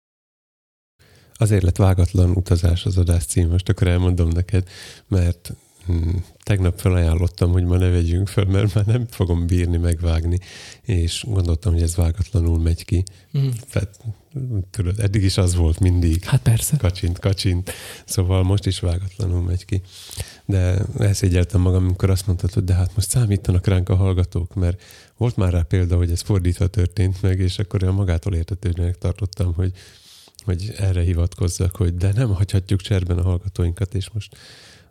Azért 1.41 1.63
lett 1.63 1.77
vágatlan 1.77 2.29
utazás 2.29 2.85
az 2.85 2.97
adás 2.97 3.25
cím, 3.25 3.49
most 3.49 3.69
akkor 3.69 3.87
elmondom 3.87 4.27
neked, 4.27 4.67
mert 5.07 5.53
hm, 5.85 6.09
tegnap 6.43 6.79
felajánlottam, 6.79 7.51
hogy 7.51 7.63
ma 7.63 7.77
ne 7.77 7.89
vegyünk 7.89 8.27
fel, 8.27 8.45
mert 8.45 8.73
már 8.73 8.85
nem 8.85 9.05
fogom 9.09 9.47
bírni 9.47 9.77
megvágni, 9.77 10.39
és 10.81 11.23
gondoltam, 11.27 11.73
hogy 11.73 11.81
ez 11.81 11.95
vágatlanul 11.95 12.59
megy 12.59 12.85
ki. 12.85 13.03
Mm. 13.37 13.47
Fett, 13.67 14.03
tudod, 14.71 14.99
eddig 14.99 15.23
is 15.23 15.37
az 15.37 15.55
volt 15.55 15.79
mindig. 15.79 16.23
Hát 16.23 16.41
persze. 16.41 16.77
Kacsint, 16.77 17.19
kacsint. 17.19 17.71
Szóval 18.05 18.43
most 18.43 18.65
is 18.65 18.79
vágatlanul 18.79 19.41
megy 19.41 19.65
ki. 19.65 19.81
De 20.45 20.85
elszégyeltem 20.97 21.61
magam, 21.61 21.85
amikor 21.85 22.09
azt 22.09 22.27
mondtad, 22.27 22.53
hogy 22.53 22.63
de 22.63 22.73
hát 22.73 22.95
most 22.95 23.09
számítanak 23.09 23.67
ránk 23.67 23.89
a 23.89 23.95
hallgatók, 23.95 24.55
mert 24.55 24.81
volt 25.17 25.35
már 25.35 25.51
rá 25.51 25.61
példa, 25.61 25.97
hogy 25.97 26.11
ez 26.11 26.21
fordítva 26.21 26.67
történt 26.67 27.21
meg, 27.21 27.39
és 27.39 27.59
akkor 27.59 27.83
olyan 27.83 27.95
magától 27.95 28.33
értetődőnek 28.33 28.97
tartottam, 28.97 29.53
hogy, 29.53 29.71
hogy 30.43 30.73
erre 30.77 31.01
hivatkozzak, 31.01 31.75
hogy 31.75 31.95
de 31.95 32.11
nem 32.15 32.33
hagyhatjuk 32.33 32.81
cserben 32.81 33.17
a 33.17 33.21
hallgatóinkat, 33.21 33.93
és 33.93 34.09
most, 34.09 34.37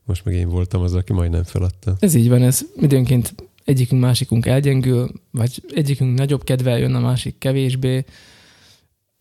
most 0.05 0.25
meg 0.25 0.35
én 0.35 0.49
voltam 0.49 0.83
az, 0.83 0.95
aki 0.95 1.13
majdnem 1.13 1.45
feladta. 1.45 1.97
Ez 1.99 2.15
így 2.15 2.29
van, 2.29 2.43
ez 2.43 2.61
időnként 2.77 3.35
egyikünk 3.65 4.01
másikunk 4.01 4.47
elgyengül, 4.47 5.11
vagy 5.31 5.63
egyikünk 5.75 6.19
nagyobb 6.19 6.45
kedvel 6.45 6.79
jön, 6.79 6.95
a 6.95 7.01
másik 7.01 7.39
kevésbé. 7.39 8.05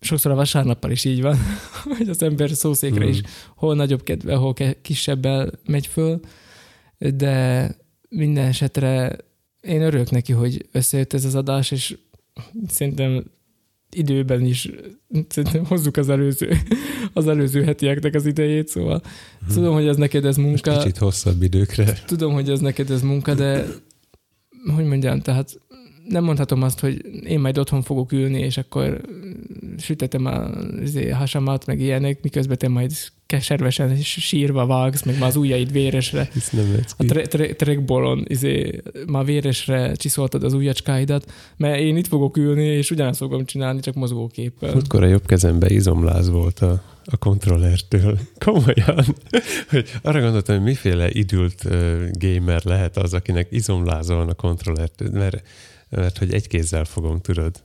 Sokszor 0.00 0.32
a 0.32 0.34
vasárnappal 0.34 0.90
is 0.90 1.04
így 1.04 1.22
van, 1.22 1.36
hogy 1.96 2.08
az 2.08 2.22
ember 2.22 2.50
szószékre 2.50 3.00
hmm. 3.00 3.08
is 3.08 3.20
hol 3.54 3.74
nagyobb 3.74 4.02
kedvel, 4.02 4.36
hol 4.36 4.54
kisebbel 4.82 5.50
megy 5.66 5.86
föl, 5.86 6.20
de 6.98 7.66
minden 8.08 8.46
esetre 8.46 9.16
én 9.60 9.82
örülök 9.82 10.10
neki, 10.10 10.32
hogy 10.32 10.68
összejött 10.72 11.12
ez 11.12 11.24
az 11.24 11.34
adás, 11.34 11.70
és 11.70 11.96
szerintem 12.68 13.24
időben 13.96 14.44
is 14.44 14.70
szerintem 15.28 15.64
hozzuk 15.64 15.96
az 15.96 16.08
előző, 16.08 16.56
az 17.12 17.28
előző 17.28 17.62
hetieknek 17.62 18.14
az 18.14 18.26
idejét, 18.26 18.68
szóval 18.68 19.02
hmm. 19.38 19.54
tudom, 19.54 19.74
hogy 19.74 19.86
ez 19.86 19.96
neked 19.96 20.24
ez 20.24 20.36
munka. 20.36 20.70
Most 20.70 20.82
kicsit 20.82 20.98
hosszabb 20.98 21.42
időkre. 21.42 21.98
Tudom, 22.06 22.32
hogy 22.32 22.50
ez 22.50 22.60
neked 22.60 22.90
ez 22.90 23.02
munka, 23.02 23.34
de 23.34 23.64
hogy 24.74 24.84
mondjam, 24.84 25.20
tehát 25.20 25.60
nem 26.10 26.24
mondhatom 26.24 26.62
azt, 26.62 26.80
hogy 26.80 27.04
én 27.24 27.40
majd 27.40 27.58
otthon 27.58 27.82
fogok 27.82 28.12
ülni, 28.12 28.38
és 28.38 28.56
akkor 28.56 29.00
sütetem 29.78 30.26
a 30.26 30.50
izé, 30.82 31.08
hasamat, 31.08 31.66
meg 31.66 31.80
ilyenek, 31.80 32.18
miközben 32.22 32.58
te 32.58 32.68
majd 32.68 32.92
keservesen 33.26 33.96
sírva 33.96 34.66
vágsz, 34.66 35.02
meg 35.02 35.18
már 35.18 35.28
az 35.28 35.36
ujjaid 35.36 35.72
véresre. 35.72 36.28
Hisz 36.32 36.50
nem 36.50 36.66
A 36.98 37.02
ki. 37.02 37.06
tre- 37.06 37.28
tre- 37.28 37.56
trackballon 37.56 38.24
izé, 38.28 38.82
már 39.06 39.24
véresre 39.24 39.94
csiszoltad 39.94 40.44
az 40.44 40.52
ujjacskáidat, 40.52 41.32
mert 41.56 41.78
én 41.80 41.96
itt 41.96 42.06
fogok 42.06 42.36
ülni, 42.36 42.64
és 42.64 42.90
ugyanazt 42.90 43.18
fogom 43.18 43.44
csinálni, 43.44 43.80
csak 43.80 43.94
mozgóképpel. 43.94 44.72
Múltkor 44.72 45.02
a 45.02 45.06
jobb 45.06 45.26
kezembe 45.26 45.70
izomláz 45.70 46.30
volt 46.30 46.58
a, 46.58 46.82
a 47.04 47.16
kontrollertől. 47.16 48.18
Komolyan. 48.44 49.04
Hogy 49.68 49.90
arra 50.02 50.20
gondoltam, 50.20 50.56
hogy 50.56 50.64
miféle 50.64 51.10
idült 51.10 51.66
gamer 52.12 52.64
lehet 52.64 52.96
az, 52.96 53.14
akinek 53.14 53.46
izomláza 53.50 54.14
van 54.14 54.28
a 54.28 54.34
kontrollertől, 54.34 55.10
mert, 55.12 55.42
mert 55.90 56.18
hogy 56.18 56.32
egy 56.34 56.46
kézzel 56.48 56.84
fogom, 56.84 57.20
tudod. 57.20 57.62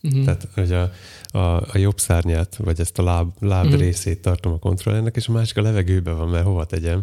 Mhm. 0.00 0.22
Tehát, 0.24 0.48
hogy 0.54 0.72
a, 0.72 0.92
a, 1.38 1.38
a 1.72 1.78
jobb 1.78 1.98
szárnyát, 2.00 2.56
vagy 2.56 2.80
ezt 2.80 2.98
a 2.98 3.02
láb, 3.02 3.32
láb 3.40 3.66
Mhm. 3.66 3.76
részét 3.76 4.20
tartom 4.22 4.52
a 4.52 4.58
kontrollernek, 4.58 5.16
és 5.16 5.28
a 5.28 5.32
másik 5.32 5.56
a 5.56 5.62
levegőben 5.62 6.16
van, 6.16 6.28
mert 6.28 6.44
hova 6.44 6.64
tegyem. 6.64 7.02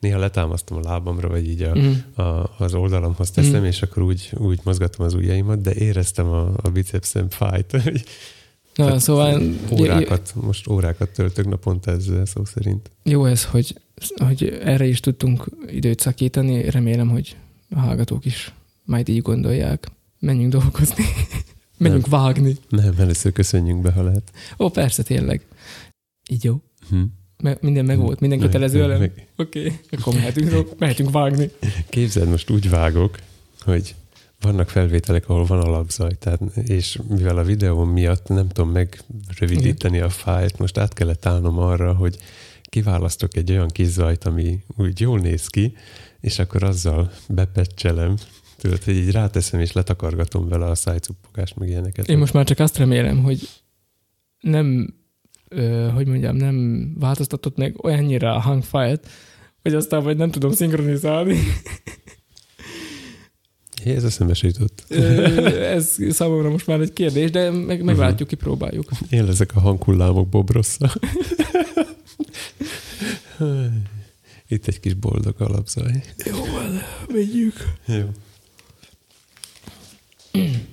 Néha 0.00 0.18
letámasztom 0.18 0.78
a 0.78 0.80
lábamra, 0.88 1.28
vagy 1.28 1.48
így 1.48 1.62
a, 1.62 1.74
Mhm. 1.74 2.20
a, 2.26 2.50
az 2.58 2.74
oldalamhoz 2.74 3.30
teszem, 3.30 3.54
Mhm. 3.56 3.64
és 3.64 3.82
akkor 3.82 4.02
úgy, 4.02 4.32
úgy 4.36 4.60
mozgatom 4.64 5.06
az 5.06 5.14
ujjaimat, 5.14 5.60
de 5.60 5.74
éreztem 5.74 6.26
a, 6.26 6.52
a 6.62 6.68
bicepszem 6.70 7.30
fájt. 7.30 7.72
Na, 8.74 8.84
Tehát 8.84 9.00
szóval 9.00 9.42
órákat, 9.72 10.32
most 10.40 10.68
órákat 10.68 11.10
töltök 11.10 11.48
naponta 11.48 11.90
ezzel 11.90 12.26
szó 12.26 12.44
szerint. 12.44 12.90
jó 13.02 13.24
ez, 13.24 13.44
hogy, 13.44 13.80
hogy 14.16 14.58
erre 14.62 14.84
is 14.86 15.00
tudtunk 15.00 15.46
időt 15.66 16.00
szakítani. 16.00 16.70
Remélem, 16.70 17.08
hogy 17.08 17.36
a 17.70 17.78
hallgatók 17.78 18.24
is 18.24 18.52
majd 18.84 19.08
így 19.08 19.22
gondolják. 19.22 19.88
Menjünk 20.22 20.52
dolgozni. 20.52 21.04
Menjünk 21.78 22.06
vágni. 22.06 22.56
Nem, 22.68 22.94
először 22.98 23.32
köszönjünk 23.32 23.82
be, 23.82 23.92
ha 23.92 24.02
lehet. 24.02 24.32
Ó, 24.58 24.68
persze, 24.68 25.02
tényleg. 25.02 25.46
Így 26.28 26.44
jó. 26.44 26.60
Hm. 26.88 27.02
Me- 27.36 27.62
minden 27.62 27.84
meg 27.84 27.98
volt, 27.98 28.20
minden 28.20 28.38
kötelező 28.38 28.82
elem. 28.82 29.02
Oké, 29.02 29.18
okay. 29.36 29.78
akkor 29.90 30.14
mehetünk, 30.14 30.78
mehetünk 30.78 31.10
vágni. 31.10 31.50
Képzeld, 31.88 32.28
most 32.28 32.50
úgy 32.50 32.70
vágok, 32.70 33.18
hogy 33.60 33.94
vannak 34.40 34.68
felvételek, 34.68 35.28
ahol 35.28 35.44
van 35.44 35.60
alapzaj, 35.60 36.14
tehát, 36.18 36.40
és 36.56 36.98
mivel 37.08 37.38
a 37.38 37.44
videóm 37.44 37.90
miatt 37.90 38.28
nem 38.28 38.48
tudom 38.48 38.70
megrövidíteni 38.70 40.00
a 40.00 40.08
fájlt, 40.08 40.58
most 40.58 40.78
át 40.78 40.92
kellett 40.92 41.26
állnom 41.26 41.58
arra, 41.58 41.94
hogy 41.94 42.18
kiválasztok 42.62 43.36
egy 43.36 43.50
olyan 43.50 43.68
kis 43.68 43.86
zajt, 43.86 44.24
ami 44.24 44.64
úgy 44.76 45.00
jól 45.00 45.18
néz 45.18 45.46
ki, 45.46 45.76
és 46.20 46.38
akkor 46.38 46.62
azzal 46.62 47.12
bepecselem, 47.28 48.16
tudod, 48.62 48.84
hogy 48.84 48.96
így 48.96 49.10
ráteszem 49.10 49.60
és 49.60 49.72
letakargatom 49.72 50.48
vele 50.48 50.66
a 50.66 50.74
szájcuppogást, 50.74 51.56
meg 51.56 51.68
ilyeneket. 51.68 52.08
Én 52.08 52.18
most 52.18 52.32
már 52.32 52.44
csak 52.44 52.58
azt 52.58 52.76
remélem, 52.76 53.22
hogy 53.22 53.48
nem, 54.40 54.94
ö, 55.48 55.88
hogy 55.94 56.06
mondjam, 56.06 56.36
nem 56.36 56.86
változtatott 56.98 57.56
meg 57.56 57.84
olyannyira 57.84 58.34
a 58.34 58.40
hangfájlt, 58.40 59.08
hogy 59.62 59.74
aztán 59.74 60.02
vagy 60.02 60.16
nem 60.16 60.30
tudom 60.30 60.52
szinkronizálni. 60.52 61.38
Hé, 63.82 63.94
ez 63.94 64.04
eszembe 64.04 64.34
se 64.34 64.46
jutott. 64.46 64.90
Ez 65.76 65.96
számomra 66.10 66.50
most 66.50 66.66
már 66.66 66.80
egy 66.80 66.92
kérdés, 66.92 67.30
de 67.30 67.50
meg, 67.50 67.82
meglátjuk, 67.82 68.28
kipróbáljuk. 68.28 68.90
Én 69.10 69.24
lezek 69.24 69.56
a 69.56 69.60
hanghullámok 69.60 70.28
Bob 70.28 70.50
Rossa. 70.50 70.92
Itt 74.48 74.66
egy 74.66 74.80
kis 74.80 74.94
boldog 74.94 75.34
alapzaj. 75.38 76.02
Jó, 76.24 76.36
van, 76.36 76.80
megyünk. 77.08 77.54
Jó. 77.86 78.08
mm 80.34 80.62